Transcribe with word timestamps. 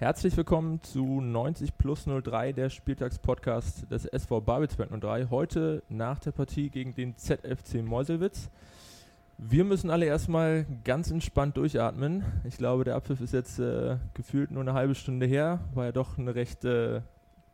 Herzlich 0.00 0.36
willkommen 0.36 0.80
zu 0.84 1.20
90 1.20 1.76
plus 1.76 2.04
03, 2.04 2.52
der 2.52 2.70
Spieltagspodcast 2.70 3.90
des 3.90 4.04
SV 4.04 4.40
Babelsberg 4.40 4.90
03. 5.00 5.26
Heute 5.28 5.82
nach 5.88 6.20
der 6.20 6.30
Partie 6.30 6.70
gegen 6.70 6.94
den 6.94 7.16
ZFC 7.16 7.82
Meuselwitz. 7.82 8.48
Wir 9.38 9.64
müssen 9.64 9.90
alle 9.90 10.06
erstmal 10.06 10.66
ganz 10.84 11.10
entspannt 11.10 11.56
durchatmen. 11.56 12.24
Ich 12.44 12.58
glaube, 12.58 12.84
der 12.84 12.94
Abpfiff 12.94 13.20
ist 13.20 13.34
jetzt 13.34 13.58
äh, 13.58 13.96
gefühlt 14.14 14.52
nur 14.52 14.62
eine 14.62 14.72
halbe 14.72 14.94
Stunde 14.94 15.26
her. 15.26 15.58
War 15.74 15.86
ja 15.86 15.92
doch 15.92 16.16
eine 16.16 16.32
recht 16.32 16.64
äh, 16.64 17.00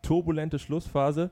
turbulente 0.02 0.58
Schlussphase. 0.58 1.30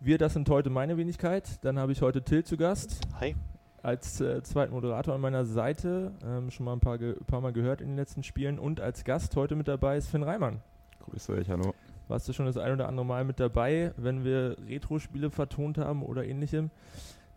Wir, 0.00 0.18
das 0.18 0.32
sind 0.32 0.50
heute 0.50 0.68
meine 0.68 0.96
Wenigkeit. 0.96 1.64
Dann 1.64 1.78
habe 1.78 1.92
ich 1.92 2.02
heute 2.02 2.22
Till 2.22 2.42
zu 2.42 2.56
Gast. 2.56 3.02
Hi 3.20 3.36
als 3.82 4.20
äh, 4.20 4.42
zweiten 4.42 4.72
Moderator 4.72 5.14
an 5.14 5.20
meiner 5.20 5.44
Seite, 5.44 6.12
ähm, 6.24 6.50
schon 6.50 6.66
mal 6.66 6.74
ein 6.74 6.80
paar, 6.80 6.98
paar, 7.26 7.40
Mal 7.40 7.52
gehört 7.52 7.80
in 7.80 7.88
den 7.88 7.96
letzten 7.96 8.22
Spielen. 8.22 8.58
Und 8.58 8.80
als 8.80 9.04
Gast 9.04 9.34
heute 9.36 9.56
mit 9.56 9.68
dabei 9.68 9.96
ist 9.96 10.08
Finn 10.08 10.22
Reimann. 10.22 10.60
Grüße 11.00 11.32
euch, 11.32 11.48
hallo. 11.48 11.74
Warst 12.08 12.28
du 12.28 12.32
schon 12.32 12.46
das 12.46 12.56
ein 12.56 12.72
oder 12.72 12.88
andere 12.88 13.06
Mal 13.06 13.24
mit 13.24 13.40
dabei, 13.40 13.92
wenn 13.96 14.24
wir 14.24 14.56
Retro-Spiele 14.68 15.30
vertont 15.30 15.78
haben 15.78 16.02
oder 16.02 16.24
ähnlichem? 16.24 16.70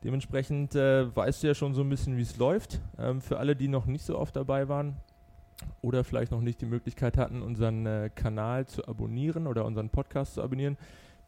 Dementsprechend 0.04 0.76
äh, 0.76 1.16
weißt 1.16 1.44
du 1.44 1.48
ja 1.48 1.54
schon 1.54 1.74
so 1.74 1.82
ein 1.82 1.90
bisschen, 1.90 2.18
wie 2.18 2.24
es 2.24 2.38
läuft. 2.38 2.82
Ähm, 2.98 3.22
für 3.22 3.38
alle, 3.38 3.56
die 3.56 3.70
noch 3.70 3.86
nicht 3.86 4.04
so 4.04 4.18
oft 4.18 4.36
dabei 4.36 4.68
waren 4.68 4.96
oder 5.82 6.04
vielleicht 6.04 6.32
noch 6.32 6.42
nicht 6.42 6.60
die 6.60 6.66
Möglichkeit 6.66 7.18
hatten, 7.18 7.42
unseren 7.42 7.86
äh, 7.86 8.10
Kanal 8.14 8.66
zu 8.66 8.86
abonnieren 8.88 9.48
oder 9.48 9.64
unseren 9.64 9.90
Podcast 9.90 10.34
zu 10.34 10.44
abonnieren, 10.44 10.78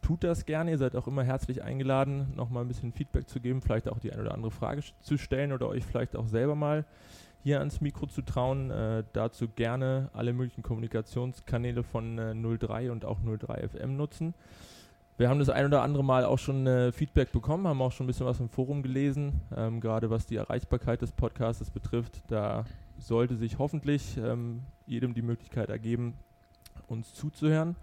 tut 0.05 0.23
das 0.23 0.45
gerne. 0.45 0.69
Ihr 0.69 0.77
seid 0.77 0.95
auch 0.95 1.07
immer 1.07 1.23
herzlich 1.23 1.63
eingeladen, 1.63 2.27
nochmal 2.35 2.63
ein 2.63 2.67
bisschen 2.67 2.93
Feedback 2.93 3.27
zu 3.27 3.39
geben, 3.39 3.61
vielleicht 3.61 3.89
auch 3.89 3.97
die 3.97 4.13
eine 4.13 4.21
oder 4.21 4.35
andere 4.35 4.51
Frage 4.51 4.83
zu 5.01 5.17
stellen 5.17 5.51
oder 5.51 5.67
euch 5.67 5.83
vielleicht 5.83 6.15
auch 6.15 6.27
selber 6.27 6.53
mal 6.53 6.85
hier 7.41 7.57
ans 7.57 7.81
Mikro 7.81 8.05
zu 8.05 8.21
trauen. 8.21 8.69
Äh, 8.69 9.03
dazu 9.13 9.47
gerne 9.47 10.09
alle 10.13 10.31
möglichen 10.33 10.61
Kommunikationskanäle 10.61 11.81
von 11.81 12.19
äh, 12.19 12.35
03 12.35 12.91
und 12.91 13.03
auch 13.03 13.17
03 13.19 13.67
FM 13.67 13.97
nutzen. 13.97 14.35
Wir 15.17 15.27
haben 15.27 15.39
das 15.39 15.49
ein 15.49 15.65
oder 15.65 15.81
andere 15.81 16.03
Mal 16.03 16.23
auch 16.23 16.39
schon 16.39 16.67
äh, 16.67 16.91
Feedback 16.91 17.31
bekommen, 17.31 17.67
haben 17.67 17.81
auch 17.81 17.91
schon 17.91 18.05
ein 18.05 18.07
bisschen 18.07 18.27
was 18.27 18.39
im 18.39 18.49
Forum 18.49 18.83
gelesen, 18.83 19.41
ähm, 19.57 19.81
gerade 19.81 20.11
was 20.11 20.27
die 20.27 20.35
Erreichbarkeit 20.35 21.01
des 21.01 21.13
Podcasts 21.13 21.71
betrifft. 21.71 22.21
Da 22.27 22.65
sollte 22.99 23.35
sich 23.37 23.57
hoffentlich 23.57 24.17
ähm, 24.17 24.61
jedem 24.85 25.15
die 25.15 25.23
Möglichkeit 25.23 25.69
ergeben, 25.69 26.13
uns 26.87 27.11
zuzuhören. 27.15 27.75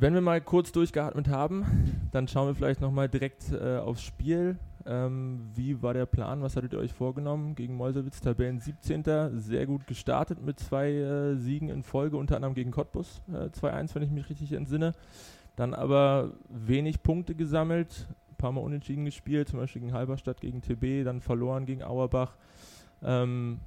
Wenn 0.00 0.14
wir 0.14 0.20
mal 0.20 0.40
kurz 0.40 0.70
durchgeatmet 0.70 1.26
haben, 1.26 1.66
dann 2.12 2.28
schauen 2.28 2.46
wir 2.46 2.54
vielleicht 2.54 2.80
nochmal 2.80 3.08
direkt 3.08 3.50
äh, 3.50 3.78
aufs 3.78 4.02
Spiel. 4.02 4.56
Ähm, 4.86 5.50
wie 5.56 5.82
war 5.82 5.92
der 5.92 6.06
Plan? 6.06 6.40
Was 6.40 6.54
hattet 6.54 6.72
ihr 6.72 6.78
euch 6.78 6.92
vorgenommen? 6.92 7.56
Gegen 7.56 7.74
Meuselwitz, 7.74 8.20
Tabellen 8.20 8.60
17. 8.60 9.02
Sehr 9.40 9.66
gut 9.66 9.88
gestartet 9.88 10.40
mit 10.40 10.60
zwei 10.60 10.92
äh, 10.92 11.34
Siegen 11.34 11.68
in 11.68 11.82
Folge, 11.82 12.16
unter 12.16 12.36
anderem 12.36 12.54
gegen 12.54 12.70
Cottbus 12.70 13.22
äh, 13.26 13.48
2-1, 13.48 13.96
wenn 13.96 14.02
ich 14.04 14.12
mich 14.12 14.30
richtig 14.30 14.52
entsinne. 14.52 14.92
Dann 15.56 15.74
aber 15.74 16.30
wenig 16.48 17.02
Punkte 17.02 17.34
gesammelt, 17.34 18.06
ein 18.30 18.36
paar 18.36 18.52
Mal 18.52 18.60
unentschieden 18.60 19.04
gespielt, 19.04 19.48
zum 19.48 19.58
Beispiel 19.58 19.82
gegen 19.82 19.94
Halberstadt, 19.94 20.40
gegen 20.40 20.62
TB, 20.62 21.04
dann 21.04 21.20
verloren 21.20 21.66
gegen 21.66 21.82
Auerbach. 21.82 22.36
Ähm, 23.02 23.58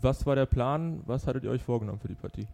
was 0.00 0.24
war 0.24 0.36
der 0.36 0.46
Plan? 0.46 1.00
Was 1.06 1.26
hattet 1.26 1.42
ihr 1.42 1.50
euch 1.50 1.64
vorgenommen 1.64 1.98
für 1.98 2.06
die 2.06 2.14
Partie? 2.14 2.46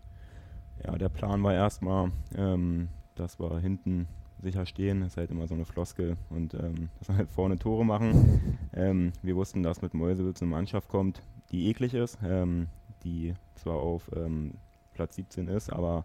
Ja, 0.83 0.97
der 0.97 1.11
Plan 1.11 1.42
war 1.42 1.53
erstmal 1.53 2.11
ähm, 2.34 2.89
dass 3.17 3.41
wir 3.41 3.59
hinten 3.59 4.06
sicher 4.41 4.67
stehen. 4.67 5.00
Das 5.00 5.12
ist 5.12 5.17
halt 5.17 5.31
immer 5.31 5.47
so 5.47 5.55
eine 5.55 5.64
Floskel 5.64 6.17
und 6.31 6.55
ähm, 6.55 6.91
dass 6.98 7.09
wir 7.09 7.17
halt 7.17 7.31
vorne 7.31 7.58
Tore 7.58 7.84
machen. 7.84 8.58
ähm, 8.73 9.12
wir 9.23 9.36
wussten, 9.36 9.62
dass 9.62 9.83
mit 9.83 9.95
Mäusewitz 9.95 10.42
eine 10.42 10.50
Mannschaft 10.50 10.89
kommt, 10.89 11.23
die 11.50 11.69
eklig 11.69 11.95
ist, 11.95 12.19
ähm, 12.25 12.69
die 13.05 13.34
zwar 13.55 13.77
auf 13.77 14.11
ähm, 14.14 14.55
Platz 14.95 15.17
17 15.17 15.48
ist, 15.48 15.73
aber 15.73 16.05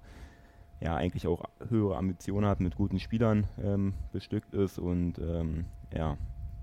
ja 0.80 0.95
eigentlich 0.95 1.28
auch 1.28 1.44
höhere 1.70 1.98
Ambitionen 1.98 2.48
hat, 2.48 2.59
mit 2.59 2.76
guten 2.76 3.00
Spielern 3.00 3.46
ähm, 3.64 3.94
bestückt 4.12 4.53
ist 4.53 4.80
und 4.80 5.20
ähm, 5.20 5.66
ja, 5.94 6.18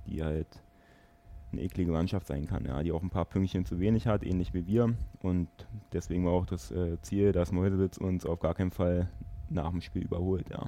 die 0.07 0.23
halt 0.23 0.63
eine 1.53 1.63
eklige 1.63 1.93
Mannschaft 1.93 2.27
sein 2.27 2.47
kann, 2.47 2.65
ja, 2.67 2.83
die 2.83 2.93
auch 2.93 3.03
ein 3.03 3.11
paar 3.11 3.25
Pünktchen 3.25 3.65
zu 3.65 3.79
wenig 3.79 4.07
hat, 4.07 4.23
ähnlich 4.25 4.53
wie 4.53 4.67
wir. 4.67 4.95
Und 5.23 5.49
deswegen 5.93 6.25
war 6.27 6.33
auch 6.33 6.47
das 6.47 6.71
äh, 6.71 7.01
Ziel, 7.01 7.33
dass 7.33 7.53
Mäusewitz 7.53 7.97
uns 7.97 8.27
auf 8.27 8.41
gar 8.41 8.55
keinen 8.55 8.71
Fall 8.71 9.09
nach 9.51 9.71
dem 9.71 9.81
Spiel 9.81 10.03
überholt, 10.03 10.49
ja. 10.51 10.67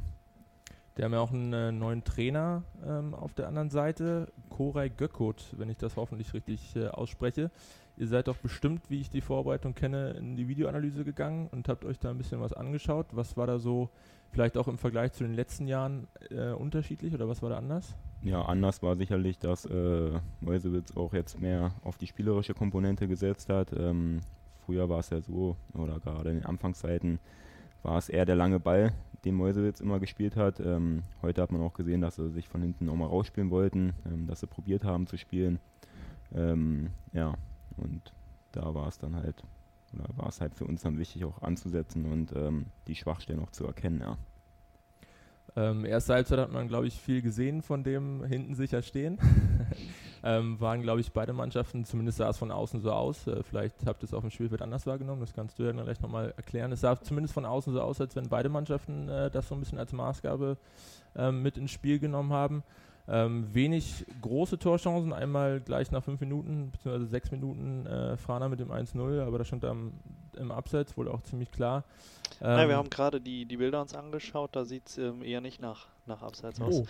Die 0.97 1.05
haben 1.05 1.13
ja 1.13 1.21
auch 1.21 1.33
einen 1.33 1.53
äh, 1.53 1.73
neuen 1.73 2.05
Trainer 2.05 2.65
ähm, 2.85 3.15
auf 3.15 3.33
der 3.33 3.49
anderen 3.49 3.71
Seite, 3.71 4.31
Koray 4.51 4.91
Göckot, 4.91 5.55
wenn 5.57 5.71
ich 5.71 5.79
das 5.79 5.97
hoffentlich 5.97 6.35
richtig 6.35 6.75
äh, 6.77 6.89
ausspreche. 6.89 7.51
Ihr 7.97 8.07
seid 8.07 8.29
doch 8.29 8.37
bestimmt, 8.37 8.89
wie 8.89 9.01
ich 9.01 9.11
die 9.11 9.21
Vorbereitung 9.21 9.75
kenne, 9.75 10.11
in 10.11 10.37
die 10.37 10.49
Videoanalyse 10.49 11.05
gegangen 11.05 11.49
und 11.53 11.69
habt 11.69 11.85
euch 11.85 11.99
da 11.99 12.11
ein 12.11 12.19
bisschen 12.19 12.41
was 12.41 12.53
angeschaut. 12.53 13.07
Was 13.13 13.37
war 13.37 13.47
da 13.47 13.59
so 13.59 13.91
vielleicht 14.31 14.57
auch 14.57 14.69
im 14.69 14.79
Vergleich 14.79 15.13
zu 15.13 15.25
den 15.25 15.35
letzten 15.35 15.67
Jahren 15.67 16.07
äh, 16.31 16.51
unterschiedlich 16.53 17.15
oder 17.15 17.29
was 17.29 17.43
war 17.43 17.51
da 17.51 17.59
anders? 17.59 17.95
Ja, 18.23 18.43
anders 18.43 18.83
war 18.83 18.97
sicherlich, 18.97 19.39
dass 19.39 19.65
äh, 19.67 20.21
Meusewitz 20.41 20.97
auch 20.97 21.15
jetzt 21.15 21.41
mehr 21.41 21.73
auf 21.83 21.97
die 21.97 22.07
spielerische 22.07 22.55
Komponente 22.55 23.09
gesetzt 23.09 23.49
hat. 23.49 23.73
Ähm, 23.73 24.21
früher 24.67 24.89
war 24.89 24.99
es 24.99 25.11
ja 25.11 25.21
so, 25.21 25.57
oder 25.75 25.99
gerade 26.01 26.31
in 26.31 26.37
den 26.37 26.47
Anfangszeiten, 26.47 27.19
war 27.83 27.99
es 27.99 28.09
eher 28.09 28.27
der 28.27 28.37
lange 28.37 28.61
Ball, 28.61 28.93
den 29.25 29.35
Meusewitz 29.35 29.81
immer 29.81 30.01
gespielt 30.01 30.37
hat. 30.37 30.61
Ähm, 30.61 31.03
heute 31.23 31.43
hat 31.43 31.53
man 31.53 31.63
auch 31.63 31.75
gesehen, 31.75 32.01
dass 32.01 32.17
sie 32.17 32.31
sich 32.31 32.49
von 32.49 32.63
hinten 32.63 32.87
nochmal 32.87 33.09
rausspielen 33.09 33.51
wollten, 33.51 33.93
ähm, 34.07 34.27
dass 34.27 34.41
sie 34.41 34.47
probiert 34.47 34.85
haben 34.85 35.07
zu 35.07 35.17
spielen. 35.17 35.59
Ähm, 36.35 36.91
ja, 37.13 37.35
und 37.77 38.13
da 38.53 38.75
war 38.75 38.89
es 38.89 38.99
dann 38.99 39.17
halt, 39.17 39.43
oder 39.95 40.09
war 40.17 40.29
es 40.29 40.41
halt 40.41 40.55
für 40.55 40.65
uns 40.65 40.83
dann 40.83 40.99
wichtig 40.99 41.25
auch 41.25 41.43
anzusetzen 41.43 42.07
und 42.07 42.33
ähm, 42.35 42.67
die 42.87 42.95
Schwachstellen 42.95 43.41
auch 43.41 43.51
zu 43.51 43.67
erkennen, 43.67 44.01
ja. 44.01 44.17
Ähm, 45.57 45.85
erste 45.85 46.15
Halbzeit 46.15 46.39
hat 46.39 46.53
man, 46.53 46.69
glaube 46.69 46.87
ich, 46.87 47.01
viel 47.01 47.23
gesehen 47.23 47.63
von 47.63 47.83
dem 47.83 48.25
hinten 48.25 48.55
sicher 48.55 48.83
stehen. 48.83 49.19
ähm, 50.23 50.61
waren, 50.61 50.83
glaube 50.83 51.01
ich, 51.01 51.13
beide 51.13 51.33
Mannschaften, 51.33 51.85
zumindest 51.85 52.19
sah 52.19 52.29
es 52.29 52.39
von 52.39 52.51
außen 52.51 52.81
so 52.81 52.93
aus. 52.93 53.27
Äh, 53.27 53.43
vielleicht 53.43 53.87
habt 53.87 54.03
ihr 54.03 54.07
es 54.07 54.15
auf 54.15 54.23
dem 54.23 54.31
Spielfeld 54.31 54.63
anders 54.63 54.87
wahrgenommen, 54.87 55.21
das 55.21 55.33
kannst 55.33 55.59
du 55.59 55.63
ja 55.63 55.73
gleich 55.73 56.01
nochmal 56.01 56.35
erklären. 56.37 56.73
Es 56.73 56.81
sah 56.81 57.01
zumindest 57.01 57.35
von 57.35 57.45
außen 57.45 57.73
so 57.73 57.81
aus, 57.81 58.01
als 58.01 58.17
wenn 58.17 58.29
beide 58.29 58.49
Mannschaften 58.49 59.09
äh, 59.09 59.31
das 59.31 59.49
so 59.49 59.55
ein 59.55 59.61
bisschen 59.61 59.79
als 59.79 59.93
Maßgabe 59.93 60.57
äh, 61.17 61.31
mit 61.33 61.57
ins 61.57 61.71
Spiel 61.71 61.99
genommen 61.99 62.33
haben. 62.33 62.63
Ähm, 63.09 63.53
wenig 63.53 64.05
große 64.21 64.59
Torchancen, 64.59 65.13
einmal 65.13 65.61
gleich 65.61 65.91
nach 65.91 66.05
fünf 66.05 66.21
Minuten, 66.21 66.71
beziehungsweise 66.71 67.07
sechs 67.07 67.31
Minuten 67.31 67.87
äh, 67.87 68.17
Frana 68.17 68.49
mit 68.49 68.61
dem 68.61 68.71
1-0, 68.71 69.21
aber 69.21 69.39
das 69.39 69.49
stand 69.49 69.65
am, 69.65 69.93
im 70.37 70.53
Abseits 70.53 70.97
wohl 70.97 71.09
auch 71.09 71.23
ziemlich 71.23 71.51
klar. 71.51 71.85
Ähm, 72.41 72.57
Nein, 72.57 72.69
wir 72.69 72.77
haben 72.77 72.91
gerade 72.91 73.21
die, 73.21 73.47
die 73.47 73.57
Bilder 73.57 73.81
uns 73.81 73.95
angeschaut, 73.95 74.51
da 74.53 74.65
sieht 74.65 74.89
es 74.89 74.99
ähm, 74.99 75.23
eher 75.23 75.41
nicht 75.41 75.61
nach, 75.61 75.87
nach 76.07 76.23
Abseits 76.23 76.61
aus. 76.61 76.83
Oh, 76.83 76.87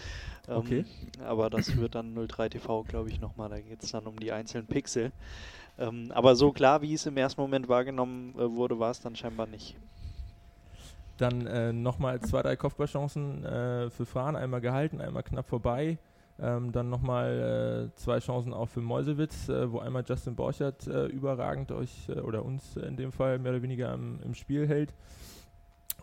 ähm, 0.49 0.57
okay. 0.57 0.85
aber 1.25 1.49
das 1.49 1.77
wird 1.77 1.95
dann 1.95 2.15
03 2.15 2.51
TV, 2.51 2.83
glaube 2.85 3.09
ich, 3.09 3.21
nochmal, 3.21 3.49
da 3.49 3.61
geht 3.61 3.83
es 3.83 3.93
dann 3.93 4.07
um 4.07 4.19
die 4.21 4.33
einzelnen 4.33 4.67
Pixel. 4.67 5.13
Ähm, 5.79 6.13
aber 6.15 6.37
so 6.37 6.53
klar, 6.53 6.83
wie 6.83 6.93
es 6.93 7.07
im 7.07 7.17
ersten 7.17 7.41
Moment 7.41 7.69
wahrgenommen 7.69 8.35
äh, 8.37 8.51
wurde, 8.51 8.79
war 8.79 8.91
es 8.91 9.01
dann 9.01 9.17
scheinbar 9.17 9.47
nicht. 9.47 9.77
Dann 11.21 11.47
äh, 11.47 11.73
nochmal 11.73 12.19
zwei, 12.21 12.41
drei 12.41 12.57
Kopfballchancen 12.57 13.45
äh, 13.45 13.91
für 13.91 14.07
Fran, 14.07 14.37
einmal 14.37 14.63
gehalten, 14.63 15.03
einmal 15.03 15.23
knapp 15.23 15.47
vorbei. 15.47 15.99
Ähm, 16.41 16.73
dann 16.73 16.89
nochmal 16.89 17.91
äh, 17.93 17.97
zwei 17.97 18.21
Chancen 18.21 18.55
auch 18.55 18.71
für 18.71 18.81
Mäusewitz, 18.81 19.51
äh, 19.51 19.71
wo 19.71 19.81
einmal 19.81 20.03
Justin 20.09 20.35
Borchert 20.35 20.87
äh, 20.87 21.05
überragend 21.09 21.73
euch 21.73 22.09
äh, 22.09 22.21
oder 22.21 22.43
uns 22.43 22.75
in 22.77 22.97
dem 22.97 23.13
Fall 23.13 23.39
mehr 23.39 23.53
oder 23.53 23.61
weniger 23.61 23.93
im, 23.93 24.21
im 24.23 24.35
Spiel 24.35 24.67
hält. 24.67 24.95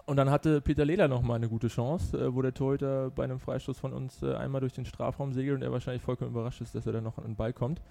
Und 0.05 0.17
dann 0.17 0.29
hatte 0.29 0.61
Peter 0.61 0.85
Lehler 0.85 1.07
nochmal 1.07 1.37
eine 1.37 1.49
gute 1.49 1.69
Chance, 1.69 2.15
äh, 2.15 2.35
wo 2.35 2.43
der 2.43 2.53
Torhüter 2.53 3.09
bei 3.09 3.23
einem 3.23 3.39
Freistoß 3.39 3.79
von 3.79 3.93
uns 3.93 4.21
äh, 4.21 4.35
einmal 4.35 4.61
durch 4.61 4.73
den 4.73 4.85
Strafraum 4.85 5.33
segelt 5.33 5.55
und 5.55 5.63
er 5.63 5.71
wahrscheinlich 5.71 6.03
vollkommen 6.03 6.29
überrascht 6.29 6.61
ist, 6.61 6.75
dass 6.75 6.85
er 6.85 6.93
dann 6.93 7.03
noch 7.03 7.17
an 7.17 7.23
den 7.23 7.35
Ball 7.35 7.53
kommt. 7.53 7.81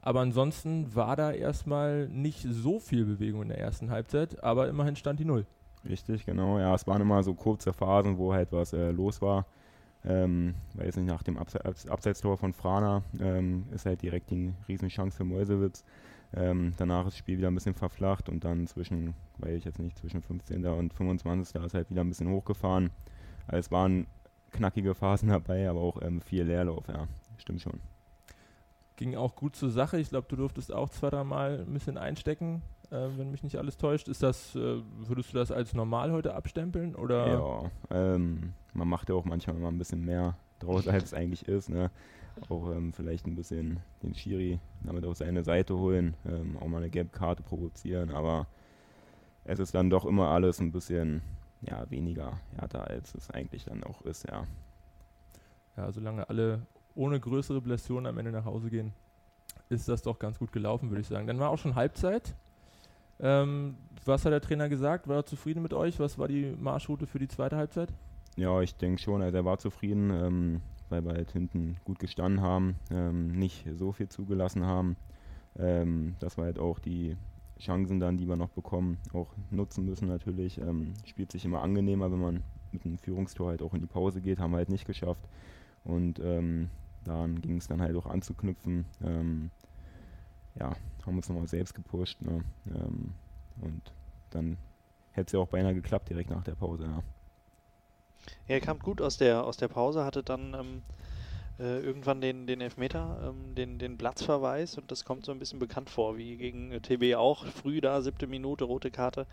Aber 0.00 0.20
ansonsten 0.20 0.94
war 0.94 1.16
da 1.16 1.30
erstmal 1.30 2.08
nicht 2.08 2.46
so 2.48 2.80
viel 2.80 3.04
Bewegung 3.04 3.42
in 3.42 3.48
der 3.48 3.58
ersten 3.58 3.90
Halbzeit, 3.90 4.42
aber 4.42 4.68
immerhin 4.68 4.96
stand 4.96 5.20
die 5.20 5.26
Null. 5.26 5.44
Richtig, 5.88 6.26
genau. 6.26 6.58
Ja, 6.58 6.74
es 6.74 6.86
waren 6.86 7.00
immer 7.00 7.22
so 7.22 7.34
kurze 7.34 7.72
Phasen, 7.72 8.18
wo 8.18 8.32
halt 8.32 8.52
was 8.52 8.72
los 8.72 9.22
war. 9.22 9.46
Ähm, 10.04 10.54
weil 10.74 10.86
nicht 10.86 10.98
nach 10.98 11.22
dem 11.22 11.36
Abse 11.36 11.60
Abseitstor 11.62 12.38
von 12.38 12.54
Frana 12.54 13.02
ähm, 13.18 13.66
ist 13.70 13.84
halt 13.84 14.00
direkt 14.00 14.30
die 14.30 14.54
Riesenchance 14.66 15.16
für 15.16 15.24
Meusewitz. 15.24 15.84
Ähm, 16.32 16.74
danach 16.78 17.06
ist 17.06 17.14
das 17.14 17.18
Spiel 17.18 17.38
wieder 17.38 17.48
ein 17.48 17.54
bisschen 17.54 17.74
verflacht 17.74 18.28
und 18.28 18.44
dann 18.44 18.66
zwischen, 18.66 19.14
weil 19.38 19.56
ich 19.56 19.64
jetzt 19.64 19.78
nicht, 19.78 19.98
zwischen 19.98 20.22
15. 20.22 20.64
und 20.64 20.94
25. 20.94 21.62
ist 21.62 21.74
halt 21.74 21.90
wieder 21.90 22.02
ein 22.02 22.08
bisschen 22.08 22.30
hochgefahren. 22.30 22.90
Also 23.46 23.58
es 23.58 23.70
waren 23.70 24.06
knackige 24.52 24.94
Phasen 24.94 25.28
dabei, 25.30 25.68
aber 25.68 25.80
auch 25.80 26.00
ähm, 26.00 26.20
viel 26.22 26.44
Leerlauf, 26.44 26.86
ja, 26.88 27.06
stimmt 27.36 27.60
schon. 27.60 27.80
Ging 28.96 29.16
auch 29.16 29.34
gut 29.34 29.56
zur 29.56 29.70
Sache. 29.70 29.98
Ich 29.98 30.10
glaube, 30.10 30.28
du 30.28 30.36
durftest 30.36 30.72
auch 30.72 30.88
zwei, 30.90 31.10
drei 31.10 31.24
Mal 31.24 31.64
ein 31.66 31.72
bisschen 31.72 31.98
einstecken 31.98 32.62
äh, 32.90 33.08
wenn 33.16 33.30
mich 33.30 33.42
nicht 33.42 33.56
alles 33.56 33.76
täuscht. 33.76 34.08
Ist 34.08 34.22
das, 34.22 34.54
äh, 34.56 34.80
würdest 34.98 35.32
du 35.32 35.38
das 35.38 35.52
als 35.52 35.74
normal 35.74 36.12
heute 36.12 36.34
abstempeln? 36.34 36.94
Oder? 36.94 37.28
Ja, 37.28 37.70
ähm, 37.90 38.54
man 38.74 38.88
macht 38.88 39.08
ja 39.08 39.14
auch 39.14 39.24
manchmal 39.24 39.56
immer 39.56 39.68
ein 39.68 39.78
bisschen 39.78 40.04
mehr 40.04 40.36
draus, 40.58 40.86
als 40.88 41.04
es 41.04 41.14
eigentlich 41.14 41.46
ist. 41.48 41.68
Ne? 41.68 41.90
Auch 42.48 42.70
ähm, 42.70 42.92
vielleicht 42.92 43.26
ein 43.26 43.34
bisschen 43.34 43.80
den 44.02 44.14
Schiri 44.14 44.60
damit 44.82 45.04
auf 45.04 45.16
seine 45.16 45.42
Seite 45.42 45.76
holen, 45.76 46.14
ähm, 46.26 46.56
auch 46.58 46.68
mal 46.68 46.78
eine 46.78 46.90
gelbe 46.90 47.10
Karte 47.10 47.42
provozieren, 47.42 48.10
aber 48.10 48.46
es 49.44 49.58
ist 49.58 49.74
dann 49.74 49.90
doch 49.90 50.04
immer 50.04 50.28
alles 50.28 50.60
ein 50.60 50.72
bisschen 50.72 51.22
ja, 51.62 51.90
weniger 51.90 52.40
härter, 52.56 52.86
als 52.88 53.14
es 53.14 53.30
eigentlich 53.30 53.64
dann 53.64 53.84
auch 53.84 54.02
ist, 54.02 54.26
ja. 54.28 54.46
Ja, 55.76 55.92
solange 55.92 56.28
alle 56.28 56.62
ohne 56.94 57.20
größere 57.20 57.60
Blessuren 57.60 58.06
am 58.06 58.18
Ende 58.18 58.32
nach 58.32 58.44
Hause 58.44 58.70
gehen, 58.70 58.92
ist 59.68 59.88
das 59.88 60.02
doch 60.02 60.18
ganz 60.18 60.38
gut 60.38 60.52
gelaufen, 60.52 60.90
würde 60.90 61.00
ich 61.02 61.08
sagen. 61.08 61.26
Dann 61.26 61.38
war 61.38 61.50
auch 61.50 61.58
schon 61.58 61.74
Halbzeit. 61.74 62.34
Ähm, 63.20 63.76
was 64.04 64.24
hat 64.24 64.32
der 64.32 64.40
Trainer 64.40 64.68
gesagt? 64.68 65.08
War 65.08 65.16
er 65.16 65.26
zufrieden 65.26 65.62
mit 65.62 65.74
euch? 65.74 65.98
Was 66.00 66.18
war 66.18 66.28
die 66.28 66.54
Marschroute 66.58 67.06
für 67.06 67.18
die 67.18 67.28
zweite 67.28 67.56
Halbzeit? 67.56 67.92
Ja, 68.36 68.60
ich 68.62 68.74
denke 68.74 69.00
schon, 69.00 69.22
also 69.22 69.36
er 69.36 69.44
war 69.44 69.58
zufrieden, 69.58 70.10
ähm, 70.10 70.60
weil 70.88 71.04
wir 71.04 71.12
halt 71.12 71.30
hinten 71.32 71.76
gut 71.84 71.98
gestanden 71.98 72.40
haben, 72.40 72.76
ähm, 72.90 73.32
nicht 73.32 73.66
so 73.74 73.92
viel 73.92 74.08
zugelassen 74.08 74.64
haben, 74.64 74.96
ähm, 75.58 76.14
dass 76.20 76.36
wir 76.36 76.44
halt 76.44 76.58
auch 76.58 76.78
die 76.78 77.16
Chancen 77.58 78.00
dann, 78.00 78.16
die 78.16 78.26
wir 78.26 78.36
noch 78.36 78.48
bekommen, 78.48 78.98
auch 79.12 79.28
nutzen 79.50 79.84
müssen 79.84 80.08
natürlich. 80.08 80.58
Ähm, 80.58 80.94
spielt 81.04 81.30
sich 81.32 81.44
immer 81.44 81.62
angenehmer, 81.62 82.10
wenn 82.10 82.20
man 82.20 82.42
mit 82.72 82.84
einem 82.84 82.98
Führungstor 82.98 83.48
halt 83.48 83.62
auch 83.62 83.74
in 83.74 83.80
die 83.80 83.86
Pause 83.86 84.20
geht, 84.20 84.38
haben 84.38 84.52
wir 84.52 84.58
halt 84.58 84.70
nicht 84.70 84.86
geschafft. 84.86 85.28
Und 85.84 86.20
ähm, 86.20 86.70
dann 87.04 87.40
ging 87.40 87.56
es 87.56 87.68
dann 87.68 87.80
halt 87.80 87.96
auch 87.96 88.06
anzuknüpfen. 88.06 88.86
Ähm, 89.04 89.50
ja, 90.58 90.72
haben 91.06 91.16
uns 91.16 91.28
nochmal 91.28 91.46
selbst 91.46 91.74
gepusht. 91.74 92.20
Ne? 92.22 92.44
Ähm, 92.66 93.14
und 93.60 93.92
dann 94.30 94.56
hätte 95.12 95.26
es 95.26 95.32
ja 95.32 95.40
auch 95.40 95.48
beinahe 95.48 95.74
geklappt 95.74 96.08
direkt 96.08 96.30
nach 96.30 96.44
der 96.44 96.54
Pause. 96.54 96.84
Ja. 96.84 97.02
Ja, 98.46 98.54
er 98.56 98.60
kam 98.60 98.78
gut 98.78 99.00
aus 99.00 99.16
der, 99.16 99.44
aus 99.44 99.56
der 99.56 99.68
Pause, 99.68 100.04
hatte 100.04 100.22
dann 100.22 100.54
ähm, 100.54 100.82
äh, 101.60 101.80
irgendwann 101.80 102.20
den, 102.20 102.46
den 102.46 102.60
Elfmeter, 102.60 103.18
ähm, 103.28 103.54
den, 103.54 103.78
den 103.78 103.98
Platzverweis 103.98 104.78
und 104.78 104.90
das 104.90 105.04
kommt 105.04 105.26
so 105.26 105.32
ein 105.32 105.38
bisschen 105.38 105.58
bekannt 105.58 105.90
vor, 105.90 106.16
wie 106.16 106.36
gegen 106.36 106.72
äh, 106.72 106.80
TB 106.80 107.16
auch, 107.16 107.44
früh 107.46 107.80
da, 107.80 108.00
siebte 108.00 108.26
Minute, 108.26 108.64
rote 108.64 108.90
Karte. 108.90 109.26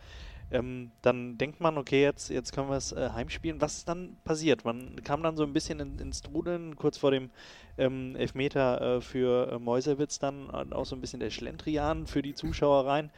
Ähm, 0.49 0.91
dann 1.01 1.37
denkt 1.37 1.59
man, 1.59 1.77
okay, 1.77 2.01
jetzt, 2.01 2.29
jetzt 2.29 2.53
können 2.53 2.69
wir 2.69 2.77
es 2.77 2.93
äh, 2.93 3.09
heimspielen. 3.13 3.59
Was 3.59 3.79
ist 3.79 3.89
dann 3.89 4.17
passiert? 4.23 4.63
Man 4.63 5.01
kam 5.03 5.21
dann 5.23 5.35
so 5.35 5.43
ein 5.43 5.53
bisschen 5.53 5.79
in, 5.79 5.99
ins 5.99 6.21
Trudeln, 6.21 6.75
kurz 6.77 6.97
vor 6.97 7.11
dem 7.11 7.29
ähm, 7.77 8.15
Elfmeter 8.15 8.97
äh, 8.97 9.01
für 9.01 9.51
äh, 9.51 9.59
Meuselwitz 9.59 10.19
dann 10.19 10.49
auch 10.49 10.85
so 10.85 10.95
ein 10.95 11.01
bisschen 11.01 11.19
der 11.19 11.31
Schlendrian 11.31 12.07
für 12.07 12.21
die 12.21 12.33
Zuschauer 12.33 12.85
rein. 12.85 13.11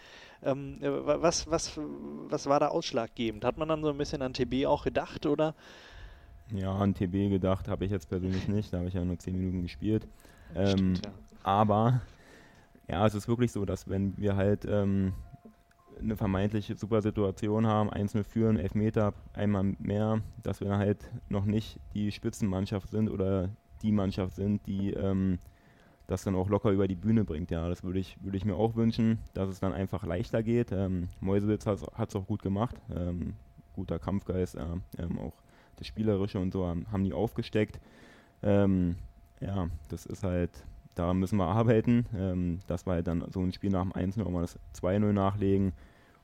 Ähm, 0.44 0.80
äh, 0.82 0.90
was, 0.90 1.50
was, 1.50 1.80
was 2.30 2.48
war 2.48 2.60
da 2.60 2.70
ausschlaggebend? 2.70 3.46
Hat 3.46 3.58
man 3.58 3.70
dann 3.70 3.84
so 3.84 3.90
ein 3.90 3.98
bisschen 3.98 4.22
an 4.22 4.34
TB 4.34 4.66
auch 4.66 4.84
gedacht 4.84 5.26
oder? 5.26 5.54
Ja, 6.52 6.74
an 6.74 6.94
TB 6.94 7.30
gedacht 7.30 7.68
habe 7.68 7.86
ich 7.86 7.92
jetzt 7.92 8.10
persönlich 8.10 8.48
nicht, 8.48 8.74
da 8.74 8.80
habe 8.80 8.88
ich 8.88 8.94
ja 8.96 9.06
nur 9.06 9.20
10 9.20 9.38
Minuten 9.38 9.62
gespielt. 9.62 10.08
Ähm, 10.56 10.96
Stimmt, 10.96 11.06
ja. 11.06 11.12
Aber 11.44 12.02
ja, 12.88 13.06
es 13.06 13.14
ist 13.14 13.28
wirklich 13.28 13.52
so, 13.52 13.66
dass 13.66 13.88
wenn 13.88 14.18
wir 14.18 14.36
halt 14.36 14.66
ähm, 14.66 15.14
eine 16.02 16.16
vermeintliche 16.16 16.76
super 16.76 17.02
Situation 17.02 17.68
haben, 17.68 17.90
einzelne 17.90 18.24
führen, 18.24 18.58
Elfmeter, 18.58 19.14
einmal 19.34 19.76
mehr, 19.78 20.22
dass 20.42 20.62
wir 20.62 20.78
halt 20.78 21.12
noch 21.30 21.46
nicht 21.46 21.80
die 21.94 22.12
Spitzenmannschaft 22.12 22.90
sind 22.90 23.10
oder 23.10 23.50
die 23.82 23.92
Mannschaft 23.92 24.36
sind, 24.36 24.66
die 24.66 24.94
ähm, 24.94 25.40
das 26.08 26.24
dann 26.24 26.36
auch 26.36 26.50
locker 26.50 26.72
über 26.72 26.88
die 26.88 26.96
Bühne 26.96 27.24
bringt. 27.24 27.52
Ja, 27.52 27.70
das 27.70 27.84
würde 27.84 28.00
ich, 28.00 28.18
würd 28.24 28.36
ich 28.36 28.46
mir 28.46 28.56
auch 28.56 28.76
wünschen, 28.76 29.20
dass 29.34 29.50
es 29.50 29.60
dann 29.60 29.74
einfach 29.74 30.04
leichter 30.04 30.42
geht. 30.42 30.72
Ähm, 30.72 31.10
Mäusewitz 31.20 31.68
hat 31.68 32.10
es 32.10 32.16
auch 32.16 32.26
gut 32.26 32.42
gemacht. 32.42 32.76
Ähm, 32.94 33.36
guter 33.74 34.00
Kampfgeist, 34.00 34.56
äh, 34.56 34.64
ähm, 34.98 35.20
auch 35.20 35.34
das 35.80 35.88
Spielerische 35.88 36.40
und 36.40 36.52
so 36.54 36.66
haben, 36.66 36.86
haben 36.92 37.04
die 37.04 37.14
aufgesteckt. 37.14 37.80
Ähm, 38.44 38.96
ja, 39.40 39.70
das 39.88 40.06
ist 40.06 40.24
halt, 40.24 40.52
daran 40.96 41.18
müssen 41.18 41.38
wir 41.38 41.48
arbeiten, 41.48 42.06
ähm, 42.16 42.60
dass 42.68 42.86
wir 42.86 42.94
halt 42.94 43.08
dann 43.08 43.26
so 43.32 43.42
ein 43.42 43.54
Spiel 43.54 43.70
nach 43.70 43.84
dem 43.84 43.94
1-0 43.94 44.24
auch 44.24 44.30
mal 44.30 44.42
das 44.42 44.60
2-0 44.76 45.12
nachlegen. 45.14 45.74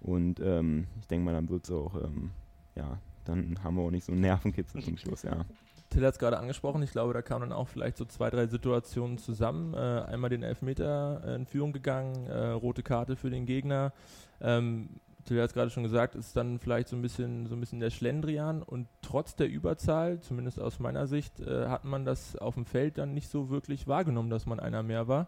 Und 0.01 0.39
ähm, 0.39 0.87
ich 0.99 1.07
denke 1.07 1.25
mal, 1.25 1.33
dann 1.33 1.49
wird 1.49 1.63
es 1.63 1.71
auch, 1.71 1.95
ähm, 1.95 2.31
ja, 2.75 2.99
dann 3.23 3.57
haben 3.63 3.75
wir 3.75 3.83
auch 3.83 3.91
nicht 3.91 4.05
so 4.05 4.11
einen 4.11 4.21
Nervenkitzel 4.21 4.83
zum 4.83 4.97
Schluss, 4.99 5.23
ja. 5.23 5.45
Till 5.89 6.05
hat 6.05 6.13
es 6.13 6.19
gerade 6.19 6.39
angesprochen, 6.39 6.81
ich 6.81 6.91
glaube, 6.91 7.13
da 7.13 7.21
kamen 7.21 7.49
dann 7.49 7.57
auch 7.57 7.67
vielleicht 7.67 7.97
so 7.97 8.05
zwei, 8.05 8.29
drei 8.29 8.47
Situationen 8.47 9.17
zusammen. 9.17 9.73
Äh, 9.75 9.77
einmal 9.77 10.29
den 10.29 10.43
Elfmeter 10.43 11.21
äh, 11.25 11.35
in 11.35 11.45
Führung 11.45 11.73
gegangen, 11.73 12.25
äh, 12.27 12.47
rote 12.49 12.83
Karte 12.83 13.15
für 13.15 13.29
den 13.29 13.45
Gegner. 13.45 13.93
Ähm, 14.41 14.89
Till 15.25 15.41
hat 15.41 15.49
es 15.49 15.53
gerade 15.53 15.71
schon 15.71 15.83
gesagt, 15.83 16.15
ist 16.15 16.37
dann 16.37 16.59
vielleicht 16.59 16.87
so 16.87 16.95
ein 16.95 17.01
bisschen 17.01 17.47
so 17.47 17.55
ein 17.55 17.59
bisschen 17.59 17.79
der 17.79 17.89
Schlendrian 17.89 18.61
und 18.61 18.87
trotz 19.01 19.35
der 19.35 19.49
Überzahl, 19.49 20.21
zumindest 20.21 20.59
aus 20.59 20.79
meiner 20.79 21.07
Sicht, 21.07 21.39
äh, 21.39 21.67
hat 21.67 21.83
man 21.83 22.05
das 22.05 22.35
auf 22.35 22.53
dem 22.53 22.65
Feld 22.65 22.99
dann 22.99 23.13
nicht 23.13 23.29
so 23.29 23.49
wirklich 23.49 23.87
wahrgenommen, 23.87 24.29
dass 24.29 24.45
man 24.45 24.59
einer 24.59 24.83
mehr 24.83 25.07
war. 25.07 25.27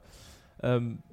Ähm, 0.62 1.04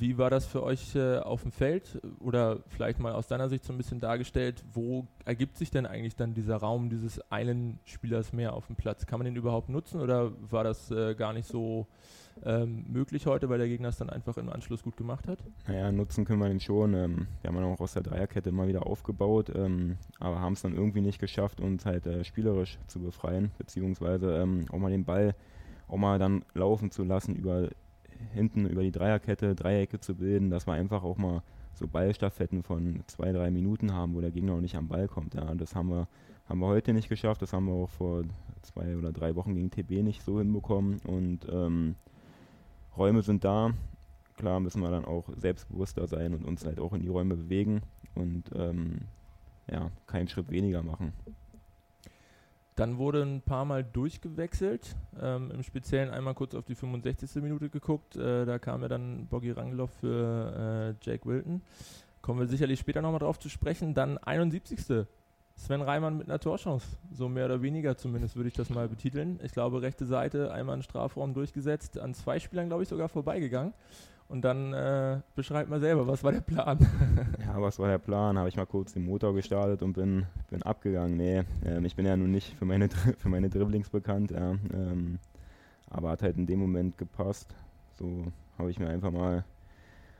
wie 0.00 0.18
war 0.18 0.30
das 0.30 0.46
für 0.46 0.62
euch 0.62 0.94
äh, 0.94 1.18
auf 1.18 1.42
dem 1.42 1.52
Feld 1.52 2.00
oder 2.20 2.60
vielleicht 2.68 2.98
mal 2.98 3.12
aus 3.12 3.26
deiner 3.26 3.48
Sicht 3.48 3.64
so 3.64 3.72
ein 3.72 3.76
bisschen 3.76 4.00
dargestellt, 4.00 4.64
wo 4.72 5.06
ergibt 5.24 5.56
sich 5.56 5.70
denn 5.70 5.86
eigentlich 5.86 6.16
dann 6.16 6.34
dieser 6.34 6.56
Raum 6.56 6.90
dieses 6.90 7.20
einen 7.30 7.78
Spielers 7.84 8.32
mehr 8.32 8.54
auf 8.54 8.66
dem 8.66 8.76
Platz? 8.76 9.06
Kann 9.06 9.18
man 9.18 9.26
den 9.26 9.36
überhaupt 9.36 9.68
nutzen 9.68 10.00
oder 10.00 10.32
war 10.50 10.64
das 10.64 10.90
äh, 10.90 11.14
gar 11.14 11.32
nicht 11.32 11.46
so 11.46 11.86
ähm, 12.44 12.86
möglich 12.88 13.26
heute, 13.26 13.48
weil 13.48 13.58
der 13.58 13.68
Gegner 13.68 13.88
es 13.88 13.98
dann 13.98 14.10
einfach 14.10 14.36
im 14.36 14.48
Anschluss 14.48 14.82
gut 14.82 14.96
gemacht 14.96 15.28
hat? 15.28 15.38
Naja, 15.66 15.92
nutzen 15.92 16.24
können 16.24 16.40
wir 16.40 16.48
den 16.48 16.60
schon. 16.60 16.94
Ähm, 16.94 17.26
wir 17.42 17.48
haben 17.48 17.56
ihn 17.56 17.64
auch 17.64 17.80
aus 17.80 17.92
der 17.92 18.02
Dreierkette 18.02 18.48
immer 18.48 18.66
wieder 18.66 18.86
aufgebaut, 18.86 19.52
ähm, 19.54 19.98
aber 20.18 20.40
haben 20.40 20.54
es 20.54 20.62
dann 20.62 20.74
irgendwie 20.74 21.02
nicht 21.02 21.18
geschafft, 21.20 21.60
uns 21.60 21.84
halt 21.84 22.06
äh, 22.06 22.24
spielerisch 22.24 22.78
zu 22.86 23.00
befreien, 23.00 23.50
beziehungsweise 23.58 24.36
ähm, 24.38 24.66
auch 24.70 24.78
mal 24.78 24.90
den 24.90 25.04
Ball 25.04 25.34
auch 25.88 25.96
mal 25.96 26.18
dann 26.18 26.44
laufen 26.54 26.90
zu 26.90 27.02
lassen 27.02 27.34
über 27.34 27.68
hinten 28.32 28.66
über 28.66 28.82
die 28.82 28.92
Dreierkette 28.92 29.54
Dreiecke 29.54 30.00
zu 30.00 30.14
bilden, 30.14 30.50
dass 30.50 30.66
wir 30.66 30.74
einfach 30.74 31.02
auch 31.02 31.16
mal 31.16 31.42
so 31.74 31.86
Ballstaffetten 31.86 32.62
von 32.62 33.02
zwei, 33.06 33.32
drei 33.32 33.50
Minuten 33.50 33.92
haben, 33.92 34.14
wo 34.14 34.20
der 34.20 34.30
Gegner 34.30 34.54
noch 34.54 34.60
nicht 34.60 34.76
am 34.76 34.88
Ball 34.88 35.08
kommt. 35.08 35.34
Ja, 35.34 35.54
das 35.54 35.74
haben 35.74 35.88
wir, 35.88 36.08
haben 36.48 36.60
wir 36.60 36.66
heute 36.66 36.92
nicht 36.92 37.08
geschafft, 37.08 37.42
das 37.42 37.52
haben 37.52 37.66
wir 37.66 37.74
auch 37.74 37.88
vor 37.88 38.24
zwei 38.62 38.96
oder 38.96 39.12
drei 39.12 39.34
Wochen 39.36 39.54
gegen 39.54 39.70
TB 39.70 40.02
nicht 40.02 40.22
so 40.22 40.38
hinbekommen 40.38 41.00
und 41.06 41.46
ähm, 41.50 41.96
Räume 42.96 43.22
sind 43.22 43.44
da. 43.44 43.72
Klar 44.36 44.60
müssen 44.60 44.82
wir 44.82 44.90
dann 44.90 45.04
auch 45.04 45.28
selbstbewusster 45.36 46.06
sein 46.06 46.34
und 46.34 46.44
uns 46.44 46.64
halt 46.64 46.80
auch 46.80 46.92
in 46.92 47.02
die 47.02 47.08
Räume 47.08 47.36
bewegen 47.36 47.82
und 48.14 48.44
ähm, 48.54 49.02
ja, 49.70 49.90
keinen 50.06 50.28
Schritt 50.28 50.50
weniger 50.50 50.82
machen. 50.82 51.12
Dann 52.76 52.98
wurde 52.98 53.22
ein 53.22 53.42
paar 53.42 53.64
Mal 53.64 53.84
durchgewechselt. 53.84 54.96
Ähm, 55.20 55.50
Im 55.50 55.62
Speziellen 55.62 56.10
einmal 56.10 56.34
kurz 56.34 56.54
auf 56.54 56.64
die 56.64 56.74
65. 56.74 57.42
Minute 57.42 57.68
geguckt. 57.68 58.16
Äh, 58.16 58.46
da 58.46 58.58
kam 58.58 58.82
ja 58.82 58.88
dann 58.88 59.26
Boggy 59.26 59.50
Rangeloff 59.50 59.90
für 60.00 60.96
äh, 61.02 61.04
Jake 61.04 61.26
Wilton. 61.26 61.62
Kommen 62.22 62.40
wir 62.40 62.46
sicherlich 62.46 62.80
später 62.80 63.02
nochmal 63.02 63.20
drauf 63.20 63.38
zu 63.38 63.48
sprechen. 63.48 63.94
Dann 63.94 64.18
71. 64.18 65.06
Sven 65.60 65.82
Reimann 65.82 66.16
mit 66.16 66.28
einer 66.28 66.38
Torchance. 66.38 66.96
So 67.12 67.28
mehr 67.28 67.44
oder 67.44 67.60
weniger 67.60 67.96
zumindest 67.96 68.34
würde 68.34 68.48
ich 68.48 68.54
das 68.54 68.70
mal 68.70 68.88
betiteln. 68.88 69.38
Ich 69.42 69.52
glaube, 69.52 69.82
rechte 69.82 70.06
Seite 70.06 70.52
einmal 70.52 70.72
einen 70.72 70.82
Strafraum 70.82 71.34
durchgesetzt, 71.34 71.98
an 71.98 72.14
zwei 72.14 72.38
Spielern, 72.40 72.68
glaube 72.68 72.82
ich, 72.82 72.88
sogar 72.88 73.08
vorbeigegangen. 73.08 73.74
Und 74.28 74.42
dann 74.42 74.72
äh, 74.72 75.20
beschreib 75.34 75.68
mal 75.68 75.80
selber, 75.80 76.06
was 76.06 76.24
war 76.24 76.32
der 76.32 76.40
Plan? 76.40 76.78
ja, 77.44 77.60
was 77.60 77.78
war 77.78 77.88
der 77.88 77.98
Plan? 77.98 78.38
Habe 78.38 78.48
ich 78.48 78.56
mal 78.56 78.64
kurz 78.64 78.94
den 78.94 79.04
Motor 79.04 79.34
gestartet 79.34 79.82
und 79.82 79.92
bin, 79.92 80.24
bin 80.48 80.62
abgegangen. 80.62 81.16
Nee, 81.16 81.42
ähm, 81.64 81.84
ich 81.84 81.94
bin 81.94 82.06
ja 82.06 82.16
nun 82.16 82.30
nicht 82.30 82.56
für 82.56 82.64
meine, 82.64 82.88
für 83.18 83.28
meine 83.28 83.50
Dribblings 83.50 83.90
bekannt. 83.90 84.30
Ja, 84.30 84.52
ähm, 84.72 85.18
aber 85.90 86.10
hat 86.10 86.22
halt 86.22 86.38
in 86.38 86.46
dem 86.46 86.60
Moment 86.60 86.96
gepasst. 86.96 87.54
So 87.98 88.24
habe 88.56 88.70
ich 88.70 88.78
mir 88.78 88.88
einfach 88.88 89.10
mal, 89.10 89.44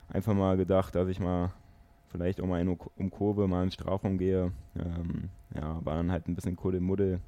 einfach 0.08 0.34
mal 0.34 0.56
gedacht, 0.58 0.94
dass 0.96 1.08
ich 1.08 1.18
mal 1.18 1.50
vielleicht 2.10 2.40
auch 2.40 2.46
mal 2.46 2.60
in 2.60 2.68
um 2.68 3.10
Kurve 3.10 3.48
mal 3.48 3.64
den 3.64 3.70
Strafraum 3.70 4.18
gehe. 4.18 4.52
Ähm, 4.76 5.30
ja, 5.54 5.84
war 5.84 5.96
dann 5.96 6.12
halt 6.12 6.28
ein 6.28 6.34
bisschen 6.34 6.56
Kuddelmuddel 6.56 7.20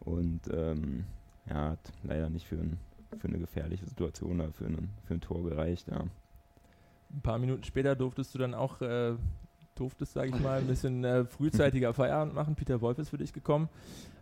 und 0.00 0.40
ähm, 0.52 1.04
ja, 1.48 1.70
hat 1.70 1.92
leider 2.02 2.30
nicht 2.30 2.46
für 2.46 2.56
ein 2.56 2.78
für 3.18 3.28
eine 3.28 3.38
gefährliche 3.38 3.86
Situation 3.86 4.40
oder 4.40 4.52
für, 4.52 4.66
einen, 4.66 4.90
für 5.04 5.14
ein 5.14 5.20
Tor 5.20 5.42
gereicht. 5.44 5.88
Ja. 5.88 6.04
Ein 7.10 7.22
paar 7.22 7.38
Minuten 7.38 7.64
später 7.64 7.94
durftest 7.94 8.34
du 8.34 8.38
dann 8.38 8.54
auch, 8.54 8.80
äh, 8.80 9.14
durftest, 9.82 10.12
sage 10.12 10.30
ich 10.30 10.40
mal, 10.40 10.60
ein 10.60 10.66
bisschen 10.66 11.04
äh, 11.04 11.24
frühzeitiger 11.24 11.92
Feierabend 11.92 12.34
machen. 12.34 12.54
Peter 12.54 12.80
Wolf 12.80 12.98
ist 12.98 13.10
für 13.10 13.18
dich 13.18 13.32
gekommen. 13.32 13.68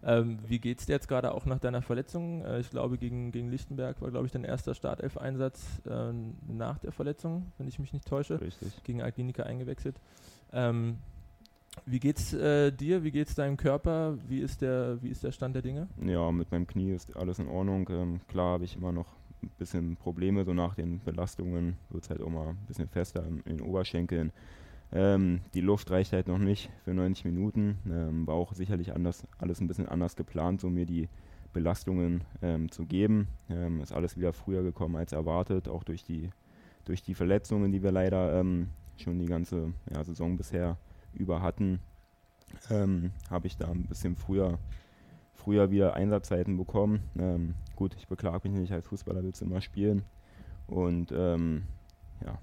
Ähm, 0.03 0.39
wie 0.47 0.59
geht 0.59 0.81
es 0.81 0.87
dir 0.87 0.95
jetzt 0.95 1.09
gerade 1.09 1.33
auch 1.35 1.45
nach 1.45 1.59
deiner 1.59 1.83
Verletzung? 1.83 2.43
Äh, 2.45 2.61
ich 2.61 2.71
glaube, 2.71 2.97
gegen, 2.97 3.31
gegen 3.31 3.51
Lichtenberg 3.51 4.01
war, 4.01 4.11
glaube 4.11 4.27
ich, 4.27 4.33
dein 4.33 4.45
erster 4.45 4.75
Startelf-Einsatz 4.75 5.83
äh, 5.87 6.13
nach 6.49 6.79
der 6.79 6.93
Verletzung, 6.93 7.53
wenn 7.59 7.69
ich 7.69 7.79
mich 7.79 7.93
nicht 7.93 8.07
täusche. 8.07 8.41
Richtig. 8.41 8.83
Gegen 8.85 9.03
Agdinika 9.03 9.43
eingewechselt. 9.43 10.01
Ähm, 10.53 10.97
wie 11.87 12.01
geht's 12.01 12.33
äh, 12.33 12.73
dir? 12.73 13.05
Wie 13.05 13.11
geht's 13.11 13.35
deinem 13.35 13.57
Körper? 13.57 14.17
Wie 14.27 14.41
ist 14.41 14.63
der, 14.63 14.99
wie 15.03 15.09
ist 15.09 15.23
der 15.23 15.33
Stand 15.33 15.55
der 15.55 15.63
Dinge? 15.63 15.89
Ja, 16.03 16.33
mit 16.33 16.51
meinem 16.51 16.67
Knie 16.67 16.93
ist 16.93 17.17
alles 17.17 17.39
in 17.39 17.49
Ordnung. 17.49 17.89
Ähm, 17.91 18.21
klar 18.29 18.55
habe 18.55 18.65
ich 18.65 18.77
immer 18.77 18.93
noch 18.93 19.07
ein 19.43 19.51
bisschen 19.59 19.97
Probleme, 19.97 20.45
so 20.45 20.53
nach 20.53 20.75
den 20.75 21.01
Belastungen 21.01 21.77
wird 21.91 22.05
es 22.05 22.11
halt 22.11 22.23
auch 22.23 22.29
mal 22.29 22.49
ein 22.49 22.59
bisschen 22.67 22.89
fester 22.89 23.27
in 23.27 23.43
den 23.45 23.61
Oberschenkeln. 23.61 24.33
Ähm, 24.93 25.41
die 25.55 25.61
Luft 25.61 25.91
reicht 25.91 26.13
halt 26.13 26.27
noch 26.27 26.39
nicht 26.39 26.71
für 26.85 26.93
90 26.93 27.25
Minuten. 27.25 27.79
Ähm, 27.87 28.27
war 28.27 28.35
auch 28.35 28.53
sicherlich 28.55 28.95
anders, 28.95 29.27
alles 29.39 29.61
ein 29.61 29.69
bisschen 29.69 29.89
anders 29.89 30.17
geplant, 30.17 30.61
so 30.61 30.69
mir 30.69 30.87
die 30.87 31.09
Belastungen 31.53 32.25
ähm, 32.43 32.71
zu 32.71 32.87
geben. 32.87 33.29
Ähm, 33.49 33.81
ist 33.81 33.93
alles 33.93 34.17
wieder 34.17 34.33
früher 34.33 34.63
gekommen 34.63 34.97
als 34.97 35.13
erwartet, 35.13 35.69
auch 35.69 35.85
durch 35.85 36.03
die, 36.05 36.31
durch 36.85 37.03
die 37.03 37.15
Verletzungen, 37.15 37.71
die 37.71 37.83
wir 37.83 37.93
leider 37.93 38.39
ähm, 38.39 38.71
schon 38.97 39.19
die 39.19 39.27
ganze 39.27 39.73
ja, 39.93 40.03
Saison 40.03 40.37
bisher 40.37 40.77
über 41.13 41.41
hatten, 41.41 41.81
ähm, 42.71 43.13
habe 43.31 43.47
ich 43.47 43.57
da 43.57 43.69
ein 43.69 43.87
bisschen 43.87 44.17
früher, 44.17 44.59
früher 45.35 45.71
wieder 45.71 45.95
Einsatzzeiten 45.95 46.57
bekommen. 46.57 47.55
Gut, 47.75 47.95
ich 47.97 48.09
beklage 48.09 48.49
mich 48.49 48.61
nicht, 48.61 48.73
als 48.73 48.87
Fußballer 48.87 49.23
willst 49.23 49.41
du 49.41 49.47
immer 49.47 49.61
spielen. 49.61 50.03
Und 50.67 51.11
ja. 51.11 52.39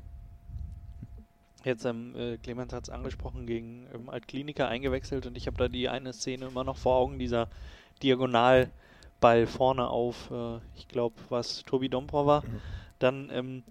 Jetzt, 1.64 1.86
ähm, 1.86 2.16
äh, 2.16 2.38
Clemens 2.38 2.72
hat 2.74 2.84
es 2.84 2.90
angesprochen, 2.90 3.46
gegen 3.46 3.88
ähm, 3.94 4.10
Altkliniker 4.10 4.68
eingewechselt 4.68 5.26
und 5.26 5.36
ich 5.36 5.48
habe 5.48 5.58
da 5.58 5.68
die 5.68 5.90
eine 5.90 6.14
Szene 6.14 6.48
immer 6.48 6.64
noch 6.64 6.78
vor 6.78 6.96
Augen, 6.96 7.20
dieser 7.20 7.50
Diagonalball 8.04 9.48
vorne 9.48 9.88
auf, 9.90 10.30
äh, 10.32 10.60
ich 10.76 10.88
glaube, 10.88 11.16
was 11.30 11.64
Tobi 11.64 11.90
Dombrova. 11.90 12.42
Mhm. 12.42 12.62
Dann 13.00 13.30
ähm, 13.32 13.64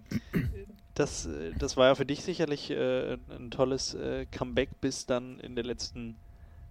das, 0.95 1.25
äh, 1.25 1.53
das 1.57 1.77
war 1.77 1.87
ja 1.87 1.95
für 1.95 2.05
dich 2.05 2.23
sicherlich 2.23 2.71
äh, 2.71 3.13
ein 3.29 3.51
tolles 3.51 3.93
äh, 3.93 4.25
Comeback 4.25 4.69
bis 4.81 5.05
dann 5.05 5.39
in 5.39 5.55
der 5.55 5.63
letzten 5.63 6.15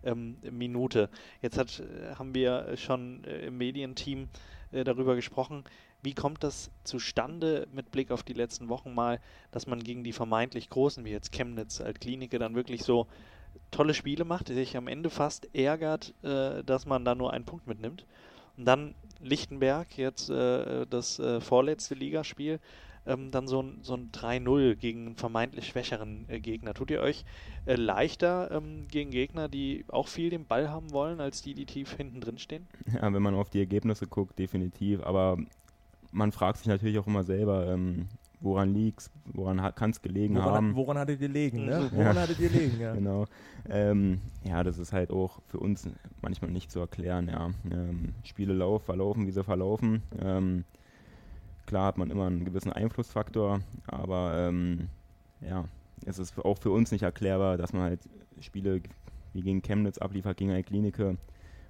ähm, 0.06 0.36
Minute. 0.50 1.10
Jetzt 1.42 1.58
hat, 1.58 1.80
äh, 1.80 2.14
haben 2.14 2.34
wir 2.34 2.76
schon 2.76 3.24
äh, 3.24 3.46
im 3.46 3.58
Medienteam 3.58 4.28
äh, 4.72 4.84
darüber 4.84 5.14
gesprochen, 5.14 5.64
wie 6.02 6.14
kommt 6.14 6.44
das 6.44 6.70
zustande 6.84 7.66
mit 7.72 7.90
Blick 7.90 8.10
auf 8.10 8.22
die 8.22 8.32
letzten 8.32 8.68
Wochen 8.68 8.94
mal, 8.94 9.20
dass 9.50 9.66
man 9.66 9.82
gegen 9.82 10.04
die 10.04 10.12
vermeintlich 10.12 10.70
Großen, 10.70 11.04
wie 11.04 11.10
jetzt 11.10 11.32
Chemnitz, 11.32 11.80
Altklinike, 11.80 12.38
dann 12.38 12.54
wirklich 12.54 12.84
so 12.84 13.06
tolle 13.70 13.94
Spiele 13.94 14.24
macht, 14.24 14.48
sich 14.48 14.76
am 14.76 14.86
Ende 14.86 15.10
fast 15.10 15.52
ärgert, 15.54 16.14
dass 16.22 16.86
man 16.86 17.04
da 17.04 17.16
nur 17.16 17.32
einen 17.32 17.44
Punkt 17.44 17.66
mitnimmt. 17.66 18.04
Und 18.56 18.66
dann 18.66 18.94
Lichtenberg, 19.20 19.98
jetzt 19.98 20.28
das 20.28 21.20
vorletzte 21.40 21.94
Ligaspiel, 21.94 22.60
ähm, 23.06 23.30
dann 23.30 23.46
so 23.46 23.62
ein, 23.62 23.78
so 23.82 23.94
ein 23.94 24.10
3-0 24.12 24.76
gegen 24.76 25.06
einen 25.06 25.16
vermeintlich 25.16 25.66
schwächeren 25.66 26.24
äh, 26.28 26.40
Gegner. 26.40 26.74
Tut 26.74 26.90
ihr 26.90 27.00
euch 27.00 27.24
äh, 27.64 27.74
leichter 27.74 28.50
ähm, 28.50 28.86
gegen 28.88 29.10
Gegner, 29.10 29.48
die 29.48 29.84
auch 29.88 30.08
viel 30.08 30.30
den 30.30 30.46
Ball 30.46 30.70
haben 30.70 30.92
wollen, 30.92 31.20
als 31.20 31.42
die, 31.42 31.54
die 31.54 31.66
tief 31.66 31.92
hinten 31.96 32.20
drin 32.20 32.38
stehen? 32.38 32.66
Ja, 32.92 33.12
wenn 33.12 33.22
man 33.22 33.34
auf 33.34 33.50
die 33.50 33.60
Ergebnisse 33.60 34.06
guckt, 34.06 34.38
definitiv. 34.38 35.02
Aber 35.02 35.38
man 36.12 36.32
fragt 36.32 36.58
sich 36.58 36.66
natürlich 36.66 36.98
auch 36.98 37.06
immer 37.06 37.24
selber, 37.24 37.66
ähm, 37.72 38.08
woran 38.40 38.74
liegt 38.74 39.10
woran 39.32 39.58
kann 39.74 39.90
es 39.90 40.02
gelegen 40.02 40.36
woran, 40.36 40.54
haben. 40.54 40.76
Woran 40.76 40.98
hattet 40.98 41.20
ihr 41.20 41.28
liegen, 41.28 41.64
ne? 41.64 41.88
Woran 41.92 42.16
ja. 42.16 42.22
hattet 42.22 42.38
ihr 42.40 42.50
liegen, 42.50 42.80
ja. 42.80 42.94
Genau. 42.94 43.26
Ähm, 43.68 44.20
ja, 44.44 44.62
das 44.62 44.78
ist 44.78 44.92
halt 44.92 45.10
auch 45.10 45.40
für 45.46 45.58
uns 45.58 45.88
manchmal 46.22 46.50
nicht 46.50 46.70
zu 46.70 46.80
erklären, 46.80 47.28
ja. 47.28 47.50
Ähm, 47.70 48.14
Spiele 48.24 48.52
lauf, 48.52 48.84
verlaufen, 48.84 49.26
wie 49.26 49.32
sie 49.32 49.44
verlaufen. 49.44 50.02
Ähm, 50.20 50.64
Klar 51.66 51.86
hat 51.86 51.98
man 51.98 52.10
immer 52.10 52.26
einen 52.26 52.44
gewissen 52.44 52.72
Einflussfaktor, 52.72 53.60
aber 53.86 54.34
ähm, 54.36 54.88
ja, 55.40 55.64
es 56.04 56.18
ist 56.18 56.38
auch 56.38 56.58
für 56.58 56.70
uns 56.70 56.92
nicht 56.92 57.02
erklärbar, 57.02 57.56
dass 57.56 57.72
man 57.72 57.82
halt 57.82 58.08
Spiele 58.40 58.82
wie 59.32 59.42
gegen 59.42 59.62
Chemnitz 59.62 59.98
abliefert, 59.98 60.36
gegen 60.36 60.62
Klinike 60.62 61.16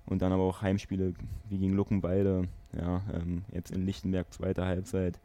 und 0.04 0.22
dann 0.22 0.32
aber 0.32 0.42
auch 0.42 0.62
Heimspiele 0.62 1.14
wie 1.48 1.58
gegen 1.58 1.74
Luckenwalde, 1.74 2.48
ja, 2.76 3.02
ähm, 3.12 3.44
jetzt 3.52 3.70
in 3.70 3.84
Lichtenberg 3.84 4.32
zweite 4.32 4.64
Halbzeit. 4.64 5.18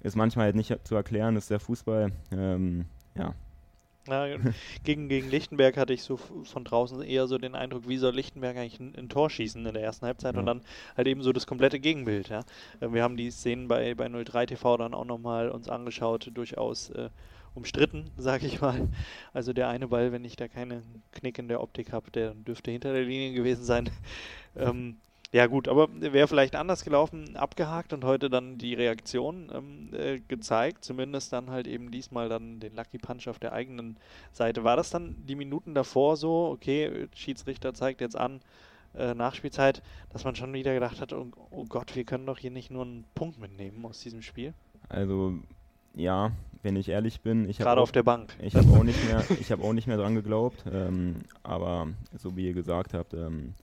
Ist 0.00 0.16
manchmal 0.16 0.46
halt 0.46 0.56
nicht 0.56 0.86
zu 0.86 0.94
erklären, 0.94 1.36
ist 1.36 1.50
der 1.50 1.60
Fußball, 1.60 2.12
ähm, 2.30 2.84
ja, 3.16 3.34
ja, 4.08 4.26
gegen, 4.84 5.08
gegen 5.08 5.30
Lichtenberg 5.30 5.76
hatte 5.76 5.92
ich 5.92 6.02
so 6.02 6.16
von 6.16 6.64
draußen 6.64 7.02
eher 7.02 7.26
so 7.26 7.38
den 7.38 7.54
Eindruck, 7.54 7.88
wie 7.88 7.96
soll 7.96 8.14
Lichtenberg 8.14 8.56
eigentlich 8.56 8.80
ein, 8.80 8.94
ein 8.96 9.08
Tor 9.08 9.30
schießen 9.30 9.64
in 9.64 9.74
der 9.74 9.82
ersten 9.82 10.06
Halbzeit 10.06 10.34
ja. 10.34 10.40
und 10.40 10.46
dann 10.46 10.62
halt 10.96 11.06
eben 11.08 11.22
so 11.22 11.32
das 11.32 11.46
komplette 11.46 11.80
Gegenbild. 11.80 12.28
Ja. 12.28 12.40
Äh, 12.80 12.92
wir 12.92 13.02
haben 13.02 13.16
die 13.16 13.30
Szenen 13.30 13.68
bei, 13.68 13.94
bei 13.94 14.08
03 14.08 14.46
TV 14.46 14.76
dann 14.76 14.94
auch 14.94 15.04
nochmal 15.04 15.50
uns 15.50 15.68
angeschaut, 15.68 16.30
durchaus 16.34 16.90
äh, 16.90 17.10
umstritten, 17.54 18.10
sage 18.16 18.46
ich 18.46 18.60
mal. 18.60 18.88
Also 19.32 19.52
der 19.52 19.68
eine 19.68 19.88
Ball, 19.88 20.12
wenn 20.12 20.24
ich 20.24 20.36
da 20.36 20.48
keinen 20.48 21.02
Knick 21.12 21.38
in 21.38 21.48
der 21.48 21.62
Optik 21.62 21.92
habe, 21.92 22.10
der 22.10 22.34
dürfte 22.34 22.70
hinter 22.70 22.92
der 22.92 23.04
Linie 23.04 23.32
gewesen 23.32 23.64
sein. 23.64 23.90
ähm, 24.56 24.96
ja 25.34 25.48
gut, 25.48 25.66
aber 25.66 25.88
wäre 25.98 26.28
vielleicht 26.28 26.54
anders 26.54 26.84
gelaufen, 26.84 27.36
abgehakt 27.36 27.92
und 27.92 28.04
heute 28.04 28.30
dann 28.30 28.56
die 28.56 28.74
Reaktion 28.74 29.50
ähm, 29.52 29.90
äh, 29.92 30.20
gezeigt, 30.20 30.84
zumindest 30.84 31.32
dann 31.32 31.50
halt 31.50 31.66
eben 31.66 31.90
diesmal 31.90 32.28
dann 32.28 32.60
den 32.60 32.76
Lucky 32.76 32.98
Punch 32.98 33.26
auf 33.26 33.40
der 33.40 33.52
eigenen 33.52 33.96
Seite. 34.30 34.62
War 34.62 34.76
das 34.76 34.90
dann 34.90 35.16
die 35.26 35.34
Minuten 35.34 35.74
davor 35.74 36.16
so, 36.16 36.50
okay, 36.52 37.08
Schiedsrichter 37.16 37.74
zeigt 37.74 38.00
jetzt 38.00 38.16
an, 38.16 38.42
äh, 38.94 39.12
Nachspielzeit, 39.12 39.82
dass 40.10 40.22
man 40.22 40.36
schon 40.36 40.52
wieder 40.52 40.72
gedacht 40.72 41.00
hat, 41.00 41.12
oh, 41.12 41.26
oh, 41.50 41.64
Gott, 41.68 41.96
wir 41.96 42.04
können 42.04 42.26
doch 42.26 42.38
hier 42.38 42.52
nicht 42.52 42.70
nur 42.70 42.84
einen 42.84 43.04
Punkt 43.16 43.40
mitnehmen 43.40 43.84
aus 43.84 43.98
diesem 43.98 44.22
Spiel? 44.22 44.54
Also 44.88 45.34
ja, 45.96 46.30
wenn 46.62 46.76
ich 46.76 46.88
ehrlich 46.90 47.22
bin, 47.22 47.48
ich 47.48 47.58
gerade 47.58 47.80
auf 47.80 47.90
der 47.90 48.04
Bank. 48.04 48.36
Ich 48.40 48.54
habe 48.54 48.70
auch 48.70 48.84
nicht 48.84 49.04
mehr, 49.04 49.24
ich 49.40 49.50
habe 49.50 49.64
auch 49.64 49.72
nicht 49.72 49.88
mehr 49.88 49.96
dran 49.96 50.14
geglaubt, 50.14 50.64
ähm, 50.72 51.22
aber 51.42 51.88
so 52.16 52.36
wie 52.36 52.46
ihr 52.46 52.54
gesagt 52.54 52.94
habt, 52.94 53.14
ähm, 53.14 53.54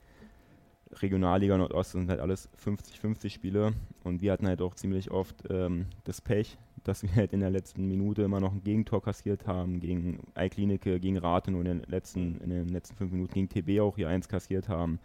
Regionalliga 1.00 1.58
Nordost 1.58 1.92
sind 1.92 2.10
halt 2.10 2.20
alles 2.20 2.50
50-50 2.64 3.30
Spiele 3.30 3.74
und 4.04 4.22
wir 4.22 4.32
hatten 4.32 4.48
halt 4.48 4.62
auch 4.62 4.76
ziemlich 4.76 5.12
oft 5.12 5.44
ähm, 5.50 5.86
das 6.04 6.22
Pech, 6.22 6.58
dass 6.84 7.04
wir 7.04 7.16
halt 7.16 7.34
in 7.34 7.40
der 7.40 7.50
letzten 7.50 7.88
Minute 7.88 8.24
immer 8.24 8.40
noch 8.40 8.52
ein 8.52 8.64
Gegentor 8.64 9.02
kassiert 9.02 9.48
haben 9.48 9.80
gegen 9.80 10.20
Eiklinike, 10.34 11.00
gegen 11.00 11.18
Rathenow 11.18 11.62
in 11.62 11.66
den 11.66 11.84
letzten, 11.84 12.38
in 12.42 12.50
den 12.50 12.70
letzten 12.70 12.96
fünf 12.96 13.12
Minuten, 13.12 13.34
gegen 13.34 13.50
TB 13.50 13.82
auch 13.82 13.96
hier 13.96 14.10
eins 14.10 14.28
kassiert 14.28 14.70
haben. 14.70 15.00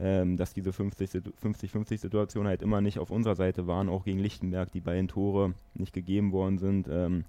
Ähm, 0.00 0.36
dass 0.36 0.54
diese 0.54 0.70
50-50-Situation 0.70 2.46
halt 2.46 2.62
immer 2.62 2.80
nicht 2.80 3.00
auf 3.00 3.10
unserer 3.10 3.34
Seite 3.34 3.66
waren, 3.66 3.88
auch 3.88 4.04
gegen 4.04 4.20
Lichtenberg, 4.20 4.70
die 4.70 4.80
beiden 4.80 5.08
Tore 5.08 5.54
nicht 5.74 5.92
gegeben 5.92 6.30
worden 6.30 6.58
sind. 6.58 6.86
Ähm, 6.88 7.24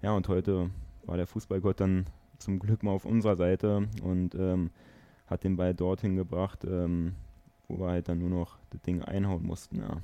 ja, 0.00 0.12
und 0.12 0.26
heute 0.28 0.70
war 1.04 1.18
der 1.18 1.26
Fußballgott 1.26 1.78
dann 1.78 2.06
zum 2.38 2.58
Glück 2.58 2.82
mal 2.82 2.92
auf 2.92 3.04
unserer 3.04 3.36
Seite 3.36 3.88
und 4.02 4.34
ähm, 4.34 4.70
hat 5.26 5.44
den 5.44 5.56
Ball 5.56 5.74
dorthin 5.74 6.16
gebracht, 6.16 6.64
ähm, 6.64 7.16
wo 7.68 7.78
wir 7.78 7.88
halt 7.88 8.08
dann 8.08 8.18
nur 8.18 8.30
noch 8.30 8.58
das 8.70 8.82
Ding 8.82 9.02
einhauen 9.02 9.44
mussten, 9.44 9.76
ja. 9.76 10.00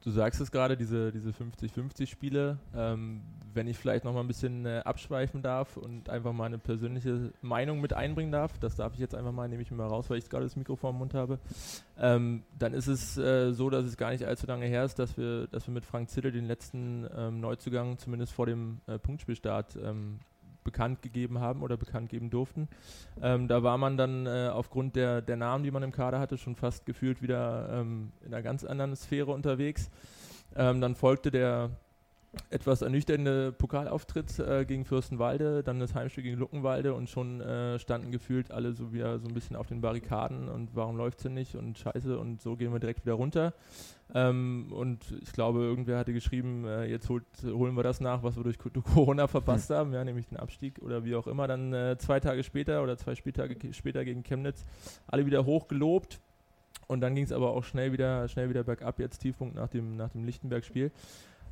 Du 0.00 0.10
sagst 0.10 0.40
es 0.40 0.52
gerade, 0.52 0.76
diese, 0.76 1.10
diese 1.10 1.30
50-50-Spiele. 1.30 2.58
Ähm, 2.74 3.22
wenn 3.52 3.66
ich 3.66 3.76
vielleicht 3.76 4.04
noch 4.04 4.12
mal 4.12 4.20
ein 4.20 4.28
bisschen 4.28 4.64
äh, 4.64 4.82
abschweifen 4.84 5.42
darf 5.42 5.76
und 5.76 6.08
einfach 6.08 6.32
mal 6.32 6.44
eine 6.44 6.58
persönliche 6.58 7.32
Meinung 7.42 7.80
mit 7.80 7.92
einbringen 7.92 8.30
darf, 8.30 8.56
das 8.58 8.76
darf 8.76 8.94
ich 8.94 9.00
jetzt 9.00 9.16
einfach 9.16 9.32
mal, 9.32 9.48
nehme 9.48 9.62
ich 9.62 9.70
mir 9.72 9.76
mal 9.76 9.88
raus, 9.88 10.08
weil 10.08 10.18
ich 10.18 10.28
gerade 10.30 10.44
das 10.44 10.54
Mikrofon 10.54 10.92
im 10.92 10.98
Mund 10.98 11.14
habe, 11.14 11.40
ähm, 11.98 12.44
dann 12.56 12.74
ist 12.74 12.86
es 12.86 13.18
äh, 13.18 13.52
so, 13.52 13.70
dass 13.70 13.84
es 13.84 13.96
gar 13.96 14.12
nicht 14.12 14.24
allzu 14.24 14.46
lange 14.46 14.66
her 14.66 14.84
ist, 14.84 15.00
dass 15.00 15.16
wir, 15.18 15.48
dass 15.48 15.66
wir 15.66 15.74
mit 15.74 15.84
Frank 15.84 16.08
Zittel 16.10 16.30
den 16.30 16.46
letzten 16.46 17.06
ähm, 17.16 17.40
Neuzugang 17.40 17.98
zumindest 17.98 18.32
vor 18.32 18.46
dem 18.46 18.80
äh, 18.86 18.98
Punktspielstart 18.98 19.76
ähm, 19.82 20.20
bekannt 20.68 21.00
gegeben 21.00 21.40
haben 21.40 21.62
oder 21.62 21.78
bekannt 21.78 22.10
geben 22.10 22.28
durften. 22.28 22.68
Ähm, 23.22 23.48
da 23.48 23.62
war 23.62 23.78
man 23.78 23.96
dann 23.96 24.26
äh, 24.26 24.50
aufgrund 24.52 24.96
der, 24.96 25.22
der 25.22 25.38
Namen, 25.38 25.64
die 25.64 25.70
man 25.70 25.82
im 25.82 25.92
Kader 25.92 26.20
hatte, 26.20 26.36
schon 26.36 26.56
fast 26.56 26.84
gefühlt 26.84 27.22
wieder 27.22 27.70
ähm, 27.72 28.12
in 28.20 28.34
einer 28.34 28.42
ganz 28.42 28.64
anderen 28.64 28.94
Sphäre 28.94 29.32
unterwegs. 29.32 29.90
Ähm, 30.54 30.82
dann 30.82 30.94
folgte 30.94 31.30
der 31.30 31.70
etwas 32.50 32.82
ernüchternde 32.82 33.52
Pokalauftritt 33.52 34.38
äh, 34.38 34.64
gegen 34.64 34.84
Fürstenwalde, 34.84 35.62
dann 35.62 35.80
das 35.80 35.94
Heimspiel 35.94 36.24
gegen 36.24 36.38
Luckenwalde 36.38 36.94
und 36.94 37.08
schon 37.08 37.40
äh, 37.40 37.78
standen 37.78 38.10
gefühlt 38.10 38.50
alle 38.50 38.72
so 38.72 38.92
wieder 38.92 39.18
so 39.18 39.28
ein 39.28 39.34
bisschen 39.34 39.56
auf 39.56 39.66
den 39.66 39.80
Barrikaden 39.80 40.48
und 40.48 40.74
warum 40.74 40.96
läuft 40.96 41.18
es 41.18 41.22
denn 41.24 41.34
nicht 41.34 41.56
und 41.56 41.78
scheiße 41.78 42.18
und 42.18 42.42
so 42.42 42.56
gehen 42.56 42.72
wir 42.72 42.80
direkt 42.80 43.04
wieder 43.04 43.14
runter. 43.14 43.54
Ähm, 44.14 44.72
und 44.72 45.14
ich 45.22 45.32
glaube, 45.32 45.60
irgendwer 45.60 45.98
hatte 45.98 46.12
geschrieben, 46.12 46.64
äh, 46.66 46.86
jetzt 46.86 47.08
holt, 47.08 47.24
holen 47.44 47.74
wir 47.76 47.82
das 47.82 48.00
nach, 48.00 48.22
was 48.22 48.36
wir 48.36 48.44
durch 48.44 48.58
Corona 48.94 49.26
verpasst 49.26 49.70
hm. 49.70 49.76
haben, 49.76 49.92
ja, 49.92 50.04
nämlich 50.04 50.26
den 50.26 50.38
Abstieg 50.38 50.80
oder 50.82 51.04
wie 51.04 51.14
auch 51.14 51.26
immer. 51.26 51.46
Dann 51.46 51.72
äh, 51.72 51.96
zwei 51.98 52.20
Tage 52.20 52.42
später 52.42 52.82
oder 52.82 52.96
zwei 52.96 53.14
Spieltage 53.14 53.56
später 53.72 54.04
gegen 54.04 54.22
Chemnitz 54.22 54.64
alle 55.06 55.26
wieder 55.26 55.44
hochgelobt. 55.44 56.20
Und 56.86 57.02
dann 57.02 57.14
ging 57.14 57.24
es 57.24 57.32
aber 57.32 57.50
auch 57.50 57.64
schnell 57.64 57.92
wieder, 57.92 58.26
schnell 58.28 58.48
wieder 58.48 58.64
bergab, 58.64 58.98
jetzt 58.98 59.18
Tiefpunkt 59.18 59.54
nach 59.54 59.68
dem, 59.68 59.96
nach 59.96 60.08
dem 60.08 60.24
Lichtenberg-Spiel. 60.24 60.90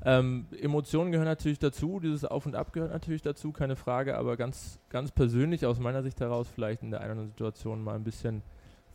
Ähm, 0.04 0.46
Emotionen 0.60 1.10
gehören 1.10 1.26
natürlich 1.26 1.58
dazu, 1.58 2.00
dieses 2.00 2.24
Auf 2.24 2.46
und 2.46 2.54
Ab 2.54 2.72
gehört 2.72 2.92
natürlich 2.92 3.22
dazu, 3.22 3.52
keine 3.52 3.76
Frage, 3.76 4.16
aber 4.16 4.36
ganz, 4.36 4.78
ganz 4.88 5.10
persönlich 5.10 5.66
aus 5.66 5.78
meiner 5.78 6.02
Sicht 6.02 6.20
heraus 6.20 6.48
vielleicht 6.52 6.82
in 6.82 6.90
der 6.90 7.00
einen 7.00 7.12
oder 7.12 7.20
anderen 7.20 7.30
Situation 7.30 7.82
mal 7.82 7.96
ein 7.96 8.04
bisschen 8.04 8.42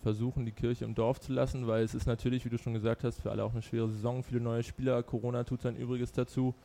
versuchen, 0.02 0.46
die 0.46 0.52
Kirche 0.52 0.86
im 0.86 0.96
Dorf 0.96 1.20
zu 1.20 1.34
lassen, 1.34 1.68
weil 1.68 1.84
es 1.84 1.94
ist 1.94 2.08
natürlich, 2.08 2.46
wie 2.46 2.50
du 2.50 2.58
schon 2.58 2.74
gesagt 2.74 3.04
hast, 3.04 3.22
für 3.22 3.32
alle 3.32 3.44
auch 3.44 3.52
eine 3.52 3.62
schwere 3.62 3.90
Saison, 3.90 4.24
viele 4.24 4.42
neue 4.42 4.64
Spieler, 4.64 5.04
Corona 5.04 5.44
tut 5.44 5.62
sein 5.62 5.76
Übriges 5.76 6.12
dazu. 6.12 6.56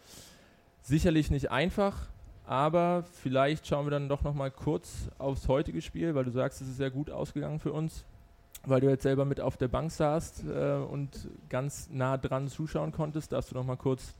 Sicherlich 0.80 1.30
nicht 1.30 1.50
einfach, 1.50 2.08
aber 2.46 3.04
vielleicht 3.12 3.66
schauen 3.66 3.86
wir 3.86 3.90
dann 3.90 4.08
doch 4.08 4.22
nochmal 4.22 4.50
kurz 4.50 5.10
aufs 5.18 5.48
heutige 5.48 5.82
Spiel, 5.82 6.14
weil 6.14 6.24
du 6.24 6.30
sagst, 6.30 6.60
es 6.60 6.68
ist 6.68 6.76
sehr 6.76 6.90
gut 6.90 7.10
ausgegangen 7.10 7.58
für 7.58 7.72
uns, 7.72 8.04
weil 8.64 8.80
du 8.80 8.88
jetzt 8.88 9.02
selber 9.02 9.24
mit 9.24 9.40
auf 9.40 9.56
der 9.56 9.68
Bank 9.68 9.90
saßt 9.90 10.44
äh, 10.48 10.74
und 10.76 11.28
ganz 11.48 11.88
nah 11.90 12.16
dran 12.16 12.48
zuschauen 12.48 12.92
konntest, 12.92 13.32
darfst 13.32 13.50
du 13.50 13.54
nochmal 13.54 13.76
kurz 13.76 14.14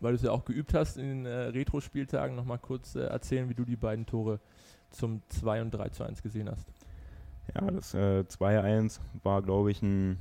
weil 0.00 0.12
du 0.12 0.16
es 0.16 0.22
ja 0.22 0.30
auch 0.30 0.44
geübt 0.44 0.74
hast 0.74 0.96
in 0.96 1.08
den 1.08 1.26
äh, 1.26 1.48
Retro-Spieltagen, 1.48 2.36
nochmal 2.36 2.58
kurz 2.58 2.94
äh, 2.94 3.00
erzählen, 3.00 3.48
wie 3.48 3.54
du 3.54 3.64
die 3.64 3.76
beiden 3.76 4.06
Tore 4.06 4.40
zum 4.90 5.22
2 5.28 5.62
und 5.62 5.70
3 5.70 5.88
zu 5.90 6.04
1 6.04 6.22
gesehen 6.22 6.50
hast. 6.50 6.66
Ja, 7.54 7.70
das 7.70 7.94
äh, 7.94 8.24
2-1 8.28 9.00
war, 9.22 9.42
glaube 9.42 9.70
ich, 9.70 9.82
ein, 9.82 10.18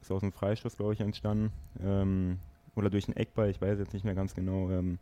ist 0.00 0.10
aus 0.10 0.20
dem 0.20 0.32
Freistoß, 0.32 0.76
glaube 0.76 0.94
ich, 0.94 1.00
entstanden. 1.00 1.52
Ähm, 1.82 2.38
oder 2.74 2.90
durch 2.90 3.06
einen 3.08 3.16
Eckball, 3.16 3.50
ich 3.50 3.60
weiß 3.60 3.78
jetzt 3.78 3.92
nicht 3.92 4.04
mehr 4.04 4.14
ganz 4.14 4.34
genau. 4.34 4.70
Ähm, 4.70 4.98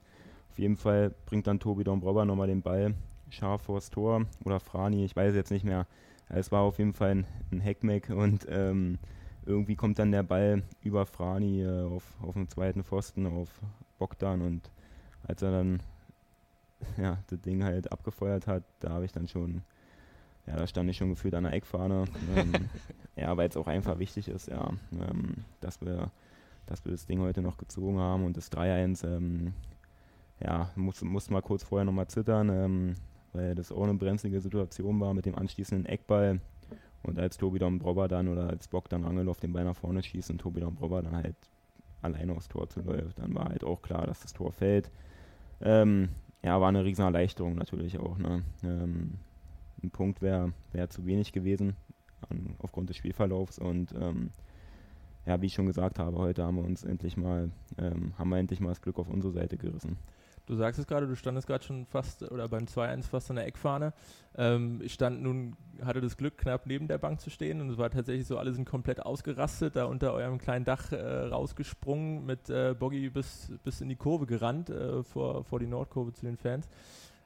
auf 0.50 0.58
jeden 0.58 0.76
Fall 0.76 1.14
bringt 1.26 1.46
dann 1.46 1.60
Tobi 1.60 1.84
Dombrobber 1.84 2.24
nochmal 2.24 2.48
den 2.48 2.62
Ball 2.62 2.94
scharf 3.30 3.62
vors 3.62 3.90
Tor 3.90 4.26
oder 4.44 4.60
Frani, 4.60 5.04
ich 5.04 5.14
weiß 5.14 5.34
jetzt 5.34 5.50
nicht 5.50 5.64
mehr. 5.64 5.86
Es 6.28 6.52
war 6.52 6.62
auf 6.62 6.78
jeden 6.78 6.92
Fall 6.92 7.10
ein, 7.10 7.26
ein 7.52 7.60
Heckmeck 7.60 8.10
und 8.10 8.46
ähm, 8.48 8.98
irgendwie 9.46 9.76
kommt 9.76 9.98
dann 9.98 10.12
der 10.12 10.22
Ball 10.22 10.62
über 10.82 11.06
Frani 11.06 11.62
äh, 11.62 11.82
auf, 11.82 12.04
auf 12.20 12.34
den 12.34 12.48
zweiten 12.48 12.84
Pfosten 12.84 13.26
auf 13.26 13.48
Bogdan 13.98 14.42
und 14.42 14.70
als 15.26 15.42
er 15.42 15.50
dann 15.50 15.82
ja, 16.96 17.18
das 17.26 17.40
Ding 17.40 17.64
halt 17.64 17.90
abgefeuert 17.90 18.46
hat, 18.46 18.64
da 18.80 18.90
habe 18.90 19.04
ich 19.04 19.12
dann 19.12 19.28
schon, 19.28 19.62
ja, 20.46 20.56
da 20.56 20.66
stand 20.66 20.88
ich 20.88 20.96
schon 20.96 21.10
gefühlt 21.10 21.34
an 21.34 21.44
der 21.44 21.52
Eckfahne. 21.52 22.04
ähm, 22.36 22.52
ja, 23.16 23.36
weil 23.36 23.48
es 23.48 23.56
auch 23.56 23.66
einfach 23.66 23.98
wichtig 23.98 24.28
ist, 24.28 24.48
ja, 24.48 24.70
ähm, 24.92 25.44
dass 25.60 25.80
wir 25.80 26.10
dass 26.68 26.84
wir 26.84 26.92
das 26.92 27.06
Ding 27.06 27.20
heute 27.20 27.40
noch 27.40 27.56
gezogen 27.56 27.98
haben 27.98 28.24
und 28.24 28.36
das 28.36 28.52
3-1, 28.52 29.06
ähm, 29.06 29.54
ja, 30.40 30.70
musste 30.76 31.06
muss 31.06 31.30
mal 31.30 31.42
kurz 31.42 31.64
vorher 31.64 31.84
nochmal 31.84 32.08
zittern, 32.08 32.50
ähm, 32.50 32.94
weil 33.32 33.54
das 33.54 33.72
auch 33.72 33.82
eine 33.82 33.94
brenzlige 33.94 34.40
Situation 34.40 35.00
war 35.00 35.14
mit 35.14 35.26
dem 35.26 35.34
anschließenden 35.34 35.86
Eckball. 35.86 36.40
Und 37.02 37.18
als 37.18 37.38
Tobi 37.38 37.58
Dombrobber 37.58 38.08
dann 38.08 38.28
oder 38.28 38.48
als 38.48 38.68
Bock 38.68 38.88
dann 38.88 39.04
Rangelow 39.04 39.34
den 39.34 39.52
Ball 39.52 39.64
nach 39.64 39.76
vorne 39.76 40.02
schießt 40.02 40.30
und 40.30 40.38
Tobi 40.38 40.60
Dombrobber 40.60 41.00
dann 41.02 41.16
halt 41.16 41.36
alleine 42.02 42.32
aufs 42.32 42.48
Tor 42.48 42.68
zu 42.68 42.80
läuft, 42.80 43.18
dann 43.18 43.34
war 43.34 43.48
halt 43.48 43.64
auch 43.64 43.82
klar, 43.82 44.06
dass 44.06 44.20
das 44.20 44.32
Tor 44.32 44.52
fällt. 44.52 44.90
Ähm, 45.60 46.10
ja, 46.42 46.60
war 46.60 46.68
eine 46.68 46.84
riesen 46.84 47.04
Erleichterung 47.04 47.56
natürlich 47.56 47.98
auch. 47.98 48.18
Ne? 48.18 48.44
Ähm, 48.62 49.18
ein 49.82 49.90
Punkt 49.90 50.22
wäre 50.22 50.52
wär 50.72 50.88
zu 50.90 51.06
wenig 51.06 51.32
gewesen 51.32 51.76
an, 52.28 52.54
aufgrund 52.58 52.90
des 52.90 52.96
Spielverlaufs 52.96 53.58
und 53.58 53.92
ähm, 53.92 54.30
ja, 55.26 55.40
wie 55.42 55.46
ich 55.46 55.54
schon 55.54 55.66
gesagt 55.66 55.98
habe, 55.98 56.16
heute 56.16 56.42
haben 56.42 56.56
wir 56.56 56.64
uns 56.64 56.84
endlich 56.84 57.16
mal, 57.16 57.50
ähm, 57.76 58.14
haben 58.18 58.30
wir 58.30 58.38
endlich 58.38 58.60
mal 58.60 58.70
das 58.70 58.80
Glück 58.80 58.98
auf 58.98 59.08
unsere 59.08 59.32
Seite 59.32 59.58
gerissen. 59.58 59.98
Du 60.48 60.54
sagst 60.54 60.80
es 60.80 60.86
gerade, 60.86 61.06
du 61.06 61.14
standest 61.14 61.46
gerade 61.46 61.62
schon 61.62 61.84
fast 61.84 62.22
oder 62.22 62.48
beim 62.48 62.64
2-1 62.64 63.02
fast 63.02 63.28
an 63.28 63.36
der 63.36 63.46
Eckfahne. 63.46 63.92
Ähm, 64.34 64.80
ich 64.82 64.94
stand 64.94 65.22
nun, 65.22 65.56
hatte 65.84 66.00
das 66.00 66.16
Glück, 66.16 66.38
knapp 66.38 66.66
neben 66.66 66.88
der 66.88 66.96
Bank 66.96 67.20
zu 67.20 67.28
stehen 67.28 67.60
und 67.60 67.68
es 67.68 67.76
war 67.76 67.90
tatsächlich 67.90 68.26
so, 68.26 68.38
alle 68.38 68.54
sind 68.54 68.64
komplett 68.64 69.04
ausgerastet, 69.04 69.76
da 69.76 69.84
unter 69.84 70.14
eurem 70.14 70.38
kleinen 70.38 70.64
Dach 70.64 70.90
äh, 70.90 70.96
rausgesprungen, 70.96 72.24
mit 72.24 72.48
äh, 72.48 72.74
Boggy 72.76 73.10
bis, 73.10 73.52
bis 73.62 73.82
in 73.82 73.90
die 73.90 73.96
Kurve 73.96 74.24
gerannt, 74.24 74.70
äh, 74.70 75.02
vor, 75.02 75.44
vor 75.44 75.60
die 75.60 75.66
Nordkurve 75.66 76.14
zu 76.14 76.24
den 76.24 76.38
Fans. 76.38 76.66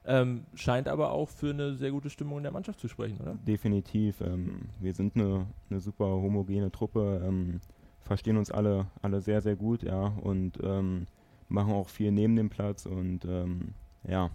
Ähm, 0.05 0.43
scheint 0.53 0.89
aber 0.89 1.11
auch 1.11 1.29
für 1.29 1.51
eine 1.51 1.75
sehr 1.75 1.91
gute 1.91 2.09
Stimmung 2.09 2.39
in 2.39 2.43
der 2.43 2.51
Mannschaft 2.51 2.81
zu 2.81 2.89
sprechen, 2.89 3.21
oder? 3.21 3.35
Definitiv. 3.35 4.19
Ähm, 4.19 4.63
wir 4.81 4.93
sind 4.93 5.15
eine, 5.15 5.47
eine 5.69 5.79
super 5.79 6.07
homogene 6.07 6.71
Truppe, 6.73 7.21
ähm, 7.25 7.61
verstehen 8.01 8.35
uns 8.35 8.51
alle, 8.51 8.87
alle 9.01 9.21
sehr, 9.21 9.39
sehr 9.39 9.55
gut, 9.55 9.81
ja, 9.81 10.07
und 10.07 10.59
ähm, 10.61 11.07
machen 11.49 11.73
auch 11.73 11.89
viel 11.89 12.11
neben 12.11 12.35
dem 12.35 12.49
Platz 12.49 12.85
und 12.85 13.25
ähm, 13.25 13.73
ja, 14.07 14.29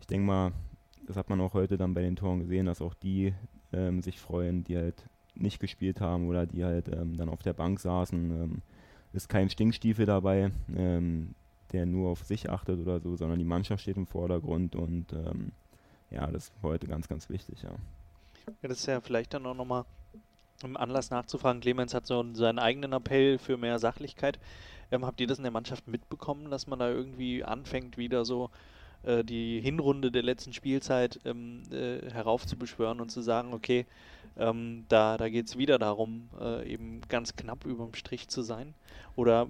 ich 0.00 0.06
denke 0.06 0.26
mal, 0.26 0.52
das 1.06 1.16
hat 1.16 1.28
man 1.28 1.40
auch 1.40 1.54
heute 1.54 1.76
dann 1.76 1.94
bei 1.94 2.02
den 2.02 2.16
Toren 2.16 2.40
gesehen, 2.40 2.66
dass 2.66 2.82
auch 2.82 2.94
die 2.94 3.34
ähm, 3.72 4.02
sich 4.02 4.18
freuen, 4.20 4.64
die 4.64 4.76
halt 4.76 5.08
nicht 5.34 5.60
gespielt 5.60 6.00
haben 6.00 6.28
oder 6.28 6.46
die 6.46 6.64
halt 6.64 6.88
ähm, 6.88 7.16
dann 7.16 7.28
auf 7.28 7.42
der 7.42 7.52
Bank 7.52 7.80
saßen. 7.80 8.30
Ähm, 8.30 8.62
ist 9.12 9.28
kein 9.28 9.50
Stinkstiefel 9.50 10.06
dabei, 10.06 10.52
ähm, 10.74 11.34
der 11.72 11.86
nur 11.86 12.10
auf 12.10 12.24
sich 12.24 12.48
achtet 12.48 12.80
oder 12.80 13.00
so, 13.00 13.16
sondern 13.16 13.38
die 13.38 13.44
Mannschaft 13.44 13.82
steht 13.82 13.96
im 13.96 14.06
Vordergrund 14.06 14.76
und 14.76 15.12
ähm, 15.12 15.52
ja, 16.10 16.26
das 16.26 16.44
ist 16.44 16.52
heute 16.62 16.86
ganz, 16.86 17.08
ganz 17.08 17.28
wichtig, 17.28 17.62
ja. 17.62 17.70
Ja, 18.62 18.68
das 18.68 18.80
ist 18.80 18.86
ja 18.86 19.00
vielleicht 19.00 19.34
dann 19.34 19.46
auch 19.46 19.54
nochmal 19.54 19.84
im 20.62 20.76
Anlass 20.76 21.10
nachzufragen. 21.10 21.60
Clemens 21.60 21.94
hat 21.94 22.06
so 22.06 22.24
seinen 22.34 22.58
eigenen 22.58 22.92
Appell 22.92 23.38
für 23.38 23.56
mehr 23.56 23.78
Sachlichkeit. 23.78 24.38
Ähm, 24.90 25.04
habt 25.04 25.20
ihr 25.20 25.26
das 25.26 25.38
in 25.38 25.44
der 25.44 25.52
Mannschaft 25.52 25.88
mitbekommen, 25.88 26.50
dass 26.50 26.66
man 26.66 26.78
da 26.78 26.90
irgendwie 26.90 27.44
anfängt, 27.44 27.96
wieder 27.96 28.24
so 28.24 28.50
äh, 29.02 29.24
die 29.24 29.60
Hinrunde 29.60 30.10
der 30.10 30.22
letzten 30.22 30.52
Spielzeit 30.52 31.20
ähm, 31.24 31.62
äh, 31.70 32.10
heraufzubeschwören 32.10 33.00
und 33.00 33.10
zu 33.10 33.20
sagen, 33.20 33.52
okay, 33.52 33.86
ähm, 34.36 34.84
da, 34.88 35.16
da 35.16 35.28
geht 35.28 35.46
es 35.46 35.58
wieder 35.58 35.78
darum, 35.78 36.28
äh, 36.40 36.70
eben 36.70 37.00
ganz 37.08 37.36
knapp 37.36 37.64
über 37.64 37.84
dem 37.84 37.94
Strich 37.94 38.28
zu 38.28 38.42
sein? 38.42 38.74
Oder 39.16 39.48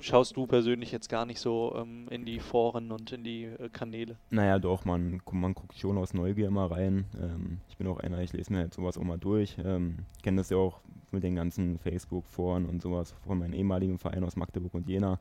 schaust 0.00 0.36
du 0.36 0.46
persönlich 0.46 0.92
jetzt 0.92 1.08
gar 1.08 1.26
nicht 1.26 1.40
so 1.40 1.74
ähm, 1.76 2.06
in 2.10 2.24
die 2.24 2.40
Foren 2.40 2.92
und 2.92 3.12
in 3.12 3.24
die 3.24 3.44
äh, 3.44 3.68
Kanäle? 3.70 4.16
Naja, 4.30 4.58
doch, 4.58 4.84
man, 4.84 5.20
man 5.30 5.54
guckt 5.54 5.78
schon 5.78 5.98
aus 5.98 6.14
Neugier 6.14 6.48
immer 6.48 6.70
rein. 6.70 7.06
Ähm, 7.20 7.58
ich 7.68 7.76
bin 7.76 7.86
auch 7.86 7.98
einer, 7.98 8.20
ich 8.22 8.32
lese 8.32 8.52
mir 8.52 8.60
halt 8.60 8.74
sowas 8.74 8.98
auch 8.98 9.04
mal 9.04 9.18
durch. 9.18 9.56
Ähm, 9.64 9.98
kenne 10.22 10.38
das 10.38 10.50
ja 10.50 10.56
auch 10.56 10.80
mit 11.10 11.22
den 11.22 11.36
ganzen 11.36 11.78
Facebook-Foren 11.78 12.66
und 12.66 12.82
sowas 12.82 13.14
von 13.26 13.38
meinem 13.38 13.54
ehemaligen 13.54 13.98
Verein 13.98 14.24
aus 14.24 14.36
Magdeburg 14.36 14.74
und 14.74 14.88
Jena. 14.88 15.18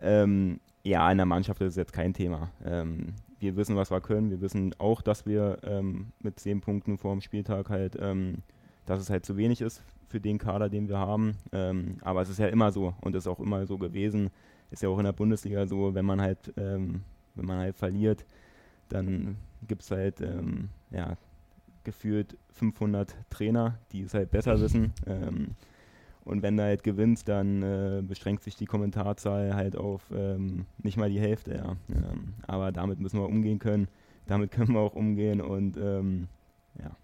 Ähm, 0.00 0.60
ja, 0.82 1.10
in 1.10 1.18
der 1.18 1.26
Mannschaft 1.26 1.60
ist 1.62 1.70
es 1.70 1.76
jetzt 1.76 1.92
kein 1.92 2.14
Thema. 2.14 2.50
Ähm, 2.64 3.14
wir 3.38 3.56
wissen, 3.56 3.76
was 3.76 3.90
wir 3.90 4.00
können. 4.00 4.30
Wir 4.30 4.40
wissen 4.40 4.74
auch, 4.78 5.02
dass 5.02 5.26
wir 5.26 5.58
ähm, 5.62 6.12
mit 6.20 6.38
zehn 6.38 6.60
Punkten 6.60 6.98
vor 6.98 7.12
dem 7.12 7.20
Spieltag 7.20 7.70
halt, 7.70 7.96
ähm, 8.00 8.42
dass 8.86 9.00
es 9.00 9.10
halt 9.10 9.26
zu 9.26 9.36
wenig 9.36 9.60
ist 9.60 9.82
für 10.08 10.20
den 10.20 10.38
Kader, 10.38 10.68
den 10.68 10.88
wir 10.88 10.98
haben. 10.98 11.36
Ähm, 11.52 11.98
aber 12.02 12.22
es 12.22 12.28
ist 12.28 12.38
ja 12.38 12.46
immer 12.46 12.72
so 12.72 12.94
und 13.00 13.14
ist 13.14 13.26
auch 13.26 13.40
immer 13.40 13.66
so 13.66 13.78
gewesen. 13.78 14.30
Ist 14.70 14.82
ja 14.82 14.88
auch 14.88 14.98
in 14.98 15.04
der 15.04 15.12
Bundesliga 15.12 15.66
so, 15.66 15.94
wenn 15.94 16.04
man 16.04 16.20
halt, 16.20 16.52
ähm, 16.56 17.02
wenn 17.34 17.46
man 17.46 17.58
halt 17.58 17.76
verliert, 17.76 18.24
dann 18.88 19.36
gibt 19.66 19.82
es 19.82 19.90
halt 19.90 20.20
ähm, 20.20 20.70
ja, 20.90 21.16
gefühlt 21.84 22.36
500 22.52 23.14
Trainer, 23.30 23.78
die 23.92 24.02
es 24.02 24.14
halt 24.14 24.30
besser 24.30 24.60
wissen. 24.60 24.92
Ähm, 25.06 25.48
und 26.24 26.42
wenn 26.42 26.56
du 26.56 26.64
halt 26.64 26.82
gewinnst, 26.82 27.28
dann 27.28 27.62
äh, 27.62 28.02
beschränkt 28.02 28.42
sich 28.42 28.56
die 28.56 28.66
Kommentarzahl 28.66 29.54
halt 29.54 29.76
auf 29.76 30.10
ähm, 30.12 30.66
nicht 30.82 30.96
mal 30.96 31.08
die 31.08 31.20
Hälfte. 31.20 31.54
Ja. 31.54 31.76
Ähm, 31.88 32.34
aber 32.46 32.72
damit 32.72 32.98
müssen 32.98 33.20
wir 33.20 33.28
umgehen 33.28 33.60
können. 33.60 33.88
Damit 34.26 34.50
können 34.52 34.72
wir 34.72 34.80
auch 34.80 34.94
umgehen 34.94 35.40
und 35.40 35.76
ja. 35.76 36.96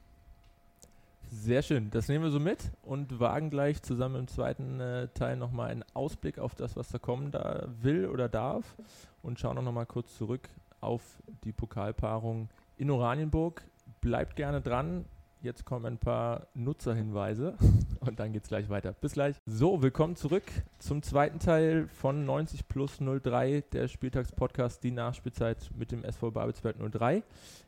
Sehr 1.35 1.63
schön, 1.63 1.89
das 1.89 2.09
nehmen 2.09 2.25
wir 2.25 2.31
so 2.31 2.39
mit 2.39 2.59
und 2.83 3.19
wagen 3.19 3.49
gleich 3.49 3.81
zusammen 3.81 4.17
im 4.17 4.29
zweiten 4.29 4.81
äh, 4.81 5.09
Teil 5.15 5.39
nochmal 5.39 5.71
einen 5.71 5.83
Ausblick 5.95 6.39
auf 6.39 6.55
das, 6.55 6.77
was 6.77 6.91
da 6.91 6.99
kommen 6.99 7.31
da 7.31 7.69
will 7.81 8.05
oder 8.05 8.29
darf 8.29 8.77
und 9.23 9.41
schauen 9.41 9.57
auch 9.57 9.63
nochmal 9.63 9.87
kurz 9.87 10.15
zurück 10.15 10.51
auf 10.83 11.01
die 11.45 11.53
Pokalpaarung 11.53 12.51
in 12.77 12.91
Oranienburg. 12.91 13.63
Bleibt 14.03 14.37
gerne 14.37 14.61
dran, 14.61 15.07
jetzt 15.41 15.65
kommen 15.65 15.87
ein 15.87 15.97
paar 15.97 16.49
Nutzerhinweise 16.53 17.57
und 18.01 18.21
dann 18.21 18.35
geht 18.35 18.43
es 18.43 18.51
gleich 18.51 18.69
weiter. 18.69 18.93
Bis 18.93 19.15
gleich. 19.15 19.37
So, 19.47 19.81
willkommen 19.81 20.17
zurück 20.17 20.45
zum 20.81 21.03
zweiten 21.03 21.39
Teil 21.39 21.89
von 21.89 22.27
90 22.27 22.69
plus 22.69 22.99
03, 22.99 23.65
der 23.73 23.89
Spieltagspodcast, 23.89 24.85
die 24.85 24.91
Nachspielzeit 24.91 25.71
mit 25.75 25.93
dem 25.93 26.05
SV 26.05 26.31
Babelsberg 26.31 26.77
03. 26.93 27.23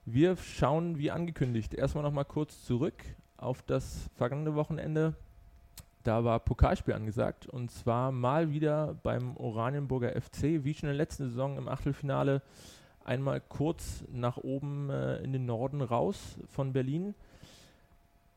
Wir 0.04 0.36
schauen, 0.36 0.98
wie 0.98 1.10
angekündigt, 1.10 1.72
erstmal 1.72 2.04
nochmal 2.04 2.26
kurz 2.26 2.62
zurück 2.62 3.02
auf 3.44 3.62
das 3.62 4.10
vergangene 4.16 4.54
Wochenende. 4.54 5.14
Da 6.02 6.24
war 6.24 6.38
Pokalspiel 6.40 6.94
angesagt 6.94 7.46
und 7.46 7.70
zwar 7.70 8.12
mal 8.12 8.50
wieder 8.50 8.94
beim 9.02 9.36
Oranienburger 9.36 10.20
FC, 10.20 10.64
wie 10.64 10.74
schon 10.74 10.88
in 10.88 10.96
der 10.96 11.04
letzten 11.04 11.24
Saison 11.30 11.56
im 11.56 11.68
Achtelfinale, 11.68 12.42
einmal 13.04 13.40
kurz 13.40 14.04
nach 14.12 14.36
oben 14.36 14.90
äh, 14.90 15.16
in 15.18 15.32
den 15.32 15.46
Norden 15.46 15.80
raus 15.80 16.38
von 16.50 16.72
Berlin. 16.72 17.14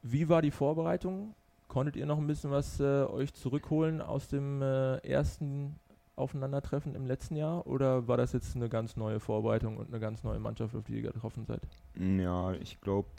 Wie 0.01 0.29
war 0.29 0.41
die 0.41 0.51
Vorbereitung? 0.51 1.33
Konntet 1.67 1.97
ihr 1.97 2.05
noch 2.05 2.17
ein 2.17 2.27
bisschen 2.27 2.51
was 2.51 2.79
äh, 2.79 3.03
euch 3.03 3.33
zurückholen 3.33 4.01
aus 4.01 4.29
dem 4.29 4.61
äh, 4.61 4.97
ersten 4.99 5.75
Aufeinandertreffen 6.15 6.95
im 6.95 7.05
letzten 7.05 7.35
Jahr? 7.35 7.67
Oder 7.67 8.07
war 8.07 8.15
das 8.15 8.31
jetzt 8.31 8.55
eine 8.55 8.69
ganz 8.69 8.95
neue 8.95 9.19
Vorbereitung 9.19 9.77
und 9.77 9.89
eine 9.89 9.99
ganz 9.99 10.23
neue 10.23 10.39
Mannschaft, 10.39 10.73
auf 10.75 10.85
die 10.85 10.95
ihr 10.95 11.01
getroffen 11.01 11.45
seid? 11.45 11.61
Ja, 11.95 12.53
ich 12.53 12.79
glaube, 12.79 13.09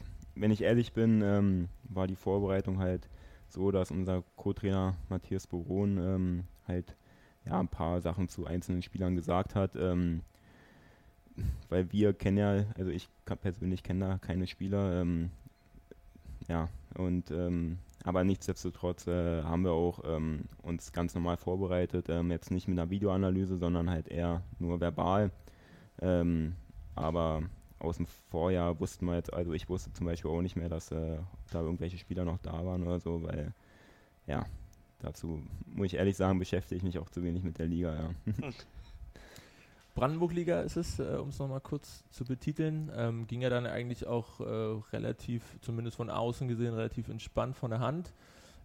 wenn 0.41 0.51
ich 0.51 0.63
ehrlich 0.63 0.93
bin, 0.93 1.23
ähm, 1.23 1.69
war 1.85 2.07
die 2.07 2.17
Vorbereitung 2.17 2.79
halt 2.79 3.09
so, 3.49 3.71
dass 3.71 3.91
unser 3.91 4.23
Co-Trainer 4.37 4.97
Matthias 5.09 5.47
Boron 5.47 5.99
ähm, 5.99 6.45
halt 6.67 6.95
ja, 7.47 7.59
ein 7.59 7.69
paar 7.69 8.01
Sachen 8.01 8.29
zu 8.29 8.47
einzelnen 8.47 8.83
Spielern 8.83 9.17
gesagt 9.17 9.55
hat. 9.55 9.75
Ähm, 9.77 10.23
weil 11.69 11.93
wir 11.93 12.13
kennen 12.13 12.39
ja, 12.39 12.65
also 12.77 12.91
ich 12.91 13.09
persönlich 13.25 13.83
kenne 13.83 14.07
da 14.07 14.19
keine 14.19 14.47
Spieler. 14.47 15.01
Ähm, 15.01 15.31
ja, 16.49 16.69
und 16.95 17.31
ähm, 17.31 17.79
aber 18.05 18.25
nichtsdestotrotz 18.25 19.07
äh, 19.07 19.43
haben 19.43 19.65
wir 19.65 19.73
auch 19.73 20.01
ähm, 20.05 20.45
uns 20.63 20.93
ganz 20.93 21.15
normal 21.15 21.37
vorbereitet. 21.37 22.09
jetzt 22.31 22.51
nicht 22.51 22.69
mit 22.69 22.79
einer 22.79 22.91
Videoanalyse, 22.91 23.59
sondern 23.59 23.91
halt 23.91 24.09
eher 24.09 24.43
nur 24.59 24.81
verbal. 24.81 25.31
aber 26.95 27.43
aus 27.79 27.97
dem 27.97 28.07
Vorjahr 28.31 28.81
wussten 28.81 29.07
wir 29.07 29.15
jetzt, 29.17 29.33
also 29.33 29.53
ich 29.53 29.69
wusste 29.69 29.93
zum 29.93 30.07
Beispiel 30.07 30.31
auch 30.31 30.43
nicht 30.43 30.57
mehr, 30.57 30.69
dass 30.69 30.91
äh, 30.91 31.19
da 31.51 31.61
irgendwelche 31.61 31.99
Spieler 31.99 32.25
noch 32.25 32.39
da 32.39 32.65
waren 32.65 32.83
oder 32.83 33.01
so, 33.01 33.23
weil 33.23 33.53
ja, 34.27 34.47
dazu 35.01 35.43
muss 35.67 35.87
ich 35.87 35.95
ehrlich 35.95 36.17
sagen, 36.17 36.39
beschäftige 36.39 36.77
ich 36.77 36.83
mich 36.83 36.99
auch 36.99 37.09
zu 37.09 37.23
wenig 37.23 37.43
mit 37.43 37.59
der 37.59 37.67
Liga, 37.67 37.95
ja. 37.95 38.11
Brandenburg-Liga 39.99 40.61
ist 40.61 40.77
es, 40.77 41.01
äh, 41.01 41.17
um 41.21 41.31
es 41.31 41.41
nochmal 41.41 41.61
kurz 41.61 42.05
zu 42.11 42.25
betiteln. 42.25 42.89
Ähm, 42.95 43.27
ging 43.27 43.41
ja 43.41 43.51
dann 43.51 43.67
eigentlich 43.67 44.07
auch 44.07 44.39
äh, 44.39 44.45
relativ, 44.93 45.59
zumindest 45.61 45.97
von 45.97 46.09
außen 46.09 46.47
gesehen, 46.47 46.75
relativ 46.75 47.09
entspannt 47.09 47.57
von 47.57 47.71
der 47.71 47.81
Hand. 47.81 48.13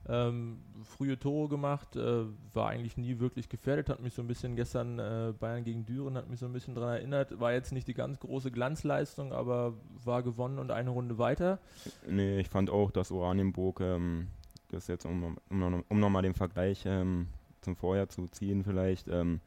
Ähm, 0.09 0.59
frühe 0.83 1.17
Tore 1.17 1.47
gemacht, 1.47 1.95
äh, 1.95 2.25
war 2.53 2.69
eigentlich 2.69 2.97
nie 2.97 3.19
wirklich 3.19 3.47
gefährdet, 3.47 3.89
hat 3.89 4.01
mich 4.01 4.13
so 4.13 4.21
ein 4.21 4.27
bisschen 4.27 4.55
gestern 4.55 4.99
äh, 4.99 5.33
Bayern 5.39 5.63
gegen 5.63 5.85
Düren, 5.85 6.17
hat 6.17 6.29
mich 6.29 6.39
so 6.39 6.45
ein 6.45 6.51
bisschen 6.51 6.75
daran 6.75 6.95
erinnert, 6.95 7.39
war 7.39 7.53
jetzt 7.53 7.71
nicht 7.71 7.87
die 7.87 7.93
ganz 7.93 8.19
große 8.19 8.51
Glanzleistung, 8.51 9.31
aber 9.31 9.75
war 10.03 10.21
gewonnen 10.21 10.59
und 10.59 10.71
eine 10.71 10.89
Runde 10.89 11.17
weiter. 11.17 11.59
Nee, 12.05 12.39
ich 12.39 12.49
fand 12.49 12.69
auch, 12.69 12.91
dass 12.91 13.11
Oranienburg, 13.11 13.79
ähm, 13.79 14.27
das 14.69 14.87
jetzt 14.87 15.05
um, 15.05 15.37
um, 15.49 15.83
um 15.87 15.99
nochmal 15.99 16.23
den 16.23 16.33
Vergleich 16.33 16.83
ähm, 16.85 17.27
zum 17.61 17.77
Vorjahr 17.77 18.09
zu 18.09 18.27
ziehen 18.27 18.63
vielleicht, 18.65 19.07
ähm, 19.07 19.39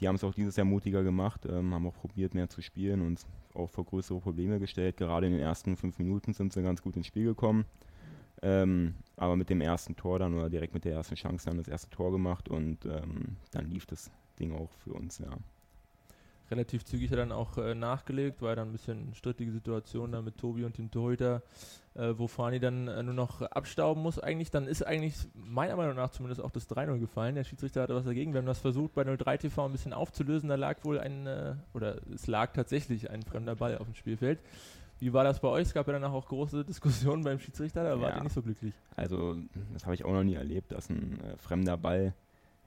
die 0.00 0.08
haben 0.08 0.16
es 0.16 0.24
auch 0.24 0.34
dieses 0.34 0.56
Jahr 0.56 0.66
mutiger 0.66 1.02
gemacht, 1.02 1.46
ähm, 1.46 1.72
haben 1.72 1.86
auch 1.86 1.94
probiert 1.94 2.34
mehr 2.34 2.48
zu 2.48 2.60
spielen 2.60 3.00
und 3.00 3.24
auch 3.54 3.70
vor 3.70 3.84
größere 3.84 4.20
Probleme 4.20 4.58
gestellt. 4.58 4.96
Gerade 4.96 5.26
in 5.26 5.32
den 5.32 5.40
ersten 5.40 5.76
fünf 5.76 5.98
Minuten 5.98 6.32
sind 6.32 6.52
sie 6.52 6.62
ganz 6.62 6.82
gut 6.82 6.96
ins 6.96 7.06
Spiel 7.06 7.24
gekommen. 7.24 7.64
Ähm, 8.42 8.94
aber 9.16 9.36
mit 9.36 9.50
dem 9.50 9.60
ersten 9.60 9.96
Tor 9.96 10.18
dann 10.18 10.34
oder 10.34 10.50
direkt 10.50 10.74
mit 10.74 10.84
der 10.84 10.94
ersten 10.94 11.14
Chance 11.14 11.46
dann 11.46 11.58
das 11.58 11.68
erste 11.68 11.90
Tor 11.90 12.10
gemacht 12.12 12.48
und 12.48 12.84
ähm, 12.84 13.36
dann 13.52 13.70
lief 13.70 13.86
das 13.86 14.10
Ding 14.38 14.52
auch 14.52 14.70
für 14.82 14.92
uns, 14.92 15.18
ja. 15.18 15.30
Relativ 16.50 16.84
zügig 16.84 17.10
dann 17.10 17.32
auch 17.32 17.56
äh, 17.56 17.74
nachgelegt, 17.74 18.42
war 18.42 18.54
dann 18.54 18.68
ein 18.68 18.72
bisschen 18.72 19.14
strittige 19.14 19.50
Situation 19.50 20.12
da 20.12 20.20
mit 20.20 20.36
Tobi 20.36 20.64
und 20.64 20.76
dem 20.76 20.90
Torhüter, 20.90 21.42
äh, 21.94 22.12
wo 22.16 22.26
Fani 22.26 22.60
dann 22.60 22.86
äh, 22.86 23.02
nur 23.02 23.14
noch 23.14 23.40
abstauben 23.40 24.02
muss. 24.02 24.18
Eigentlich, 24.18 24.50
dann 24.50 24.66
ist 24.66 24.86
eigentlich 24.86 25.16
meiner 25.34 25.74
Meinung 25.74 25.96
nach 25.96 26.10
zumindest 26.10 26.42
auch 26.42 26.50
das 26.50 26.68
3-0 26.68 26.98
gefallen. 26.98 27.34
Der 27.34 27.44
Schiedsrichter 27.44 27.82
hatte 27.82 27.94
was 27.94 28.04
dagegen. 28.04 28.34
Wir 28.34 28.38
haben 28.38 28.46
das 28.46 28.58
versucht 28.58 28.94
bei 28.94 29.04
03 29.04 29.38
TV 29.38 29.64
ein 29.64 29.72
bisschen 29.72 29.94
aufzulösen. 29.94 30.50
Da 30.50 30.56
lag 30.56 30.84
wohl 30.84 31.00
ein, 31.00 31.26
äh, 31.26 31.54
oder 31.72 31.96
es 32.12 32.26
lag 32.26 32.52
tatsächlich 32.52 33.10
ein 33.10 33.22
fremder 33.22 33.56
Ball 33.56 33.78
auf 33.78 33.86
dem 33.86 33.94
Spielfeld. 33.94 34.38
Wie 34.98 35.12
war 35.12 35.24
das 35.24 35.40
bei 35.40 35.48
euch? 35.48 35.68
Es 35.68 35.74
gab 35.74 35.86
ja 35.86 35.92
danach 35.92 36.12
auch 36.12 36.26
große 36.26 36.64
Diskussionen 36.66 37.24
beim 37.24 37.38
Schiedsrichter, 37.38 37.84
da 37.84 38.00
wart 38.00 38.16
ihr 38.16 38.22
nicht 38.22 38.32
so 38.32 38.42
glücklich. 38.42 38.74
Also, 38.96 39.36
das 39.72 39.84
habe 39.84 39.94
ich 39.94 40.04
auch 40.04 40.12
noch 40.12 40.24
nie 40.24 40.34
erlebt, 40.34 40.72
dass 40.72 40.88
ein 40.88 41.20
äh, 41.20 41.36
fremder 41.36 41.76
Ball 41.76 42.14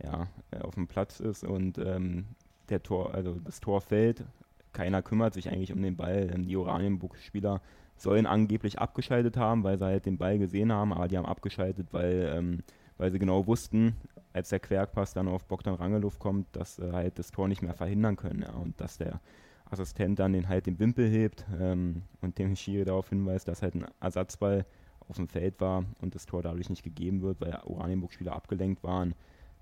ja, 0.04 0.28
äh, 0.52 0.60
auf 0.60 0.76
dem 0.76 0.88
Platz 0.88 1.20
ist 1.20 1.44
und 1.44 1.78
ähm, 1.78 2.26
der 2.70 2.84
Tor, 2.84 3.13
also 3.13 3.40
das 3.44 3.60
Tor 3.60 3.82
fällt. 3.82 4.26
Keiner 4.74 5.02
kümmert 5.02 5.34
sich 5.34 5.50
eigentlich 5.50 5.74
um 5.74 5.82
den 5.82 5.96
Ball. 5.96 6.30
Ähm, 6.34 6.48
die 6.48 6.58
Oranienburg-Spieler 6.58 7.62
sollen 7.96 8.28
angeblich 8.28 8.80
abgeschaltet 8.80 9.38
haben, 9.38 9.63
weil 9.63 9.78
sie 9.78 9.86
halt 9.86 10.06
den 10.06 10.18
Ball 10.18 10.38
gesehen 10.38 10.72
haben, 10.72 10.94
aber 10.94 11.08
die 11.08 11.18
haben 11.18 11.26
abgeschaltet, 11.26 11.88
weil, 11.92 12.32
ähm, 12.36 12.63
weil 12.98 13.12
sie 13.12 13.20
genau 13.20 13.48
wussten, 13.48 13.96
als 14.34 14.50
der 14.50 14.60
Querpass 14.60 15.13
dann 15.13 15.28
auf 15.28 15.46
Bogdan 15.46 15.74
Rangeluft 15.74 16.20
kommt, 16.20 16.56
dass 16.56 16.78
äh, 16.78 16.92
halt 16.92 17.18
das 17.18 17.32
Tor 17.32 17.48
nicht 17.48 17.63
mehr 17.63 17.74
verhindern 17.74 18.16
können 18.16 18.44
ja, 18.44 18.52
und 18.52 18.80
dass 18.80 18.98
der 18.98 19.20
Assistent 19.69 20.19
dann 20.19 20.34
den 20.34 20.47
halt 20.47 20.65
den 20.65 20.80
Wimpel 20.80 21.10
hebt 21.10 21.45
ähm, 21.60 22.03
und 22.21 22.38
dem 22.38 22.56
Schiri 22.56 22.86
darauf 22.86 23.10
hinweist, 23.10 23.47
dass 23.47 23.62
halt 23.62 23.75
ein 23.75 23.86
Ersatzball 23.99 24.65
auf 25.08 25.15
dem 25.15 25.27
Feld 25.27 25.60
war 25.60 25.86
und 26.01 26.15
das 26.15 26.25
Tor 26.25 26.41
dadurch 26.41 26.69
nicht 26.69 26.84
gegeben 26.84 27.21
wird, 27.21 27.39
weil 27.41 27.58
Oranienburg-Spieler 27.65 28.34
abgelenkt 28.34 28.84
waren. 28.84 29.15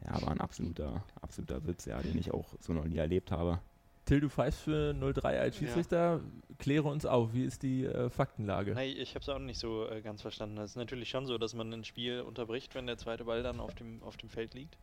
Ja, 0.04 0.22
war 0.22 0.32
ein 0.32 0.42
absoluter, 0.42 1.04
absoluter 1.22 1.66
Witz, 1.66 1.86
ja, 1.86 2.02
den 2.02 2.18
ich 2.18 2.34
auch 2.34 2.46
so 2.60 2.74
noch 2.74 2.86
nie 2.86 2.98
erlebt 2.98 3.32
habe. 3.32 3.60
Till, 4.06 4.20
du 4.20 4.30
pfeifst 4.30 4.62
für 4.62 4.94
03 4.94 5.40
als 5.40 5.58
Schiedsrichter. 5.58 5.98
Ja. 5.98 6.22
Kläre 6.60 6.88
uns 6.88 7.08
auf, 7.08 7.34
wie 7.34 7.44
ist 7.44 7.64
die 7.64 7.86
äh, 7.86 8.10
Faktenlage? 8.12 8.74
Nein, 8.74 8.94
ich 8.96 9.16
habe 9.16 9.22
es 9.22 9.30
auch 9.30 9.40
nicht 9.40 9.60
so 9.60 9.90
äh, 9.90 10.02
ganz 10.02 10.22
verstanden. 10.22 10.60
Es 10.60 10.72
ist 10.72 10.78
natürlich 10.78 11.10
schon 11.10 11.26
so, 11.26 11.40
dass 11.40 11.56
man 11.56 11.74
ein 11.74 11.84
Spiel 11.84 12.22
unterbricht, 12.22 12.76
wenn 12.76 12.86
der 12.86 12.98
zweite 12.98 13.26
Ball 13.26 13.42
dann 13.42 13.60
auf 13.60 13.74
dem, 13.74 14.04
auf 14.04 14.16
dem 14.18 14.30
Feld 14.30 14.54
liegt. 14.54 14.78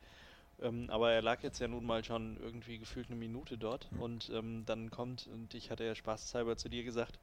Ähm, 0.62 0.88
aber 0.88 1.12
er 1.12 1.22
lag 1.22 1.42
jetzt 1.42 1.58
ja 1.58 1.68
nun 1.68 1.84
mal 1.84 2.04
schon 2.04 2.36
irgendwie 2.40 2.78
gefühlt 2.78 3.08
eine 3.08 3.16
Minute 3.16 3.58
dort 3.58 3.90
mhm. 3.92 4.02
und 4.02 4.30
ähm, 4.34 4.62
dann 4.66 4.90
kommt, 4.90 5.28
und 5.32 5.54
ich 5.54 5.70
hatte 5.70 5.84
ja 5.84 5.94
spaßhalber 5.94 6.56
zu 6.56 6.68
dir 6.68 6.84
gesagt, 6.84 7.18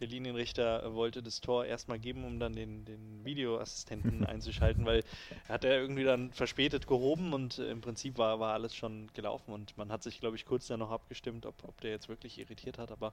der 0.00 0.08
Linienrichter 0.08 0.94
wollte 0.94 1.22
das 1.22 1.40
Tor 1.40 1.64
erstmal 1.64 1.98
geben, 1.98 2.24
um 2.24 2.38
dann 2.38 2.52
den, 2.52 2.84
den 2.84 3.24
Videoassistenten 3.24 4.26
einzuschalten, 4.26 4.84
weil 4.84 5.02
er 5.48 5.54
hat 5.54 5.64
er 5.64 5.80
irgendwie 5.80 6.04
dann 6.04 6.32
verspätet 6.32 6.86
gehoben 6.86 7.32
und 7.32 7.58
äh, 7.58 7.70
im 7.70 7.80
Prinzip 7.80 8.18
war, 8.18 8.40
war 8.40 8.52
alles 8.54 8.74
schon 8.74 9.08
gelaufen 9.14 9.52
und 9.52 9.76
man 9.76 9.90
hat 9.90 10.02
sich, 10.02 10.20
glaube 10.20 10.36
ich, 10.36 10.44
kurz 10.44 10.66
dann 10.66 10.80
noch 10.80 10.90
abgestimmt, 10.90 11.46
ob, 11.46 11.64
ob 11.64 11.80
der 11.80 11.90
jetzt 11.90 12.08
wirklich 12.08 12.38
irritiert 12.38 12.78
hat, 12.78 12.90
aber 12.90 13.12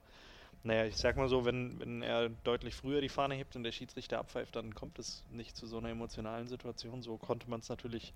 naja, 0.64 0.86
ich 0.86 0.96
sag 0.96 1.18
mal 1.18 1.28
so, 1.28 1.44
wenn, 1.46 1.80
wenn 1.80 2.02
er 2.02 2.30
deutlich 2.30 2.74
früher 2.74 3.02
die 3.02 3.10
Fahne 3.10 3.36
hebt 3.36 3.56
und 3.56 3.64
der 3.64 3.74
Schiedsrichter 3.74 4.20
abpfeift, 4.20 4.56
dann 4.56 4.74
kommt 4.74 4.98
es 4.98 5.24
nicht 5.30 5.58
zu 5.58 5.68
so 5.68 5.78
einer 5.78 5.90
emotionalen 5.90 6.48
Situation. 6.48 7.02
So 7.02 7.18
konnte 7.18 7.50
man 7.50 7.60
es 7.60 7.68
natürlich 7.68 8.14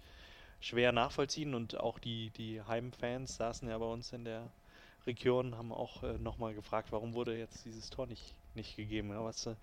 schwer 0.59 0.91
nachvollziehen 0.91 1.53
und 1.53 1.79
auch 1.79 1.99
die, 1.99 2.31
die 2.31 2.61
Heimfans 2.61 3.37
saßen 3.37 3.69
ja 3.69 3.77
bei 3.77 3.85
uns 3.85 4.13
in 4.13 4.25
der 4.25 4.49
Region, 5.05 5.57
haben 5.57 5.71
auch 5.71 6.03
äh, 6.03 6.17
nochmal 6.17 6.53
gefragt, 6.53 6.91
warum 6.91 7.13
wurde 7.13 7.37
jetzt 7.37 7.65
dieses 7.65 7.89
Tor 7.89 8.07
nicht, 8.07 8.35
nicht 8.55 8.75
gegeben. 8.75 9.09
Ja, 9.09 9.23
was, 9.23 9.45
äh, 9.47 9.55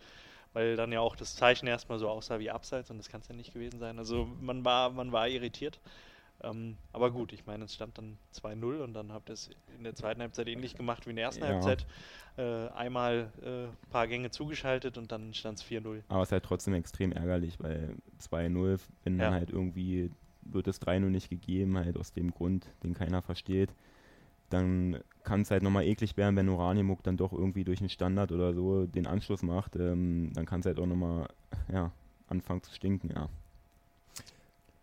weil 0.53 0.77
dann 0.77 0.93
ja 0.93 1.01
auch 1.01 1.17
das 1.17 1.37
Zeichen 1.37 1.67
erstmal 1.67 1.99
so 1.99 2.09
aussah 2.09 2.39
wie 2.39 2.51
Abseits 2.51 2.91
und 2.91 2.99
das 2.99 3.09
kann 3.09 3.21
es 3.21 3.29
ja 3.29 3.35
nicht 3.35 3.53
gewesen 3.53 3.79
sein. 3.79 3.99
Also 3.99 4.29
man 4.41 4.65
war, 4.65 4.91
man 4.91 5.13
war 5.13 5.29
irritiert. 5.29 5.81
Ähm, 6.43 6.77
aber 6.93 7.11
gut, 7.11 7.33
ich 7.33 7.47
meine, 7.47 7.65
es 7.65 7.75
stand 7.75 7.97
dann 7.97 8.19
2-0 8.35 8.83
und 8.83 8.95
dann 8.95 9.13
habt 9.13 9.31
ihr 9.31 9.35
es 9.35 9.51
in 9.77 9.85
der 9.85 9.95
zweiten 9.95 10.21
Halbzeit 10.21 10.49
ähnlich 10.49 10.75
gemacht 10.75 11.07
wie 11.07 11.11
in 11.11 11.17
der 11.17 11.27
ersten 11.27 11.45
ja. 11.45 11.51
Halbzeit. 11.51 11.87
Äh, 12.37 12.69
einmal 12.71 13.31
ein 13.43 13.49
äh, 13.49 13.69
paar 13.91 14.09
Gänge 14.09 14.31
zugeschaltet 14.31 14.99
und 14.99 15.13
dann 15.13 15.33
stand 15.35 15.59
es 15.59 15.65
4-0. 15.65 16.03
Aber 16.09 16.23
es 16.23 16.29
ist 16.29 16.33
halt 16.33 16.45
trotzdem 16.45 16.75
extrem 16.75 17.13
ärgerlich, 17.13 17.61
weil 17.61 17.97
2-0, 18.21 18.81
wenn 19.05 19.19
ja. 19.19 19.25
dann 19.25 19.35
halt 19.35 19.51
irgendwie 19.51 20.11
wird 20.45 20.69
es 20.69 20.81
3-0 20.81 21.01
nicht 21.11 21.31
gegeben, 21.31 21.77
halt 21.77 21.97
aus 21.97 22.13
dem 22.13 22.31
Grund, 22.31 22.67
den 22.83 22.95
keiner 22.95 23.23
versteht. 23.23 23.71
Dann 24.51 24.99
kann 25.23 25.41
es 25.41 25.51
halt 25.51 25.63
nochmal 25.63 25.85
eklig 25.85 26.17
werden, 26.17 26.37
wenn 26.37 26.49
Oranienburg 26.49 27.03
dann 27.03 27.17
doch 27.17 27.33
irgendwie 27.33 27.65
durch 27.65 27.81
einen 27.81 27.89
Standard 27.89 28.31
oder 28.31 28.55
so 28.55 28.87
den 28.87 29.07
Anschluss 29.07 29.43
macht. 29.43 29.77
Ähm, 29.77 30.33
dann 30.35 30.47
kann 30.47 30.61
es 30.61 30.67
halt 30.67 30.79
auch 30.79 30.87
nochmal 30.87 31.29
ja, 31.73 31.91
anfangen 32.29 32.63
zu 32.63 32.73
stinken, 32.75 33.11
ja. 33.11 33.29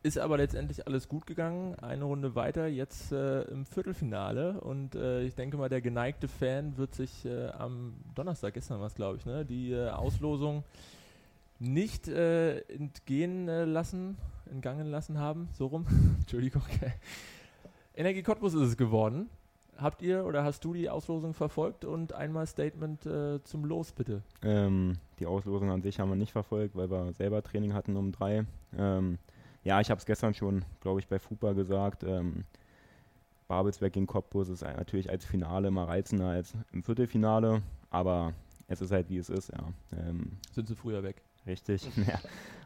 Ist 0.04 0.18
aber 0.18 0.38
letztendlich 0.38 0.88
alles 0.88 1.08
gut 1.08 1.28
gegangen. 1.28 1.76
Eine 1.76 2.06
Runde 2.06 2.34
weiter, 2.34 2.66
jetzt 2.66 3.12
äh, 3.12 3.44
im 3.44 3.66
Viertelfinale. 3.66 4.60
Und 4.60 4.96
äh, 4.96 5.22
ich 5.24 5.36
denke 5.36 5.58
mal, 5.58 5.70
der 5.70 5.82
geneigte 5.82 6.28
Fan 6.28 6.76
wird 6.78 6.96
sich 6.96 7.24
äh, 7.24 7.50
am 7.50 7.94
Donnerstag, 8.16 8.56
gestern 8.56 8.80
war 8.80 8.88
es 8.88 8.96
glaube 8.96 9.18
ich, 9.18 9.26
ne, 9.28 9.46
die 9.46 9.72
äh, 9.74 9.90
Auslosung 9.90 10.64
nicht 11.62 12.08
äh, 12.08 12.60
entgehen 12.62 13.48
äh, 13.48 13.66
lassen 13.66 14.18
entgangen 14.52 14.88
lassen 14.88 15.18
haben. 15.18 15.50
So 15.54 15.68
rum. 15.68 15.86
Entschuldigung. 16.20 16.64
Energie 17.96 18.24
Cottbus 18.24 18.54
ist 18.54 18.62
es 18.62 18.78
geworden. 18.78 19.30
Habt 19.78 20.02
ihr 20.02 20.26
oder 20.26 20.44
hast 20.44 20.64
du 20.64 20.74
die 20.74 20.90
Auslosung 20.90 21.34
verfolgt 21.34 21.86
und 21.86 22.14
einmal 22.14 22.46
Statement 22.46 23.06
äh, 23.06 23.42
zum 23.44 23.66
Los, 23.66 23.94
bitte? 23.94 24.22
Ähm, 24.44 24.98
die 25.20 25.26
Auslosung 25.26 25.72
an 25.72 25.82
sich 25.82 26.00
haben 26.00 26.10
wir 26.10 26.16
nicht 26.16 26.34
verfolgt, 26.34 26.76
weil 26.76 26.92
wir 26.92 27.14
selber 27.14 27.42
Training 27.42 27.74
hatten 27.74 27.96
um 27.96 28.12
drei. 28.12 28.46
Ähm, 28.78 29.18
ja, 29.64 29.82
ich 29.82 29.90
habe 29.90 29.98
es 29.98 30.06
gestern 30.06 30.34
schon, 30.34 30.66
glaube 30.82 31.00
ich, 31.00 31.08
bei 31.08 31.18
FUPA 31.18 31.54
gesagt. 31.54 32.04
Ähm, 32.04 32.44
Babelsberg 33.48 33.94
gegen 33.94 34.08
Cottbus 34.08 34.50
ist 34.50 34.62
natürlich 34.62 35.10
als 35.10 35.26
Finale 35.26 35.72
mal 35.72 35.86
reizender 35.86 36.30
als 36.30 36.54
im 36.72 36.84
Viertelfinale, 36.84 37.62
aber 37.90 38.34
es 38.68 38.82
ist 38.82 38.92
halt 38.92 39.10
wie 39.10 39.18
es 39.18 39.30
ist, 39.30 39.52
ja. 39.52 39.74
Ähm, 39.98 40.38
Sind 40.54 40.68
sie 40.68 40.76
früher 40.76 41.02
weg? 41.04 41.22
Richtig, 41.46 41.90
ja 42.08 42.20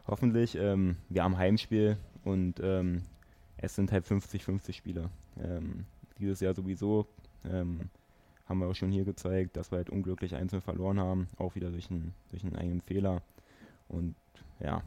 hoffentlich. 0.06 0.56
Ähm, 0.56 0.96
wir 1.08 1.22
haben 1.22 1.36
Heimspiel 1.36 1.96
und 2.24 2.60
ähm, 2.60 3.02
es 3.56 3.74
sind 3.74 3.92
halt 3.92 4.04
50-50 4.04 4.72
Spieler. 4.72 5.10
Ähm, 5.40 5.86
dieses 6.18 6.40
Jahr 6.40 6.54
sowieso 6.54 7.06
ähm, 7.44 7.90
haben 8.46 8.60
wir 8.60 8.68
auch 8.68 8.74
schon 8.74 8.92
hier 8.92 9.04
gezeigt, 9.04 9.56
dass 9.56 9.70
wir 9.70 9.78
halt 9.78 9.90
unglücklich 9.90 10.34
einzeln 10.34 10.62
verloren 10.62 11.00
haben, 11.00 11.28
auch 11.36 11.54
wieder 11.54 11.70
durch 11.70 11.90
einen, 11.90 12.14
durch 12.30 12.44
einen 12.44 12.56
eigenen 12.56 12.80
Fehler. 12.80 13.22
Und 13.88 14.14
ja, 14.60 14.82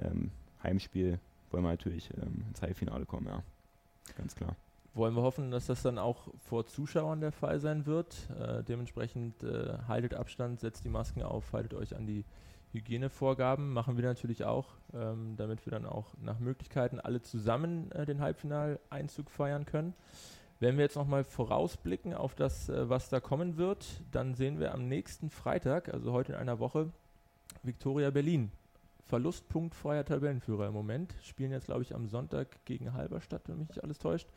ähm, 0.00 0.30
Heimspiel 0.62 1.18
wollen 1.50 1.64
wir 1.64 1.70
natürlich 1.70 2.10
ähm, 2.20 2.44
ins 2.48 2.62
Halbfinale 2.62 3.06
kommen, 3.06 3.26
ja. 3.26 3.42
Ganz 4.16 4.34
klar. 4.34 4.56
Wollen 4.92 5.14
wir 5.14 5.22
hoffen, 5.22 5.50
dass 5.50 5.66
das 5.66 5.82
dann 5.82 5.98
auch 5.98 6.28
vor 6.38 6.66
Zuschauern 6.66 7.20
der 7.20 7.32
Fall 7.32 7.58
sein 7.58 7.86
wird. 7.86 8.28
Äh, 8.38 8.62
dementsprechend 8.62 9.42
äh, 9.42 9.78
haltet 9.88 10.14
Abstand, 10.14 10.60
setzt 10.60 10.84
die 10.84 10.88
Masken 10.88 11.22
auf, 11.22 11.52
haltet 11.52 11.74
euch 11.74 11.96
an 11.96 12.06
die 12.06 12.24
Hygienevorgaben 12.74 13.72
machen 13.72 13.96
wir 13.96 14.04
natürlich 14.04 14.44
auch, 14.44 14.74
ähm, 14.92 15.36
damit 15.36 15.64
wir 15.64 15.70
dann 15.70 15.86
auch 15.86 16.12
nach 16.20 16.40
Möglichkeiten 16.40 16.98
alle 17.00 17.22
zusammen 17.22 17.90
äh, 17.92 18.04
den 18.04 18.20
Halbfinaleinzug 18.20 19.30
feiern 19.30 19.64
können. 19.64 19.94
Wenn 20.58 20.76
wir 20.76 20.84
jetzt 20.84 20.96
nochmal 20.96 21.24
vorausblicken 21.24 22.14
auf 22.14 22.34
das, 22.34 22.68
äh, 22.68 22.88
was 22.88 23.08
da 23.08 23.20
kommen 23.20 23.56
wird, 23.56 24.02
dann 24.10 24.34
sehen 24.34 24.58
wir 24.58 24.74
am 24.74 24.88
nächsten 24.88 25.30
Freitag, 25.30 25.88
also 25.88 26.12
heute 26.12 26.32
in 26.32 26.38
einer 26.38 26.58
Woche, 26.58 26.90
Viktoria 27.62 28.10
Berlin. 28.10 28.50
Verlustpunktfreier 29.06 30.04
Tabellenführer 30.04 30.66
im 30.66 30.74
Moment. 30.74 31.14
Spielen 31.22 31.52
jetzt, 31.52 31.66
glaube 31.66 31.82
ich, 31.82 31.94
am 31.94 32.08
Sonntag 32.08 32.64
gegen 32.64 32.94
Halberstadt, 32.94 33.42
wenn 33.48 33.58
mich 33.58 33.68
nicht 33.68 33.84
alles 33.84 33.98
täuscht. 33.98 34.28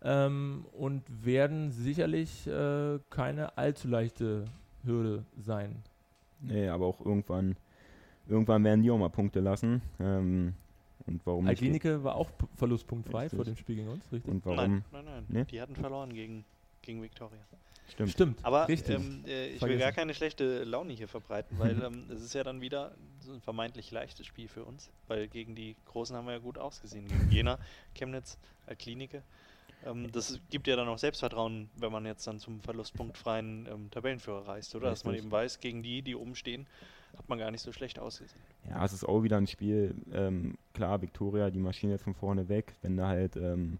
Ähm, 0.00 0.64
und 0.72 1.02
werden 1.24 1.72
sicherlich 1.72 2.46
äh, 2.46 3.00
keine 3.10 3.58
allzu 3.58 3.88
leichte 3.88 4.44
Hürde 4.84 5.24
sein. 5.36 5.82
Nee, 6.40 6.68
aber 6.68 6.86
auch 6.86 7.04
irgendwann, 7.04 7.56
irgendwann 8.28 8.64
werden 8.64 8.82
die 8.82 8.90
auch 8.90 8.98
mal 8.98 9.10
Punkte 9.10 9.40
lassen. 9.40 9.82
Ähm, 10.00 10.54
und 11.06 11.24
warum 11.24 11.46
Alklinike 11.46 12.04
war 12.04 12.16
auch 12.16 12.30
verlustpunktfrei 12.56 13.22
richtig. 13.22 13.36
vor 13.36 13.44
dem 13.44 13.56
Spiel 13.56 13.76
gegen 13.76 13.88
uns, 13.88 14.04
richtig? 14.12 14.30
Und 14.30 14.44
warum? 14.44 14.56
Nein, 14.56 14.84
nein, 14.92 15.04
nein. 15.04 15.26
Nee? 15.28 15.44
Die 15.44 15.60
hatten 15.60 15.74
verloren 15.74 16.12
gegen, 16.12 16.44
gegen 16.82 17.02
Viktoria. 17.02 17.38
Stimmt. 17.88 18.10
Stimmt. 18.10 18.44
Aber 18.44 18.68
richtig. 18.68 18.96
ähm, 18.96 19.24
äh, 19.26 19.46
ich 19.46 19.52
will 19.52 19.58
Vergessen. 19.60 19.80
gar 19.80 19.92
keine 19.92 20.14
schlechte 20.14 20.64
Laune 20.64 20.92
hier 20.92 21.08
verbreiten, 21.08 21.58
weil 21.58 21.82
ähm, 21.82 22.04
es 22.10 22.20
ist 22.20 22.34
ja 22.34 22.44
dann 22.44 22.60
wieder 22.60 22.94
so 23.20 23.32
ein 23.32 23.40
vermeintlich 23.40 23.90
leichtes 23.90 24.26
Spiel 24.26 24.48
für 24.48 24.64
uns, 24.64 24.90
weil 25.06 25.28
gegen 25.28 25.54
die 25.54 25.76
Großen 25.86 26.14
haben 26.14 26.26
wir 26.26 26.32
ja 26.34 26.38
gut 26.38 26.58
ausgesehen. 26.58 27.08
Gegen 27.08 27.30
Jena, 27.30 27.58
Chemnitz, 27.94 28.38
äh, 28.66 28.74
Klinike. 28.74 29.22
Ähm, 29.86 30.10
das 30.12 30.40
gibt 30.50 30.66
ja 30.66 30.76
dann 30.76 30.88
auch 30.88 30.98
Selbstvertrauen, 30.98 31.70
wenn 31.76 31.92
man 31.92 32.04
jetzt 32.06 32.26
dann 32.26 32.38
zum 32.38 32.60
verlustpunktfreien 32.60 33.68
ähm, 33.70 33.90
Tabellenführer 33.90 34.48
reist, 34.48 34.74
oder? 34.74 34.90
Dass 34.90 35.04
man 35.04 35.14
eben 35.14 35.30
weiß, 35.30 35.60
gegen 35.60 35.82
die, 35.82 36.02
die 36.02 36.16
oben 36.16 36.34
stehen, 36.34 36.66
hat 37.16 37.28
man 37.28 37.38
gar 37.38 37.50
nicht 37.50 37.62
so 37.62 37.72
schlecht 37.72 37.98
ausgesehen. 37.98 38.40
Ja, 38.68 38.84
es 38.84 38.92
ist 38.92 39.04
auch 39.04 39.22
wieder 39.22 39.36
ein 39.36 39.46
Spiel. 39.46 39.94
Ähm, 40.12 40.56
klar, 40.74 41.00
Viktoria, 41.00 41.50
die 41.50 41.58
Maschine 41.58 41.92
jetzt 41.92 42.04
von 42.04 42.14
vorne 42.14 42.48
weg. 42.48 42.74
Wenn 42.82 42.96
du 42.96 43.06
halt 43.06 43.36
ähm, 43.36 43.78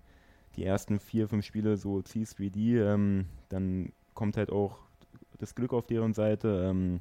die 0.57 0.65
ersten 0.65 0.99
vier, 0.99 1.29
fünf 1.29 1.45
Spiele 1.45 1.77
so 1.77 2.03
ziehst 2.03 2.39
wie 2.39 2.51
die, 2.51 2.77
ähm, 2.77 3.27
dann 3.49 3.93
kommt 4.15 4.37
halt 4.37 4.51
auch 4.51 4.79
das 5.39 5.55
Glück 5.55 5.73
auf 5.73 5.87
deren 5.87 6.15
Seite. 6.15 6.65
Ähm, 6.69 7.01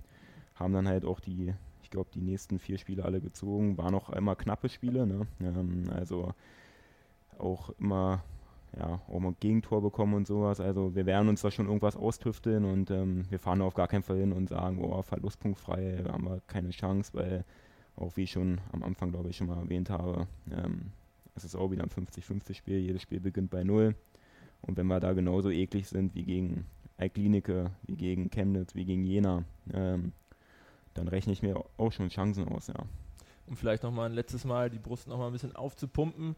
haben 0.56 0.74
dann 0.74 0.88
halt 0.88 1.06
auch 1.06 1.20
die, 1.20 1.54
ich 1.84 1.90
glaube, 1.90 2.10
die 2.14 2.22
nächsten 2.22 2.60
vier 2.60 2.78
Spiele 2.78 3.06
alle 3.06 3.22
gezogen. 3.22 3.78
Waren 3.78 3.96
auch 3.96 4.10
immer 4.10 4.36
knappe 4.36 4.70
Spiele. 4.70 5.06
Ne? 5.06 5.28
Ähm, 5.40 5.90
also 5.94 6.34
auch 7.38 7.70
immer 7.80 8.24
ja, 8.76 9.02
auch 9.08 9.20
mal 9.20 9.30
ein 9.30 9.38
Gegentor 9.40 9.82
bekommen 9.82 10.14
und 10.14 10.28
sowas. 10.28 10.60
Also 10.60 10.96
wir 10.96 11.06
werden 11.06 11.30
uns 11.30 11.42
da 11.42 11.52
schon 11.52 11.68
irgendwas 11.68 11.96
austüfteln 11.96 12.66
und 12.66 12.92
ähm, 12.92 13.26
wir 13.30 13.40
fahren 13.40 13.62
auf 13.62 13.74
gar 13.74 13.88
keinen 13.88 14.04
Fall 14.04 14.18
hin 14.18 14.34
und 14.34 14.50
sagen, 14.50 14.84
oh, 14.84 15.02
verlustpunktfrei, 15.02 16.04
haben 16.08 16.26
wir 16.26 16.42
keine 16.48 16.70
Chance, 16.72 17.14
weil 17.14 17.46
auch 17.96 18.16
wie 18.16 18.24
ich 18.24 18.32
schon 18.32 18.60
am 18.72 18.84
Anfang, 18.84 19.12
glaube 19.12 19.30
ich, 19.30 19.38
schon 19.38 19.48
mal 19.48 19.58
erwähnt 19.58 19.90
habe, 19.90 20.28
ähm, 20.52 20.92
es 21.36 21.44
ist 21.44 21.56
auch 21.56 21.72
wieder 21.72 21.84
ein 21.84 21.90
50-50-Spiel, 21.90 22.80
jedes 22.80 23.04
Spiel 23.04 23.20
beginnt 23.20 23.52
bei 23.52 23.64
Null. 23.64 23.96
Und 24.62 24.76
wenn 24.76 24.88
wir 24.88 25.00
da 25.00 25.14
genauso 25.14 25.50
eklig 25.50 25.88
sind 25.88 26.16
wie 26.16 26.24
gegen 26.24 26.66
Eiklinike, 26.98 27.72
wie 27.84 27.96
gegen 27.96 28.30
Chemnitz, 28.32 28.74
wie 28.74 28.86
gegen 28.86 29.04
Jena, 29.04 29.44
ähm, 29.72 30.14
dann 30.96 31.08
rechne 31.08 31.34
ich 31.34 31.44
mir 31.44 31.64
auch 31.78 31.92
schon 31.92 32.10
Chancen 32.10 32.48
aus, 32.48 32.68
ja. 32.68 32.76
um 33.46 33.56
vielleicht 33.56 33.84
nochmal 33.84 34.10
ein 34.10 34.16
letztes 34.16 34.46
Mal 34.46 34.72
die 34.72 34.80
Brust 34.80 35.08
nochmal 35.08 35.28
ein 35.28 35.34
bisschen 35.34 35.56
aufzupumpen. 35.56 36.36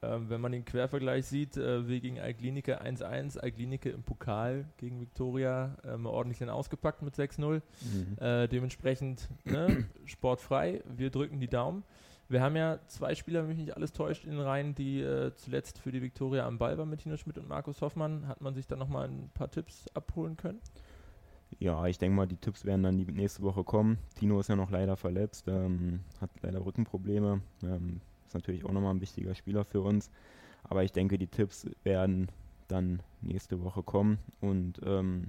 Ähm, 0.00 0.30
wenn 0.30 0.40
man 0.40 0.52
den 0.52 0.64
Quervergleich 0.64 1.26
sieht, 1.26 1.56
äh, 1.56 1.88
wir 1.88 2.00
gegen 2.00 2.20
Alklinike 2.20 2.80
1-1, 2.80 3.38
Alklinike 3.38 3.90
im 3.90 4.04
Pokal 4.04 4.66
gegen 4.76 5.00
Viktoria 5.00 5.76
ähm, 5.84 6.06
ordentlich 6.06 6.38
dann 6.38 6.50
ausgepackt 6.50 7.02
mit 7.02 7.14
6-0. 7.14 7.60
Mhm. 7.60 8.18
Äh, 8.20 8.46
dementsprechend 8.46 9.28
ne, 9.44 9.86
sportfrei, 10.04 10.82
wir 10.96 11.10
drücken 11.10 11.40
die 11.40 11.48
Daumen. 11.48 11.82
Wir 12.28 12.42
haben 12.42 12.56
ja 12.56 12.78
zwei 12.88 13.14
Spieler, 13.14 13.40
wenn 13.40 13.48
mich 13.48 13.58
nicht 13.58 13.74
alles 13.74 13.92
täuscht, 13.92 14.24
in 14.24 14.32
den 14.32 14.40
Reihen, 14.40 14.74
die 14.74 15.00
äh, 15.00 15.34
zuletzt 15.34 15.78
für 15.78 15.90
die 15.90 16.02
Viktoria 16.02 16.46
am 16.46 16.58
Ball 16.58 16.76
waren 16.76 16.90
mit 16.90 17.00
Tino 17.00 17.16
Schmidt 17.16 17.38
und 17.38 17.48
Markus 17.48 17.80
Hoffmann. 17.80 18.28
Hat 18.28 18.40
man 18.42 18.54
sich 18.54 18.66
da 18.66 18.76
nochmal 18.76 19.08
ein 19.08 19.30
paar 19.32 19.50
Tipps 19.50 19.86
abholen 19.94 20.36
können? 20.36 20.60
Ja, 21.58 21.86
ich 21.86 21.96
denke 21.96 22.14
mal, 22.14 22.26
die 22.26 22.36
Tipps 22.36 22.66
werden 22.66 22.82
dann 22.82 22.98
die 22.98 23.10
nächste 23.10 23.42
Woche 23.42 23.64
kommen. 23.64 23.98
Tino 24.14 24.38
ist 24.38 24.48
ja 24.48 24.56
noch 24.56 24.70
leider 24.70 24.96
verletzt, 24.96 25.48
ähm, 25.48 26.00
hat 26.20 26.30
leider 26.42 26.64
Rückenprobleme. 26.64 27.40
Ähm, 27.62 28.02
ist 28.28 28.34
natürlich 28.34 28.64
auch 28.64 28.72
nochmal 28.72 28.94
ein 28.94 29.00
wichtiger 29.00 29.34
Spieler 29.34 29.64
für 29.64 29.80
uns. 29.80 30.10
Aber 30.64 30.84
ich 30.84 30.92
denke, 30.92 31.18
die 31.18 31.26
Tipps 31.26 31.66
werden 31.82 32.30
dann 32.68 33.02
nächste 33.20 33.62
Woche 33.62 33.82
kommen. 33.82 34.18
Und 34.40 34.80
ähm, 34.84 35.28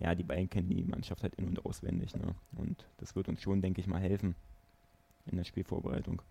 ja, 0.00 0.14
die 0.14 0.24
beiden 0.24 0.48
kennen 0.48 0.68
die 0.68 0.82
Mannschaft 0.84 1.22
halt 1.22 1.34
in- 1.34 1.48
und 1.48 1.64
auswendig. 1.64 2.14
Ne? 2.16 2.34
Und 2.56 2.86
das 2.98 3.14
wird 3.14 3.28
uns 3.28 3.42
schon, 3.42 3.60
denke 3.62 3.80
ich 3.80 3.86
mal, 3.86 4.00
helfen 4.00 4.34
in 5.26 5.36
der 5.36 5.44
Spielvorbereitung. 5.44 6.22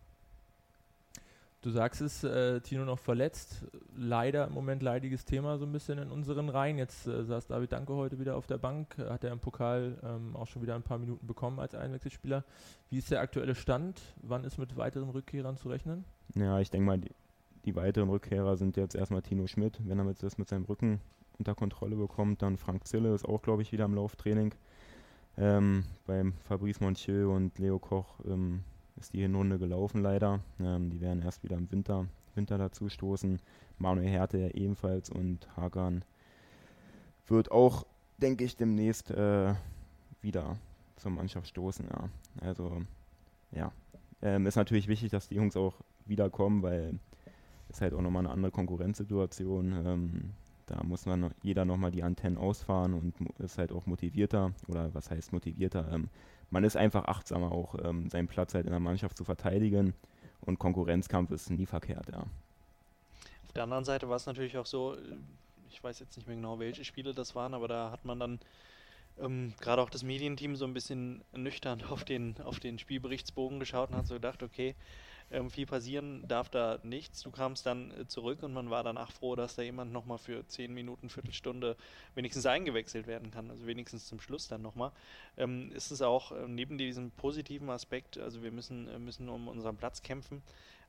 Du 1.61 1.71
sagst 1.71 2.01
es, 2.01 2.23
äh, 2.23 2.61
Tino 2.61 2.85
noch 2.85 2.99
verletzt. 2.99 3.65
Leider 3.95 4.45
im 4.47 4.53
Moment 4.53 4.83
leidiges 4.83 5.25
Thema 5.25 5.57
so 5.57 5.65
ein 5.65 5.71
bisschen 5.71 5.97
in 5.97 6.11
unseren 6.11 6.49
Reihen. 6.49 6.77
Jetzt 6.77 7.07
äh, 7.07 7.23
saß 7.23 7.47
David 7.47 7.71
Danke 7.71 7.93
heute 7.95 8.19
wieder 8.19 8.37
auf 8.37 8.45
der 8.45 8.59
Bank, 8.59 8.95
äh, 8.99 9.09
hat 9.09 9.23
er 9.23 9.31
im 9.31 9.39
Pokal 9.39 9.97
ähm, 10.03 10.35
auch 10.35 10.45
schon 10.45 10.61
wieder 10.61 10.75
ein 10.75 10.83
paar 10.83 10.99
Minuten 10.99 11.25
bekommen 11.25 11.59
als 11.59 11.73
Einwechselspieler. 11.73 12.43
Wie 12.91 12.99
ist 12.99 13.09
der 13.09 13.21
aktuelle 13.21 13.55
Stand? 13.55 13.99
Wann 14.21 14.43
ist 14.43 14.59
mit 14.59 14.77
weiteren 14.77 15.09
Rückkehrern 15.09 15.57
zu 15.57 15.69
rechnen? 15.69 16.05
Ja, 16.35 16.59
ich 16.59 16.69
denke 16.69 16.85
mal, 16.85 16.99
die, 16.99 17.11
die 17.65 17.75
weiteren 17.75 18.09
Rückkehrer 18.09 18.55
sind 18.55 18.77
jetzt 18.77 18.93
erstmal 18.93 19.23
Tino 19.23 19.47
Schmidt, 19.47 19.79
wenn 19.83 19.97
er 19.97 20.05
mit, 20.05 20.21
das 20.21 20.37
mit 20.37 20.47
seinem 20.47 20.65
Rücken 20.65 21.01
unter 21.39 21.55
Kontrolle 21.55 21.95
bekommt. 21.95 22.43
Dann 22.43 22.57
Frank 22.57 22.85
Zille 22.85 23.13
ist 23.15 23.25
auch, 23.25 23.41
glaube 23.41 23.63
ich, 23.63 23.71
wieder 23.71 23.85
im 23.85 23.95
Lauftraining. 23.95 24.53
Ähm, 25.39 25.85
beim 26.05 26.33
Fabrice 26.47 26.81
Montieu 26.81 27.31
und 27.31 27.57
Leo 27.57 27.79
Koch 27.79 28.19
ähm, 28.25 28.63
ist 28.99 29.13
die 29.13 29.21
Hinrunde 29.21 29.59
gelaufen 29.59 30.01
leider. 30.01 30.39
Ähm, 30.59 30.89
die 30.89 31.01
werden 31.01 31.21
erst 31.21 31.43
wieder 31.43 31.57
im 31.57 31.71
Winter, 31.71 32.07
Winter 32.35 32.57
dazu 32.57 32.89
stoßen. 32.89 33.39
Manuel 33.77 34.09
Härte 34.09 34.51
ebenfalls 34.55 35.09
und 35.09 35.47
Hagan 35.55 36.03
wird 37.27 37.51
auch, 37.51 37.85
denke 38.17 38.43
ich, 38.43 38.55
demnächst 38.55 39.11
äh, 39.11 39.53
wieder 40.21 40.57
zur 40.95 41.11
Mannschaft 41.11 41.47
stoßen. 41.47 41.87
Ja. 41.87 42.09
Also 42.41 42.81
ja, 43.51 43.71
ähm, 44.21 44.45
ist 44.45 44.55
natürlich 44.55 44.87
wichtig, 44.87 45.11
dass 45.11 45.27
die 45.27 45.35
Jungs 45.35 45.55
auch 45.55 45.75
wiederkommen, 46.05 46.63
weil 46.63 46.99
es 47.69 47.81
halt 47.81 47.93
auch 47.93 48.01
nochmal 48.01 48.25
eine 48.25 48.33
andere 48.33 48.51
Konkurrenzsituation. 48.51 49.73
Ähm, 49.85 50.33
da 50.65 50.83
muss 50.83 51.05
man 51.05 51.31
jeder 51.41 51.65
nochmal 51.65 51.91
die 51.91 52.03
Antennen 52.03 52.37
ausfahren 52.37 52.93
und 52.93 53.15
ist 53.39 53.57
halt 53.57 53.71
auch 53.71 53.85
motivierter. 53.85 54.53
Oder 54.67 54.93
was 54.93 55.09
heißt 55.09 55.31
motivierter? 55.31 55.89
Ähm, 55.91 56.09
man 56.49 56.63
ist 56.63 56.77
einfach 56.77 57.05
achtsamer, 57.05 57.51
auch 57.51 57.75
ähm, 57.83 58.09
seinen 58.09 58.27
Platz 58.27 58.53
halt 58.53 58.65
in 58.65 58.71
der 58.71 58.79
Mannschaft 58.79 59.17
zu 59.17 59.23
verteidigen. 59.23 59.93
Und 60.41 60.59
Konkurrenzkampf 60.59 61.31
ist 61.31 61.49
nie 61.49 61.65
verkehrt, 61.65 62.07
ja. 62.11 62.19
Auf 62.19 63.53
der 63.53 63.63
anderen 63.63 63.85
Seite 63.85 64.07
war 64.07 64.17
es 64.17 64.25
natürlich 64.25 64.57
auch 64.57 64.65
so, 64.65 64.95
äh, 64.95 64.99
ich 65.69 65.83
weiß 65.83 65.99
jetzt 65.99 66.15
nicht 66.15 66.27
mehr 66.27 66.35
genau, 66.35 66.59
welche 66.59 66.85
Spiele 66.85 67.13
das 67.13 67.35
waren, 67.35 67.53
aber 67.53 67.67
da 67.67 67.91
hat 67.91 68.05
man 68.05 68.19
dann 68.19 68.39
ähm, 69.19 69.53
gerade 69.59 69.81
auch 69.81 69.89
das 69.89 70.03
Medienteam 70.03 70.55
so 70.55 70.65
ein 70.65 70.73
bisschen 70.73 71.23
nüchtern 71.33 71.83
auf 71.89 72.03
den, 72.03 72.39
auf 72.41 72.59
den 72.59 72.79
Spielberichtsbogen 72.79 73.59
geschaut 73.59 73.89
und 73.89 73.97
hat 73.97 74.07
so 74.07 74.15
gedacht, 74.15 74.43
okay, 74.43 74.75
viel 75.49 75.65
passieren 75.65 76.25
darf 76.27 76.49
da 76.49 76.79
nichts. 76.83 77.21
Du 77.21 77.31
kamst 77.31 77.65
dann 77.65 77.91
äh, 77.91 78.07
zurück 78.07 78.43
und 78.43 78.53
man 78.53 78.69
war 78.69 78.83
danach 78.83 79.11
froh, 79.11 79.35
dass 79.35 79.55
da 79.55 79.61
jemand 79.61 79.91
nochmal 79.91 80.17
für 80.17 80.47
10 80.47 80.73
Minuten, 80.73 81.09
Viertelstunde 81.09 81.75
wenigstens 82.15 82.45
eingewechselt 82.45 83.07
werden 83.07 83.29
kann, 83.31 83.49
also 83.49 83.67
wenigstens 83.67 84.07
zum 84.07 84.21
Schluss 84.21 84.47
dann 84.47 84.61
nochmal. 84.61 84.91
Ähm, 85.35 85.71
ist 85.73 85.91
es 85.91 86.01
auch 86.01 86.31
äh, 86.31 86.47
neben 86.47 86.77
diesem 86.77 87.11
positiven 87.11 87.69
Aspekt, 87.69 88.17
also 88.17 88.41
wir 88.41 88.51
müssen, 88.51 88.87
äh, 88.87 88.99
müssen 88.99 89.27
um 89.27 89.47
unseren 89.49 89.75
Platz 89.75 90.01
kämpfen, 90.01 90.41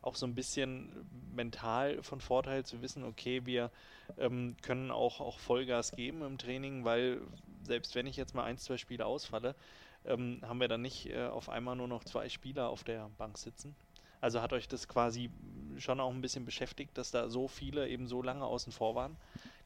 auch 0.02 0.14
so 0.14 0.26
ein 0.26 0.34
bisschen 0.34 0.92
mental 1.34 2.02
von 2.04 2.20
Vorteil 2.20 2.64
zu 2.64 2.80
wissen, 2.80 3.02
okay, 3.02 3.44
wir 3.44 3.72
ähm, 4.18 4.56
können 4.62 4.92
auch, 4.92 5.20
auch 5.20 5.40
Vollgas 5.40 5.90
geben 5.92 6.22
im 6.22 6.38
Training, 6.38 6.84
weil 6.84 7.20
selbst 7.64 7.96
wenn 7.96 8.06
ich 8.06 8.16
jetzt 8.16 8.34
mal 8.34 8.44
ein, 8.44 8.58
zwei 8.58 8.76
Spiele 8.76 9.04
ausfalle, 9.04 9.56
ähm, 10.04 10.40
haben 10.42 10.60
wir 10.60 10.68
dann 10.68 10.82
nicht 10.82 11.06
äh, 11.10 11.26
auf 11.26 11.48
einmal 11.48 11.74
nur 11.76 11.88
noch 11.88 12.04
zwei 12.04 12.28
Spieler 12.28 12.68
auf 12.68 12.84
der 12.84 13.10
Bank 13.18 13.36
sitzen. 13.38 13.74
Also 14.20 14.42
hat 14.42 14.52
euch 14.52 14.68
das 14.68 14.88
quasi 14.88 15.30
schon 15.78 16.00
auch 16.00 16.12
ein 16.12 16.20
bisschen 16.20 16.44
beschäftigt, 16.44 16.96
dass 16.98 17.10
da 17.10 17.28
so 17.28 17.48
viele 17.48 17.88
eben 17.88 18.08
so 18.08 18.22
lange 18.22 18.44
außen 18.44 18.72
vor 18.72 18.94
waren, 18.94 19.16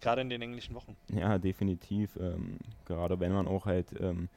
gerade 0.00 0.20
in 0.20 0.28
den 0.28 0.42
englischen 0.42 0.74
Wochen. 0.74 0.96
Ja, 1.08 1.38
definitiv. 1.38 2.16
Ähm, 2.16 2.58
gerade 2.84 3.18
wenn 3.18 3.32
man 3.32 3.48
auch 3.48 3.66
halt 3.66 3.88
ähm, 3.98 4.28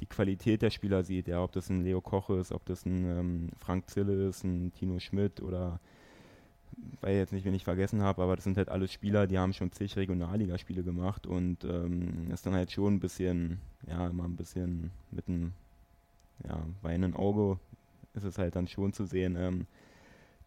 die 0.00 0.06
Qualität 0.06 0.62
der 0.62 0.70
Spieler 0.70 1.02
sieht, 1.02 1.28
ja, 1.28 1.42
ob 1.42 1.52
das 1.52 1.68
ein 1.68 1.82
Leo 1.82 2.00
Koch 2.00 2.30
ist, 2.30 2.52
ob 2.52 2.64
das 2.66 2.86
ein 2.86 3.04
ähm, 3.04 3.50
Frank 3.58 3.90
Zille 3.90 4.28
ist, 4.28 4.44
ein 4.44 4.72
Tino 4.72 4.98
Schmidt 5.00 5.42
oder 5.42 5.80
weil 7.00 7.16
jetzt 7.16 7.32
nicht, 7.32 7.44
wen 7.44 7.54
ich 7.54 7.64
vergessen 7.64 8.02
habe, 8.02 8.22
aber 8.22 8.36
das 8.36 8.44
sind 8.44 8.56
halt 8.56 8.68
alles 8.68 8.92
Spieler, 8.92 9.26
die 9.26 9.38
haben 9.38 9.52
schon 9.52 9.72
zig 9.72 9.96
Regionalligaspiele 9.96 10.84
gemacht 10.84 11.26
und 11.26 11.64
ähm, 11.64 12.30
ist 12.30 12.46
dann 12.46 12.54
halt 12.54 12.70
schon 12.70 12.94
ein 12.94 13.00
bisschen, 13.00 13.60
ja, 13.86 14.06
immer 14.06 14.24
ein 14.24 14.36
bisschen 14.36 14.92
mit 15.10 15.28
einem 15.28 15.52
ja, 16.46 16.62
weinenden 16.82 17.18
Auge 17.18 17.58
ist 18.14 18.24
es 18.24 18.38
halt 18.38 18.56
dann 18.56 18.68
schon 18.68 18.92
zu 18.92 19.04
sehen, 19.04 19.36
ähm, 19.36 19.66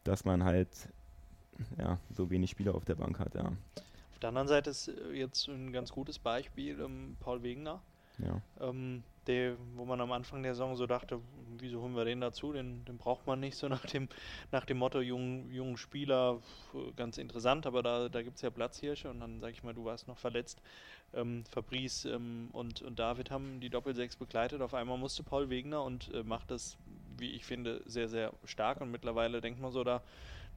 dass 0.04 0.26
man 0.26 0.44
halt 0.44 0.70
ja, 1.78 2.00
so 2.10 2.30
wenig 2.30 2.52
Spieler 2.52 2.76
auf 2.76 2.86
der 2.86 2.96
Bank 2.96 3.20
hat, 3.20 3.36
ja. 3.36 3.46
Auf 3.46 4.20
der 4.22 4.30
anderen 4.30 4.48
Seite 4.48 4.70
ist 4.70 4.88
äh, 4.88 5.14
jetzt 5.14 5.48
ein 5.48 5.72
ganz 5.72 5.92
gutes 5.92 6.20
Beispiel 6.20 6.80
ähm, 6.80 7.18
Paul 7.20 7.44
Wegener, 7.44 7.82
ja. 8.18 8.42
ähm, 8.60 9.04
der, 9.28 9.56
wo 9.76 9.86
man 9.86 10.02
am 10.02 10.12
Anfang 10.12 10.42
der 10.42 10.56
Saison 10.56 10.76
so 10.76 10.88
dachte, 10.88 11.20
wieso 11.60 11.82
holen 11.82 11.96
wir 11.96 12.06
den 12.06 12.22
dazu? 12.22 12.54
Den, 12.54 12.84
den 12.86 12.98
braucht 12.98 13.28
man 13.28 13.40
nicht 13.40 13.56
so 13.56 13.68
nach 13.68 13.86
dem, 13.86 14.10
nach 14.52 14.66
dem 14.66 14.78
Motto, 14.78 15.00
jungen, 15.00 15.52
jungen 15.52 15.78
Spieler, 15.78 16.40
ganz 16.96 17.18
interessant, 17.18 17.66
aber 17.66 17.84
da, 17.84 18.10
da 18.10 18.22
gibt 18.24 18.38
es 18.38 18.42
ja 18.42 18.50
Platzhirsche 18.50 19.10
und 19.10 19.20
dann 19.20 19.40
sag 19.40 19.52
ich 19.52 19.64
mal, 19.64 19.74
du 19.74 19.86
warst 19.86 20.08
noch 20.08 20.18
verletzt. 20.18 20.62
Ähm, 21.14 21.44
Fabrice 21.46 22.06
ähm, 22.06 22.50
und, 22.54 22.82
und 22.82 22.98
David 22.98 23.32
haben 23.32 23.60
die 23.60 23.70
Doppelsechs 23.70 24.16
begleitet. 24.16 24.62
Auf 24.62 24.74
einmal 24.74 24.98
musste 24.98 25.24
Paul 25.24 25.50
Wegener 25.50 25.84
und 25.84 26.12
äh, 26.14 26.24
macht 26.24 26.50
das, 26.52 26.78
wie 27.22 27.32
ich 27.32 27.46
finde, 27.46 27.82
sehr, 27.86 28.10
sehr 28.10 28.34
stark 28.44 28.82
und 28.82 28.92
mittlerweile 28.92 29.40
denkt 29.40 29.62
man 29.62 29.72
so 29.72 29.84
da, 29.84 30.02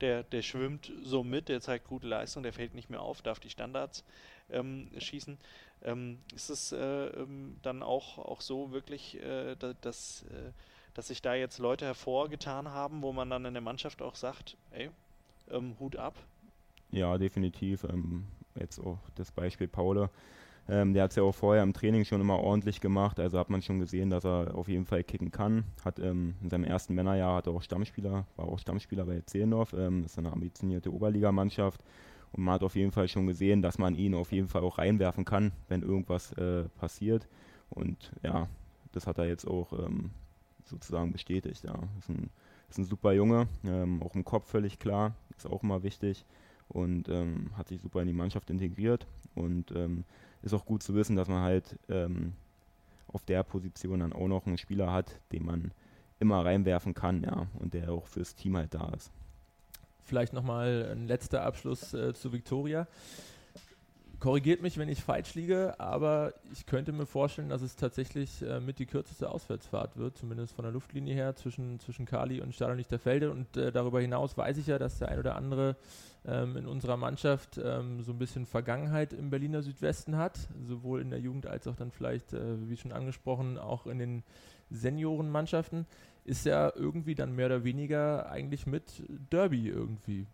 der, 0.00 0.24
der 0.24 0.42
schwimmt 0.42 0.90
so 1.02 1.22
mit, 1.22 1.48
der 1.48 1.60
zeigt 1.60 1.86
gute 1.86 2.08
Leistung, 2.08 2.42
der 2.42 2.52
fällt 2.52 2.74
nicht 2.74 2.90
mehr 2.90 3.00
auf, 3.00 3.22
darf 3.22 3.38
die 3.38 3.50
Standards 3.50 4.04
ähm, 4.50 4.90
schießen. 4.98 5.38
Ähm, 5.82 6.18
ist 6.34 6.50
es 6.50 6.72
äh, 6.72 6.78
ähm, 6.78 7.56
dann 7.62 7.82
auch, 7.82 8.18
auch 8.18 8.40
so 8.40 8.72
wirklich, 8.72 9.20
äh, 9.22 9.54
da, 9.56 9.74
dass, 9.80 10.24
äh, 10.24 10.50
dass 10.94 11.08
sich 11.08 11.22
da 11.22 11.34
jetzt 11.34 11.58
Leute 11.58 11.84
hervorgetan 11.84 12.68
haben, 12.68 13.02
wo 13.02 13.12
man 13.12 13.30
dann 13.30 13.44
in 13.44 13.54
der 13.54 13.62
Mannschaft 13.62 14.02
auch 14.02 14.14
sagt, 14.14 14.56
ey, 14.72 14.90
ähm, 15.50 15.76
Hut 15.78 15.96
ab? 15.96 16.16
Ja, 16.90 17.18
definitiv. 17.18 17.84
Ähm, 17.84 18.24
jetzt 18.54 18.78
auch 18.78 18.98
das 19.16 19.30
Beispiel 19.30 19.68
Paule. 19.68 20.10
Ähm, 20.68 20.94
der 20.94 21.04
hat 21.04 21.10
es 21.10 21.16
ja 21.16 21.22
auch 21.22 21.34
vorher 21.34 21.62
im 21.62 21.74
Training 21.74 22.04
schon 22.04 22.20
immer 22.20 22.38
ordentlich 22.38 22.80
gemacht, 22.80 23.20
also 23.20 23.38
hat 23.38 23.50
man 23.50 23.60
schon 23.60 23.80
gesehen, 23.80 24.08
dass 24.08 24.24
er 24.24 24.54
auf 24.54 24.68
jeden 24.68 24.86
Fall 24.86 25.04
kicken 25.04 25.30
kann. 25.30 25.64
Hat 25.84 25.98
ähm, 25.98 26.34
in 26.42 26.48
seinem 26.48 26.64
ersten 26.64 26.94
Männerjahr 26.94 27.36
hat 27.36 27.46
er 27.46 27.52
auch 27.52 27.62
Stammspieler, 27.62 28.26
war 28.36 28.48
auch 28.48 28.58
Stammspieler 28.58 29.04
bei 29.04 29.20
Zehlendorf, 29.26 29.74
ähm, 29.74 30.04
ist 30.04 30.18
eine 30.18 30.32
ambitionierte 30.32 30.92
Oberligamannschaft. 30.92 31.82
Und 32.32 32.44
man 32.44 32.54
hat 32.54 32.62
auf 32.62 32.76
jeden 32.76 32.92
Fall 32.92 33.08
schon 33.08 33.26
gesehen, 33.26 33.62
dass 33.62 33.78
man 33.78 33.94
ihn 33.94 34.14
auf 34.14 34.32
jeden 34.32 34.48
Fall 34.48 34.62
auch 34.62 34.78
reinwerfen 34.78 35.24
kann, 35.24 35.52
wenn 35.68 35.82
irgendwas 35.82 36.32
äh, 36.32 36.64
passiert. 36.80 37.28
Und 37.68 38.12
ja, 38.22 38.48
das 38.92 39.06
hat 39.06 39.18
er 39.18 39.26
jetzt 39.26 39.46
auch 39.46 39.72
ähm, 39.72 40.10
sozusagen 40.64 41.12
bestätigt. 41.12 41.62
Ja. 41.62 41.78
Ist, 41.98 42.08
ein, 42.08 42.30
ist 42.70 42.78
ein 42.78 42.84
super 42.84 43.12
Junge, 43.12 43.48
ähm, 43.64 44.02
auch 44.02 44.14
im 44.14 44.24
Kopf 44.24 44.48
völlig 44.48 44.78
klar, 44.78 45.14
ist 45.36 45.46
auch 45.46 45.62
immer 45.62 45.82
wichtig 45.82 46.24
und 46.68 47.08
ähm, 47.08 47.50
hat 47.56 47.68
sich 47.68 47.80
super 47.80 48.00
in 48.00 48.08
die 48.08 48.14
Mannschaft 48.14 48.50
integriert 48.50 49.06
und 49.34 49.70
ist 50.44 50.54
auch 50.54 50.64
gut 50.64 50.82
zu 50.82 50.94
wissen, 50.94 51.16
dass 51.16 51.28
man 51.28 51.42
halt 51.42 51.78
ähm, 51.88 52.34
auf 53.08 53.24
der 53.24 53.42
Position 53.42 54.00
dann 54.00 54.12
auch 54.12 54.28
noch 54.28 54.46
einen 54.46 54.58
Spieler 54.58 54.92
hat, 54.92 55.18
den 55.32 55.44
man 55.46 55.72
immer 56.20 56.44
reinwerfen 56.44 56.94
kann, 56.94 57.22
ja, 57.22 57.46
und 57.58 57.74
der 57.74 57.90
auch 57.90 58.06
fürs 58.06 58.34
Team 58.34 58.56
halt 58.56 58.74
da 58.74 58.90
ist. 58.94 59.10
Vielleicht 60.02 60.32
nochmal 60.32 60.90
ein 60.92 61.06
letzter 61.06 61.42
Abschluss 61.42 61.94
äh, 61.94 62.12
zu 62.12 62.32
Victoria 62.32 62.86
korrigiert 64.24 64.62
mich, 64.62 64.78
wenn 64.78 64.88
ich 64.88 65.02
falsch 65.02 65.34
liege, 65.34 65.78
aber 65.78 66.32
ich 66.50 66.64
könnte 66.64 66.92
mir 66.92 67.04
vorstellen, 67.04 67.50
dass 67.50 67.60
es 67.60 67.76
tatsächlich 67.76 68.40
äh, 68.40 68.58
mit 68.58 68.78
die 68.78 68.86
kürzeste 68.86 69.30
Auswärtsfahrt 69.30 69.98
wird, 69.98 70.16
zumindest 70.16 70.54
von 70.54 70.62
der 70.62 70.72
Luftlinie 70.72 71.14
her, 71.14 71.36
zwischen, 71.36 71.78
zwischen 71.78 72.06
Kali 72.06 72.40
und 72.40 72.54
Stadion 72.54 72.78
Lichterfelde. 72.78 73.30
Und 73.30 73.54
äh, 73.58 73.70
darüber 73.70 74.00
hinaus 74.00 74.38
weiß 74.38 74.56
ich 74.56 74.66
ja, 74.66 74.78
dass 74.78 74.98
der 74.98 75.10
ein 75.10 75.18
oder 75.18 75.36
andere 75.36 75.76
ähm, 76.24 76.56
in 76.56 76.66
unserer 76.66 76.96
Mannschaft 76.96 77.60
ähm, 77.62 78.02
so 78.02 78.12
ein 78.12 78.18
bisschen 78.18 78.46
Vergangenheit 78.46 79.12
im 79.12 79.28
Berliner 79.28 79.60
Südwesten 79.60 80.16
hat, 80.16 80.38
sowohl 80.66 81.02
in 81.02 81.10
der 81.10 81.20
Jugend 81.20 81.46
als 81.46 81.66
auch 81.66 81.76
dann 81.76 81.90
vielleicht, 81.90 82.32
äh, 82.32 82.66
wie 82.66 82.78
schon 82.78 82.92
angesprochen, 82.92 83.58
auch 83.58 83.86
in 83.86 83.98
den 83.98 84.22
Seniorenmannschaften. 84.70 85.84
Ist 86.24 86.46
ja 86.46 86.72
irgendwie 86.74 87.14
dann 87.14 87.36
mehr 87.36 87.46
oder 87.46 87.64
weniger 87.64 88.30
eigentlich 88.30 88.66
mit 88.66 89.02
Derby 89.30 89.68
irgendwie 89.68 90.26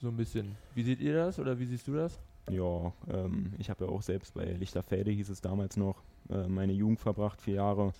so 0.00 0.08
ein 0.08 0.16
bisschen. 0.16 0.56
Wie 0.74 0.82
seht 0.82 1.02
ihr 1.02 1.12
das 1.12 1.38
oder 1.38 1.58
wie 1.58 1.66
siehst 1.66 1.86
du 1.88 1.94
das? 1.94 2.18
Ja, 2.50 2.92
ähm, 3.08 3.54
ich 3.58 3.70
habe 3.70 3.84
ja 3.84 3.90
auch 3.90 4.02
selbst 4.02 4.34
bei 4.34 4.44
Lichterfelde, 4.44 5.10
hieß 5.10 5.30
es 5.30 5.40
damals 5.40 5.76
noch, 5.76 6.02
äh, 6.28 6.46
meine 6.46 6.72
Jugend 6.72 7.00
verbracht, 7.00 7.40
vier 7.40 7.54
Jahre. 7.54 7.92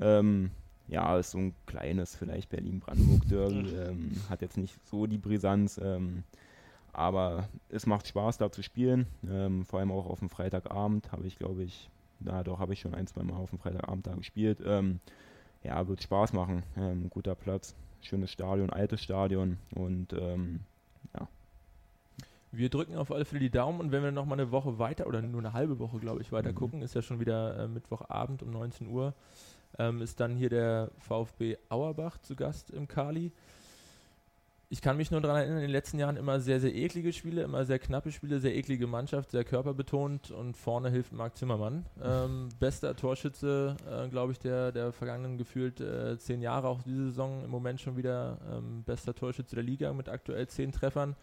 Ähm, 0.00 0.50
ja, 0.86 1.18
ist 1.18 1.32
so 1.32 1.38
ein 1.38 1.54
kleines, 1.66 2.16
vielleicht 2.16 2.50
Berlin-Brandenburg-Derby, 2.50 3.70
ähm, 3.70 4.12
hat 4.28 4.42
jetzt 4.42 4.56
nicht 4.56 4.74
so 4.86 5.06
die 5.06 5.18
Brisanz, 5.18 5.78
ähm, 5.82 6.24
aber 6.92 7.48
es 7.68 7.86
macht 7.86 8.08
Spaß, 8.08 8.38
da 8.38 8.50
zu 8.50 8.62
spielen. 8.62 9.06
Ähm, 9.28 9.64
vor 9.64 9.78
allem 9.78 9.92
auch 9.92 10.06
auf 10.06 10.18
dem 10.20 10.30
Freitagabend 10.30 11.12
habe 11.12 11.26
ich, 11.26 11.36
glaube 11.36 11.62
ich, 11.62 11.88
da 12.20 12.42
doch 12.42 12.58
habe 12.58 12.72
ich 12.72 12.80
schon 12.80 12.94
ein, 12.94 13.06
zwei 13.06 13.22
Mal 13.22 13.36
auf 13.36 13.50
dem 13.50 13.58
Freitagabend 13.58 14.06
da 14.06 14.14
gespielt. 14.14 14.60
Ähm, 14.64 15.00
ja, 15.62 15.86
wird 15.86 16.02
Spaß 16.02 16.32
machen. 16.32 16.62
guter 17.10 17.34
Platz, 17.34 17.74
schönes 18.00 18.30
Stadion, 18.32 18.70
altes 18.70 19.02
Stadion 19.02 19.58
und 19.74 20.14
wir 22.52 22.68
drücken 22.68 22.96
auf 22.96 23.12
alle 23.12 23.24
Fälle 23.24 23.40
die 23.40 23.50
Daumen 23.50 23.80
und 23.80 23.92
wenn 23.92 24.02
wir 24.02 24.10
noch 24.10 24.26
mal 24.26 24.34
eine 24.34 24.50
Woche 24.50 24.78
weiter 24.78 25.06
oder 25.06 25.22
nur 25.22 25.40
eine 25.40 25.52
halbe 25.52 25.78
Woche, 25.78 25.98
glaube 25.98 26.20
ich, 26.20 26.32
weiter 26.32 26.50
mhm. 26.50 26.56
gucken, 26.56 26.82
ist 26.82 26.94
ja 26.94 27.02
schon 27.02 27.20
wieder 27.20 27.58
äh, 27.58 27.68
Mittwochabend 27.68 28.42
um 28.42 28.50
19 28.50 28.88
Uhr, 28.88 29.14
ähm, 29.78 30.02
ist 30.02 30.20
dann 30.20 30.36
hier 30.36 30.48
der 30.48 30.90
VfB 30.98 31.56
Auerbach 31.68 32.18
zu 32.18 32.34
Gast 32.34 32.70
im 32.70 32.88
Kali. 32.88 33.32
Ich 34.72 34.82
kann 34.82 34.96
mich 34.96 35.10
nur 35.10 35.20
daran 35.20 35.38
erinnern, 35.38 35.56
in 35.56 35.62
den 35.62 35.70
letzten 35.72 35.98
Jahren 35.98 36.16
immer 36.16 36.38
sehr, 36.38 36.60
sehr 36.60 36.72
eklige 36.72 37.12
Spiele, 37.12 37.42
immer 37.42 37.64
sehr 37.64 37.80
knappe 37.80 38.12
Spiele, 38.12 38.38
sehr 38.38 38.54
eklige 38.54 38.86
Mannschaft, 38.86 39.32
sehr 39.32 39.42
körperbetont 39.42 40.30
und 40.30 40.56
vorne 40.56 40.90
hilft 40.90 41.12
Marc 41.12 41.36
Zimmermann. 41.36 41.86
Ähm, 42.02 42.48
bester 42.58 42.96
Torschütze, 42.96 43.76
äh, 43.88 44.08
glaube 44.08 44.32
ich, 44.32 44.38
der, 44.38 44.72
der 44.72 44.92
vergangenen 44.92 45.38
gefühlt 45.38 45.80
äh, 45.80 46.18
zehn 46.18 46.40
Jahre, 46.40 46.68
auch 46.68 46.82
diese 46.82 47.06
Saison 47.06 47.44
im 47.44 47.50
Moment 47.50 47.80
schon 47.80 47.96
wieder 47.96 48.38
ähm, 48.50 48.82
bester 48.84 49.14
Torschütze 49.14 49.54
der 49.56 49.64
Liga 49.64 49.92
mit 49.92 50.08
aktuell 50.08 50.46
zehn 50.48 50.72
Treffern. 50.72 51.14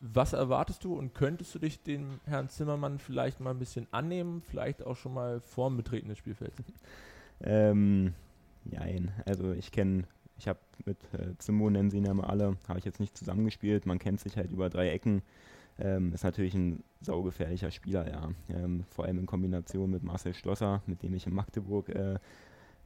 Was 0.00 0.32
erwartest 0.32 0.84
du 0.84 0.94
und 0.94 1.14
könntest 1.14 1.54
du 1.54 1.58
dich 1.58 1.82
dem 1.82 2.20
Herrn 2.24 2.48
Zimmermann 2.48 2.98
vielleicht 2.98 3.40
mal 3.40 3.50
ein 3.50 3.58
bisschen 3.58 3.88
annehmen, 3.90 4.42
vielleicht 4.42 4.86
auch 4.86 4.96
schon 4.96 5.12
mal 5.12 5.40
vorm 5.40 5.76
Betreten 5.76 6.08
des 6.08 6.18
Spielfelds? 6.18 6.56
Ähm, 7.40 8.14
nein, 8.64 9.12
also 9.26 9.52
ich 9.52 9.72
kenne, 9.72 10.04
ich 10.38 10.46
habe 10.46 10.60
mit 10.84 10.98
äh, 11.14 11.36
Zimmo, 11.38 11.68
nennen 11.68 11.90
sie 11.90 11.98
ihn 11.98 12.04
ja 12.04 12.14
mal 12.14 12.26
alle, 12.26 12.56
habe 12.68 12.78
ich 12.78 12.84
jetzt 12.84 13.00
nicht 13.00 13.16
zusammengespielt, 13.16 13.86
man 13.86 13.98
kennt 13.98 14.20
sich 14.20 14.36
halt 14.36 14.52
über 14.52 14.70
drei 14.70 14.90
Ecken. 14.90 15.22
Ähm, 15.80 16.12
ist 16.12 16.24
natürlich 16.24 16.54
ein 16.54 16.82
saugefährlicher 17.00 17.70
Spieler, 17.70 18.08
ja. 18.08 18.30
Ähm, 18.48 18.84
vor 18.90 19.04
allem 19.04 19.18
in 19.18 19.26
Kombination 19.26 19.90
mit 19.90 20.02
Marcel 20.02 20.34
Schlosser, 20.34 20.82
mit 20.86 21.02
dem 21.02 21.14
ich 21.14 21.26
in 21.26 21.34
Magdeburg 21.34 21.88
äh, 21.88 22.18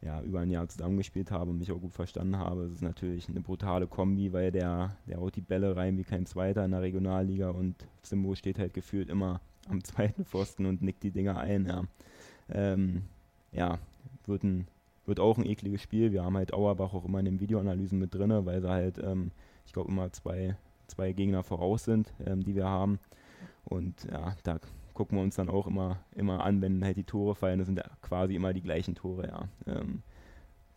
ja, 0.03 0.21
über 0.23 0.41
ein 0.41 0.51
Jahr 0.51 0.69
zusammengespielt 0.69 1.31
habe 1.31 1.51
und 1.51 1.59
mich 1.59 1.71
auch 1.71 1.81
gut 1.81 1.95
verstanden 1.95 2.37
habe. 2.37 2.65
Es 2.65 2.73
ist 2.73 2.83
natürlich 2.83 3.29
eine 3.29 3.41
brutale 3.41 3.87
Kombi, 3.87 4.33
weil 4.33 4.51
der, 4.51 4.97
der 5.07 5.19
haut 5.19 5.37
die 5.37 5.41
Bälle 5.41 5.77
rein 5.77 5.97
wie 5.97 6.05
kein 6.05 6.27
Zweiter 6.27 6.65
in 6.65 6.73
der 6.73 6.83
Regionalliga 6.83 7.51
und 7.51 7.87
Zimbo 8.03 8.35
steht 8.35 8.59
halt 8.59 8.75
gefühlt 8.75 9.09
immer 9.09 9.41
am 9.69 9.83
zweiten 9.85 10.25
Pfosten 10.25 10.67
und 10.67 10.83
nickt 10.83 11.05
die 11.05 11.13
Dinger 11.13 11.39
ein. 11.39 11.67
Ja, 11.67 11.85
ähm, 12.49 13.03
ja 13.53 13.79
wird, 14.27 14.43
ein, 14.43 14.67
wird 15.07 15.21
auch 15.21 15.39
ein 15.39 15.47
ekliges 15.47 15.83
Spiel. 15.83 16.11
Wir 16.11 16.25
haben 16.25 16.37
halt 16.37 16.53
Auerbach 16.53 16.95
auch 16.95 17.05
immer 17.05 17.21
in 17.21 17.27
den 17.27 17.41
Videoanalysen 17.41 17.99
mit 17.99 18.13
drin, 18.13 18.45
weil 18.45 18.61
sie 18.61 18.69
halt, 18.69 18.99
ähm, 18.99 19.31
ich 19.67 19.73
glaube, 19.73 19.91
immer 19.91 20.13
zwei, 20.13 20.57
zwei 20.89 21.13
Gegner 21.13 21.45
voraus 21.45 21.85
sind, 21.85 22.13
ähm, 22.27 22.43
die 22.43 22.57
wir 22.57 22.67
haben. 22.67 22.99
Und 23.65 24.05
ja, 24.11 24.35
da 24.43 24.59
gucken 24.95 25.19
wir 25.19 25.23
uns 25.23 25.37
dann 25.37 25.49
auch 25.49 25.67
immer, 25.67 26.01
immer 26.15 26.45
an, 26.45 26.61
wenn 26.61 26.85
halt 26.85 26.97
die 26.97 27.05
Tore 27.05 27.35
fallen. 27.35 27.59
Das 27.59 27.67
sind 27.67 27.79
ja 27.79 27.89
quasi 28.01 28.35
immer 28.35 28.53
die 28.53 28.63
gleichen 28.63 28.95
Tore, 28.95 29.27
ja. 29.29 29.49
Ähm, 29.67 30.03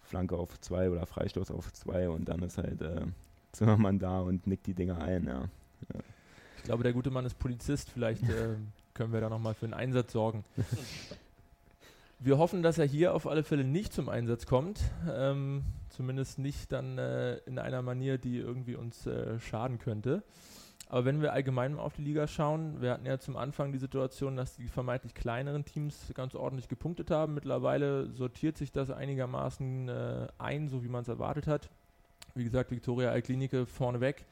Flanke 0.01 0.37
auf 0.37 0.59
zwei 0.61 0.89
oder 0.89 1.05
Freistoß 1.05 1.51
auf 1.51 1.73
zwei 1.73 2.09
und 2.09 2.25
dann 2.25 2.41
ist 2.43 2.57
halt 2.57 2.81
äh, 2.81 3.01
Zimmermann 3.51 3.99
da 3.99 4.19
und 4.19 4.45
nickt 4.47 4.67
die 4.67 4.73
Dinger 4.73 5.01
ein, 5.01 5.25
ja. 5.25 5.41
ja. 5.41 5.99
Ich 6.57 6.63
glaube, 6.63 6.83
der 6.83 6.93
gute 6.93 7.11
Mann 7.11 7.25
ist 7.25 7.37
Polizist. 7.39 7.89
Vielleicht 7.89 8.23
äh, 8.23 8.55
können 8.93 9.13
wir 9.13 9.21
da 9.21 9.29
nochmal 9.29 9.53
für 9.53 9.65
einen 9.65 9.73
Einsatz 9.73 10.11
sorgen. 10.11 10.43
Wir 12.19 12.37
hoffen, 12.37 12.63
dass 12.63 12.77
er 12.77 12.85
hier 12.85 13.13
auf 13.13 13.27
alle 13.27 13.43
Fälle 13.43 13.63
nicht 13.63 13.93
zum 13.93 14.09
Einsatz 14.09 14.45
kommt. 14.45 14.79
Ähm, 15.11 15.63
zumindest 15.89 16.39
nicht 16.39 16.71
dann 16.71 16.97
äh, 16.97 17.37
in 17.45 17.59
einer 17.59 17.81
Manier, 17.81 18.17
die 18.17 18.37
irgendwie 18.37 18.75
uns 18.75 19.05
äh, 19.05 19.39
schaden 19.39 19.79
könnte. 19.79 20.23
Aber 20.87 21.05
wenn 21.05 21.21
wir 21.21 21.33
allgemein 21.33 21.79
auf 21.79 21.95
die 21.95 22.03
Liga 22.03 22.27
schauen, 22.27 22.81
wir 22.81 22.91
hatten 22.91 23.05
ja 23.05 23.17
zum 23.17 23.37
Anfang 23.37 23.71
die 23.71 23.79
Situation, 23.79 24.35
dass 24.37 24.55
die 24.55 24.67
vermeintlich 24.67 25.15
kleineren 25.15 25.65
Teams 25.65 26.11
ganz 26.13 26.35
ordentlich 26.35 26.67
gepunktet 26.67 27.09
haben. 27.09 27.33
Mittlerweile 27.33 28.11
sortiert 28.11 28.57
sich 28.57 28.71
das 28.71 28.91
einigermaßen 28.91 29.89
äh, 29.89 30.27
ein, 30.37 30.69
so 30.69 30.83
wie 30.83 30.87
man 30.87 31.01
es 31.01 31.07
erwartet 31.07 31.47
hat. 31.47 31.69
Wie 32.35 32.43
gesagt, 32.43 32.69
Viktoria 32.69 33.09
Alklinike 33.09 33.65
vorneweg. 33.65 34.25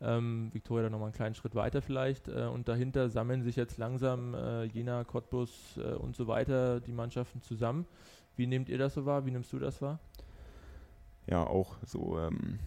Ähm, 0.00 0.50
Viktoria 0.52 0.84
dann 0.84 0.92
nochmal 0.92 1.08
einen 1.08 1.14
kleinen 1.14 1.34
Schritt 1.34 1.54
weiter 1.54 1.82
vielleicht. 1.82 2.28
Äh, 2.28 2.46
und 2.52 2.68
dahinter 2.68 3.08
sammeln 3.08 3.42
sich 3.42 3.56
jetzt 3.56 3.76
langsam 3.76 4.34
äh, 4.34 4.64
Jena, 4.64 5.02
Cottbus 5.02 5.78
äh, 5.78 5.94
und 5.94 6.14
so 6.14 6.28
weiter 6.28 6.80
die 6.80 6.92
Mannschaften 6.92 7.42
zusammen. 7.42 7.84
Wie 8.36 8.46
nehmt 8.46 8.68
ihr 8.68 8.78
das 8.78 8.94
so 8.94 9.06
wahr? 9.06 9.26
Wie 9.26 9.32
nimmst 9.32 9.52
du 9.52 9.58
das 9.58 9.82
wahr? 9.82 9.98
Ja, 11.26 11.44
auch 11.44 11.76
so. 11.84 12.20
Ähm 12.20 12.60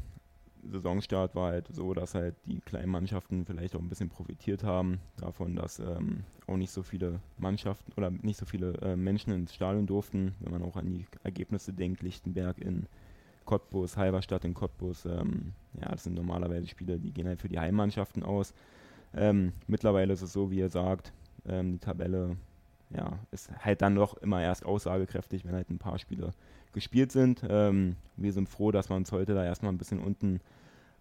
Saisonstart 0.63 1.36
war 1.36 1.52
halt 1.52 1.67
so, 1.67 1.93
dass 1.93 2.15
halt 2.15 2.36
die 2.45 2.60
kleinen 2.60 2.91
Mannschaften 2.91 3.45
vielleicht 3.45 3.76
auch 3.76 3.80
ein 3.80 3.89
bisschen 3.89 4.10
profitiert 4.10 4.63
haben 4.63 5.00
davon, 5.17 5.56
dass 5.56 5.80
ähm, 5.80 6.24
auch 6.48 6.58
nicht 6.58 6.72
so 6.72 6.84
viele 6.84 7.19
Mannschaften 7.38 7.91
oder 7.95 8.10
nicht 8.12 8.38
so 8.38 8.45
viele 8.45 8.74
äh, 8.82 8.95
Menschen 8.95 9.34
ins 9.34 9.54
Stadion 9.54 9.88
durften. 9.88 10.36
Wenn 10.39 10.52
man 10.52 10.63
auch 10.63 10.76
an 10.76 10.88
die 10.88 11.06
Ergebnisse 11.24 11.74
denkt, 11.74 12.02
Lichtenberg 12.02 12.60
in 12.60 12.88
Cottbus, 13.45 13.98
Halberstadt 13.98 14.45
in 14.45 14.54
Cottbus, 14.54 15.06
ähm, 15.06 15.54
ja, 15.80 15.89
das 15.89 16.04
sind 16.04 16.15
normalerweise 16.15 16.67
Spiele, 16.67 17.00
die 17.00 17.12
gehen 17.12 17.28
halt 17.28 17.41
für 17.41 17.50
die 17.50 17.60
Heimmannschaften 17.60 18.24
aus. 18.24 18.54
Ähm, 19.15 19.54
mittlerweile 19.67 20.13
ist 20.13 20.22
es 20.22 20.34
so, 20.34 20.52
wie 20.52 20.60
ihr 20.60 20.69
sagt, 20.69 21.13
ähm, 21.48 21.72
die 21.72 21.80
Tabelle 21.80 22.38
ja, 22.91 23.19
ist 23.32 23.52
halt 23.63 23.82
dann 23.82 23.95
doch 23.95 24.15
immer 24.17 24.41
erst 24.41 24.65
aussagekräftig, 24.65 25.45
wenn 25.45 25.56
halt 25.56 25.69
ein 25.69 25.80
paar 25.80 26.00
Spiele 26.00 26.32
gespielt 26.74 27.12
sind. 27.12 27.44
Ähm, 27.48 27.96
wir 28.18 28.34
sind 28.34 28.50
froh, 28.50 28.72
dass 28.72 28.90
wir 28.90 28.96
uns 28.96 29.12
heute 29.12 29.34
da 29.34 29.44
erstmal 29.44 29.72
ein 29.72 29.78
bisschen 29.78 30.00
unten 30.00 30.40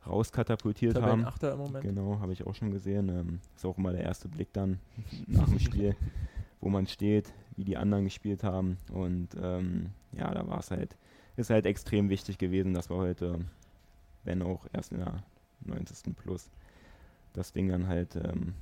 rauskatapultiert 0.07 1.01
haben. 1.01 1.25
Achter 1.25 1.53
im 1.53 1.59
Moment. 1.59 1.85
Genau, 1.85 2.19
habe 2.21 2.33
ich 2.33 2.47
auch 2.47 2.55
schon 2.55 2.71
gesehen. 2.71 3.09
Ähm, 3.09 3.41
ist 3.55 3.65
auch 3.65 3.79
immer 3.79 3.93
der 3.93 4.03
erste 4.03 4.29
Blick 4.29 4.53
dann 4.53 4.79
nach 5.27 5.49
dem 5.49 5.59
Spiel, 5.59 5.97
wo 6.61 6.69
man 6.69 6.87
steht, 6.87 7.33
wie 7.57 7.65
die 7.65 7.77
anderen 7.77 8.05
gespielt 8.05 8.45
haben. 8.45 8.79
Und 8.93 9.29
ähm, 9.41 9.91
ja, 10.12 10.33
da 10.33 10.47
war 10.47 10.61
es 10.61 10.71
halt, 10.71 10.97
ist 11.37 11.51
halt 11.51 11.66
extrem 11.66 12.09
wichtig 12.09 12.39
gewesen, 12.39 12.75
dass 12.75 12.91
wir 12.91 12.97
heute, 12.97 13.41
wenn 14.25 14.43
auch 14.43 14.66
erst 14.73 14.93
in 14.93 14.99
der 14.99 15.23
90. 15.61 16.16
Plus, 16.16 16.51
das 17.33 17.53
Ding 17.53 17.69
dann 17.69 17.87
halt 17.87 18.16
ähm, 18.16 18.55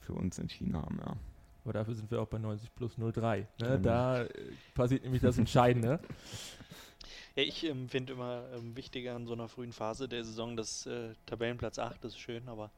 für 0.00 0.14
uns 0.14 0.38
entschieden 0.38 0.76
haben. 0.76 0.98
Ja. 1.04 1.16
Aber 1.64 1.72
dafür 1.72 1.94
sind 1.94 2.10
wir 2.10 2.20
auch 2.20 2.26
bei 2.26 2.38
90 2.38 2.74
plus 2.74 2.96
03. 2.96 3.38
Ne? 3.38 3.46
Genau. 3.58 3.76
Da 3.78 4.22
äh, 4.22 4.28
passiert 4.74 5.04
nämlich 5.04 5.22
das 5.22 5.38
Entscheidende. 5.38 6.00
Ja, 7.34 7.44
ich 7.44 7.64
ähm, 7.64 7.88
finde 7.88 8.12
immer 8.12 8.44
ähm, 8.54 8.76
wichtiger 8.76 9.16
in 9.16 9.24
so 9.26 9.32
einer 9.32 9.48
frühen 9.48 9.72
Phase 9.72 10.06
der 10.06 10.22
Saison, 10.22 10.54
dass 10.54 10.84
äh, 10.84 11.14
Tabellenplatz 11.24 11.78
8 11.78 12.04
ist 12.04 12.18
schön, 12.18 12.46
aber 12.46 12.70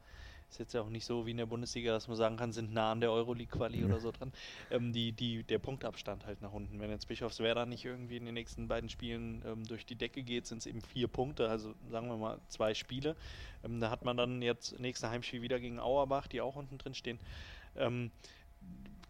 ist 0.49 0.59
jetzt 0.59 0.73
ja 0.73 0.81
auch 0.81 0.89
nicht 0.89 1.03
so 1.05 1.25
wie 1.25 1.31
in 1.31 1.37
der 1.37 1.45
Bundesliga, 1.45 1.91
dass 1.91 2.07
man 2.07 2.15
sagen 2.15 2.37
kann, 2.37 2.53
sind 2.53 2.71
nah 2.71 2.91
an 2.93 3.01
der 3.01 3.11
Euroleague-Quali 3.11 3.81
Ja. 3.81 3.85
oder 3.85 3.99
so 3.99 4.11
dran. 4.17 4.31
Ähm, 4.71 4.93
die, 4.93 5.11
die, 5.11 5.43
der 5.43 5.59
Punktabstand 5.59 6.25
halt 6.25 6.41
nach 6.41 6.53
unten. 6.53 6.79
Wenn 6.79 6.89
jetzt 6.89 7.09
Bischofswerda 7.09 7.65
nicht 7.65 7.83
irgendwie 7.83 8.15
in 8.15 8.23
den 8.23 8.33
nächsten 8.33 8.69
beiden 8.69 8.89
Spielen 8.89 9.43
ähm, 9.45 9.65
durch 9.65 9.85
die 9.85 9.95
Decke 9.95 10.23
geht, 10.23 10.47
sind 10.47 10.59
es 10.59 10.67
eben 10.67 10.81
vier 10.81 11.09
Punkte, 11.09 11.49
also 11.49 11.73
sagen 11.89 12.07
wir 12.07 12.15
mal 12.15 12.39
zwei 12.47 12.73
Spiele. 12.73 13.17
Ähm, 13.65 13.81
da 13.81 13.89
hat 13.89 14.05
man 14.05 14.15
dann 14.15 14.41
jetzt 14.41 14.79
nächste 14.79 15.09
Heimspiel 15.09 15.41
wieder 15.41 15.59
gegen 15.59 15.79
Auerbach, 15.79 16.27
die 16.27 16.39
auch 16.39 16.55
unten 16.55 16.77
drin 16.77 16.93
stehen. 16.93 17.19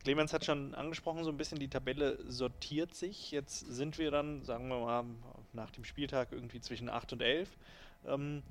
Clemens 0.06 0.34
hat 0.34 0.46
schon 0.46 0.76
angesprochen, 0.76 1.24
so 1.24 1.32
ein 1.32 1.38
bisschen 1.38 1.58
die 1.58 1.68
Tabelle 1.68 2.20
sortiert 2.32 2.94
sich. 2.94 3.32
Jetzt 3.32 3.60
sind 3.62 3.98
wir 3.98 4.12
dann, 4.12 4.44
sagen 4.44 4.68
wir 4.68 4.80
mal, 4.80 5.04
nach 5.54 5.72
dem 5.72 5.84
Spieltag 5.84 6.32
irgendwie 6.32 6.62
zwischen 6.62 6.90
8 6.90 7.14
und 7.14 7.24
11. 7.24 7.50
Ähm, 8.06 8.44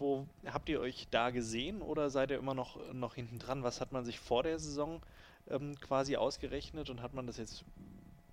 wo 0.00 0.26
habt 0.44 0.68
ihr 0.68 0.80
euch 0.80 1.06
da 1.12 1.30
gesehen 1.30 1.80
oder 1.80 2.10
seid 2.10 2.32
ihr 2.32 2.38
immer 2.38 2.54
noch, 2.54 2.92
noch 2.92 3.14
hinten 3.14 3.38
dran? 3.38 3.62
Was 3.62 3.80
hat 3.80 3.92
man 3.92 4.04
sich 4.04 4.18
vor 4.18 4.42
der 4.42 4.58
Saison 4.58 5.00
ähm, 5.48 5.76
quasi 5.80 6.16
ausgerechnet 6.16 6.90
und 6.90 7.02
hat 7.02 7.14
man 7.14 7.28
das 7.28 7.36
jetzt 7.36 7.64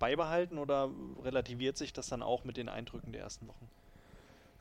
beibehalten 0.00 0.58
oder 0.58 0.90
relativiert 1.22 1.76
sich 1.76 1.92
das 1.92 2.08
dann 2.08 2.24
auch 2.24 2.42
mit 2.42 2.56
den 2.56 2.68
Eindrücken 2.68 3.12
der 3.12 3.22
ersten 3.22 3.46
Wochen? 3.46 3.70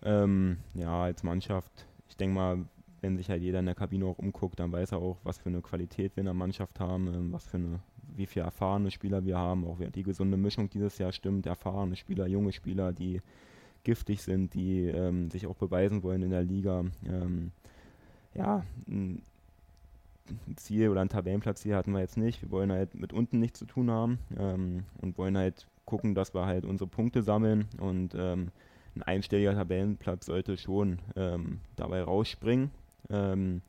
Ähm, 0.04 0.60
ja, 0.76 1.02
als 1.02 1.24
Mannschaft, 1.24 1.88
ich 2.10 2.16
denke 2.16 2.36
mal, 2.36 2.60
wenn 3.02 3.18
sich 3.18 3.30
halt 3.30 3.42
jeder 3.42 3.60
in 3.60 3.66
der 3.66 3.76
Kabine 3.76 4.06
auch 4.06 4.18
umguckt, 4.18 4.60
dann 4.60 4.72
weiß 4.72 4.94
er 4.94 5.00
auch, 5.00 5.18
was 5.24 5.38
für 5.38 5.50
eine 5.50 5.62
Qualität 5.62 6.16
wir 6.16 6.22
in 6.22 6.26
der 6.26 6.34
Mannschaft 6.34 6.80
haben, 6.80 7.08
ähm, 7.08 7.34
was 7.34 7.46
für 7.46 7.58
eine, 7.58 7.80
wie 8.16 8.26
viele 8.26 8.46
erfahrene 8.46 8.92
Spieler 8.92 9.24
wir 9.26 9.38
haben, 9.38 9.66
auch 9.66 9.78
die 9.80 10.04
gesunde 10.04 10.38
Mischung 10.38 10.70
dieses 10.70 10.98
Jahr 10.98 11.12
stimmt, 11.12 11.46
erfahrene 11.46 11.96
Spieler, 11.96 12.28
junge 12.28 12.52
Spieler, 12.52 12.94
die 12.94 13.22
giftig 13.84 14.22
sind, 14.22 14.54
die 14.54 14.86
ähm, 14.86 15.32
sich 15.32 15.48
auch 15.48 15.56
beweisen 15.56 16.04
wollen 16.04 16.22
in 16.22 16.32
der 16.32 16.44
Liga. 16.44 16.86
Ähm, 17.06 17.52
ja, 18.36 18.64
ein 18.88 19.24
Ziel 20.56 20.90
oder 20.90 21.02
ein 21.02 21.10
Tabellenplatziel 21.10 21.76
hatten 21.76 21.92
wir 21.92 22.02
jetzt 22.02 22.18
nicht. 22.18 22.42
Wir 22.42 22.52
wollen 22.52 22.72
halt 22.72 22.94
mit 22.96 23.14
unten 23.14 23.40
nichts 23.40 23.60
zu 23.60 23.66
tun 23.66 23.90
haben 23.90 24.20
ähm, 24.38 24.84
und 25.02 25.18
wollen 25.18 25.38
halt 25.38 25.68
gucken, 25.86 26.14
dass 26.14 26.34
wir 26.34 26.46
halt 26.46 26.66
unsere 26.66 26.90
Punkte 26.90 27.24
sammeln 27.24 27.68
und 27.80 28.14
ähm, 28.16 28.52
ein 28.96 29.04
einstelliger 29.04 29.54
Tabellenplatz 29.54 30.26
sollte 30.26 30.58
schon 30.58 31.00
ähm, 31.16 31.60
dabei 31.76 32.04
rausspringen. 32.04 32.72
Ähm, 33.10 33.62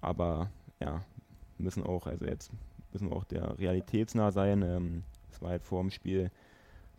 aber 0.00 0.50
ja, 0.80 1.02
müssen 1.58 1.82
auch, 1.82 2.06
also 2.06 2.24
jetzt 2.24 2.50
müssen 2.92 3.10
wir 3.10 3.16
auch 3.16 3.24
der 3.24 3.58
realitätsnah 3.58 4.30
sein. 4.30 4.62
Ähm, 4.62 5.04
war 5.44 5.50
halt 5.50 5.62
vor 5.62 5.80
dem 5.80 5.90
Spiel, 5.90 6.30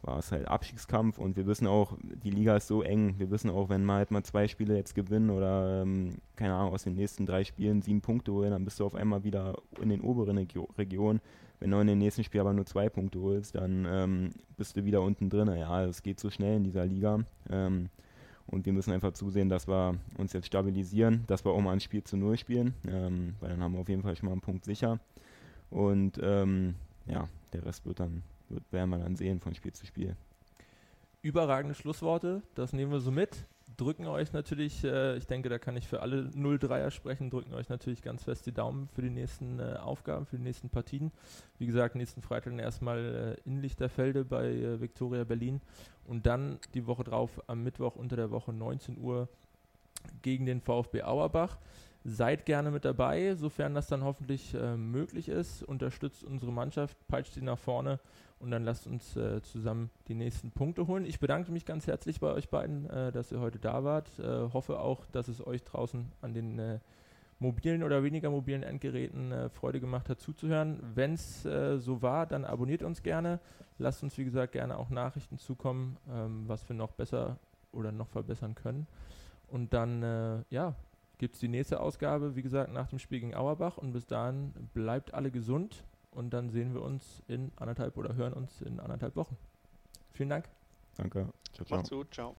war 0.03 0.19
es 0.19 0.31
halt 0.31 0.47
Abstiegskampf 0.47 1.17
und 1.17 1.35
wir 1.35 1.47
wissen 1.47 1.67
auch, 1.67 1.97
die 2.23 2.29
Liga 2.29 2.55
ist 2.55 2.67
so 2.67 2.83
eng. 2.83 3.15
Wir 3.17 3.31
wissen 3.31 3.49
auch, 3.49 3.69
wenn 3.69 3.83
wir 3.83 3.93
halt 3.93 4.11
mal 4.11 4.23
zwei 4.23 4.47
Spiele 4.47 4.77
jetzt 4.77 4.95
gewinnen 4.95 5.31
oder 5.31 5.81
ähm, 5.81 6.19
keine 6.35 6.53
Ahnung, 6.53 6.73
aus 6.73 6.83
den 6.83 6.95
nächsten 6.95 7.25
drei 7.25 7.43
Spielen 7.43 7.81
sieben 7.81 8.01
Punkte 8.01 8.31
holen, 8.31 8.51
dann 8.51 8.63
bist 8.63 8.79
du 8.79 8.85
auf 8.85 8.95
einmal 8.95 9.23
wieder 9.23 9.55
in 9.81 9.89
den 9.89 10.01
oberen 10.01 10.37
Regio 10.37 10.69
Regionen. 10.77 11.19
Wenn 11.59 11.71
du 11.71 11.79
in 11.79 11.87
den 11.87 11.97
nächsten 11.97 12.23
Spiel 12.23 12.41
aber 12.41 12.53
nur 12.53 12.65
zwei 12.65 12.89
Punkte 12.89 13.19
holst, 13.19 13.55
dann 13.55 13.87
ähm, 13.89 14.29
bist 14.57 14.77
du 14.77 14.85
wieder 14.85 15.01
unten 15.01 15.29
drin. 15.29 15.47
Ja, 15.47 15.85
es 15.85 16.03
geht 16.03 16.19
so 16.19 16.29
schnell 16.29 16.57
in 16.57 16.63
dieser 16.63 16.85
Liga. 16.85 17.19
Ähm, 17.49 17.89
und 18.47 18.65
wir 18.65 18.73
müssen 18.73 18.91
einfach 18.91 19.13
zusehen, 19.13 19.49
dass 19.49 19.67
wir 19.67 19.95
uns 20.17 20.33
jetzt 20.33 20.47
stabilisieren, 20.47 21.23
dass 21.27 21.45
wir 21.45 21.51
auch 21.51 21.61
mal 21.61 21.73
ein 21.73 21.79
Spiel 21.79 22.03
zu 22.03 22.17
Null 22.17 22.37
spielen, 22.37 22.73
ähm, 22.87 23.35
weil 23.39 23.49
dann 23.49 23.61
haben 23.61 23.73
wir 23.73 23.79
auf 23.79 23.89
jeden 23.89 24.03
Fall 24.03 24.15
schon 24.15 24.27
mal 24.27 24.33
einen 24.33 24.41
Punkt 24.41 24.65
sicher. 24.65 24.99
Und 25.69 26.19
ähm, 26.21 26.75
ja, 27.07 27.27
der 27.53 27.65
Rest 27.65 27.85
wird 27.85 27.99
dann, 27.99 28.23
wird, 28.49 28.63
werden 28.71 28.89
wir 28.91 28.99
dann 28.99 29.15
sehen 29.15 29.39
von 29.39 29.55
Spiel 29.55 29.73
zu 29.73 29.85
Spiel. 29.85 30.15
Überragende 31.21 31.73
Schlussworte, 31.73 32.43
das 32.53 32.71
nehmen 32.71 32.91
wir 32.91 32.99
so 32.99 33.11
mit. 33.11 33.45
Drücken 33.77 34.07
euch 34.07 34.31
natürlich, 34.31 34.83
äh, 34.83 35.17
ich 35.17 35.27
denke, 35.27 35.49
da 35.49 35.57
kann 35.57 35.75
ich 35.75 35.87
für 35.87 36.01
alle 36.01 36.29
0-3er 36.29 36.91
sprechen, 36.91 37.29
drücken 37.29 37.53
euch 37.53 37.67
natürlich 37.67 38.01
ganz 38.01 38.23
fest 38.23 38.45
die 38.45 38.53
Daumen 38.53 38.87
für 38.89 39.01
die 39.01 39.09
nächsten 39.09 39.59
äh, 39.59 39.77
Aufgaben, 39.81 40.25
für 40.25 40.37
die 40.37 40.43
nächsten 40.43 40.69
Partien. 40.69 41.11
Wie 41.57 41.65
gesagt, 41.65 41.95
nächsten 41.95 42.21
Freitag 42.21 42.57
erstmal 42.59 43.37
äh, 43.43 43.49
in 43.49 43.61
Lichterfelde 43.61 44.23
bei 44.23 44.47
äh, 44.47 44.79
Viktoria 44.79 45.23
Berlin 45.23 45.61
und 46.05 46.25
dann 46.25 46.59
die 46.73 46.87
Woche 46.87 47.03
drauf 47.03 47.41
am 47.47 47.63
Mittwoch 47.63 47.95
unter 47.95 48.15
der 48.15 48.31
Woche 48.31 48.53
19 48.53 48.97
Uhr 48.97 49.27
gegen 50.21 50.45
den 50.45 50.61
VfB 50.61 51.03
Auerbach. 51.03 51.57
Seid 52.03 52.45
gerne 52.45 52.69
mit 52.69 52.85
dabei, 52.85 53.33
sofern 53.35 53.73
das 53.73 53.87
dann 53.87 54.03
hoffentlich 54.03 54.53
äh, 54.53 54.77
möglich 54.77 55.27
ist. 55.27 55.63
Unterstützt 55.63 56.23
unsere 56.23 56.51
Mannschaft, 56.51 56.95
peitscht 57.07 57.33
sie 57.33 57.41
nach 57.41 57.57
vorne 57.57 57.99
und 58.45 58.51
dann 58.51 58.63
lasst 58.63 58.85
uns 58.85 59.15
äh, 59.17 59.41
zusammen 59.41 59.89
die 60.07 60.13
nächsten 60.13 60.51
Punkte 60.51 60.85
holen. 60.85 61.03
Ich 61.05 61.19
bedanke 61.19 61.51
mich 61.51 61.65
ganz 61.65 61.87
herzlich 61.87 62.19
bei 62.19 62.31
euch 62.31 62.47
beiden, 62.47 62.87
äh, 62.91 63.11
dass 63.11 63.31
ihr 63.31 63.39
heute 63.39 63.57
da 63.57 63.83
wart. 63.83 64.07
Äh, 64.19 64.53
hoffe 64.53 64.79
auch, 64.79 65.03
dass 65.07 65.27
es 65.27 65.45
euch 65.45 65.63
draußen 65.63 66.11
an 66.21 66.33
den 66.35 66.59
äh, 66.59 66.77
mobilen 67.39 67.81
oder 67.81 68.03
weniger 68.03 68.29
mobilen 68.29 68.61
Endgeräten 68.61 69.31
äh, 69.31 69.49
Freude 69.49 69.79
gemacht 69.79 70.09
hat 70.09 70.19
zuzuhören. 70.19 70.79
Wenn 70.93 71.15
es 71.15 71.43
äh, 71.43 71.79
so 71.79 72.03
war, 72.03 72.27
dann 72.27 72.45
abonniert 72.45 72.83
uns 72.83 73.01
gerne. 73.01 73.39
Lasst 73.79 74.03
uns, 74.03 74.15
wie 74.19 74.25
gesagt, 74.25 74.51
gerne 74.51 74.77
auch 74.77 74.91
Nachrichten 74.91 75.39
zukommen, 75.39 75.97
ähm, 76.07 76.43
was 76.45 76.69
wir 76.69 76.75
noch 76.75 76.91
besser 76.91 77.39
oder 77.71 77.91
noch 77.91 78.09
verbessern 78.09 78.53
können. 78.53 78.85
Und 79.47 79.73
dann, 79.73 80.43
ja, 80.49 80.73
gibt 81.19 81.35
es 81.35 81.39
die 81.39 81.47
nächste 81.47 81.79
Ausgabe, 81.79 82.35
wie 82.35 82.41
gesagt, 82.41 82.73
nach 82.73 82.87
dem 82.87 82.99
Spiel 82.99 83.19
gegen 83.19 83.35
Auerbach. 83.35 83.77
Und 83.77 83.91
bis 83.91 84.07
dahin 84.07 84.53
bleibt 84.73 85.13
alle 85.13 85.29
gesund. 85.29 85.83
Und 86.15 86.31
dann 86.31 86.49
sehen 86.49 86.73
wir 86.73 86.81
uns 86.81 87.21
in 87.27 87.51
anderthalb 87.57 87.97
oder 87.97 88.15
hören 88.15 88.33
uns 88.33 88.61
in 88.61 88.79
anderthalb 88.79 89.15
Wochen. 89.15 89.37
Vielen 90.13 90.29
Dank. 90.29 90.49
Danke. 90.95 91.27
Ciao, 91.53 91.65
ciao. 91.65 91.77
Macht's 91.77 91.89
gut, 91.89 92.13
ciao. 92.13 92.33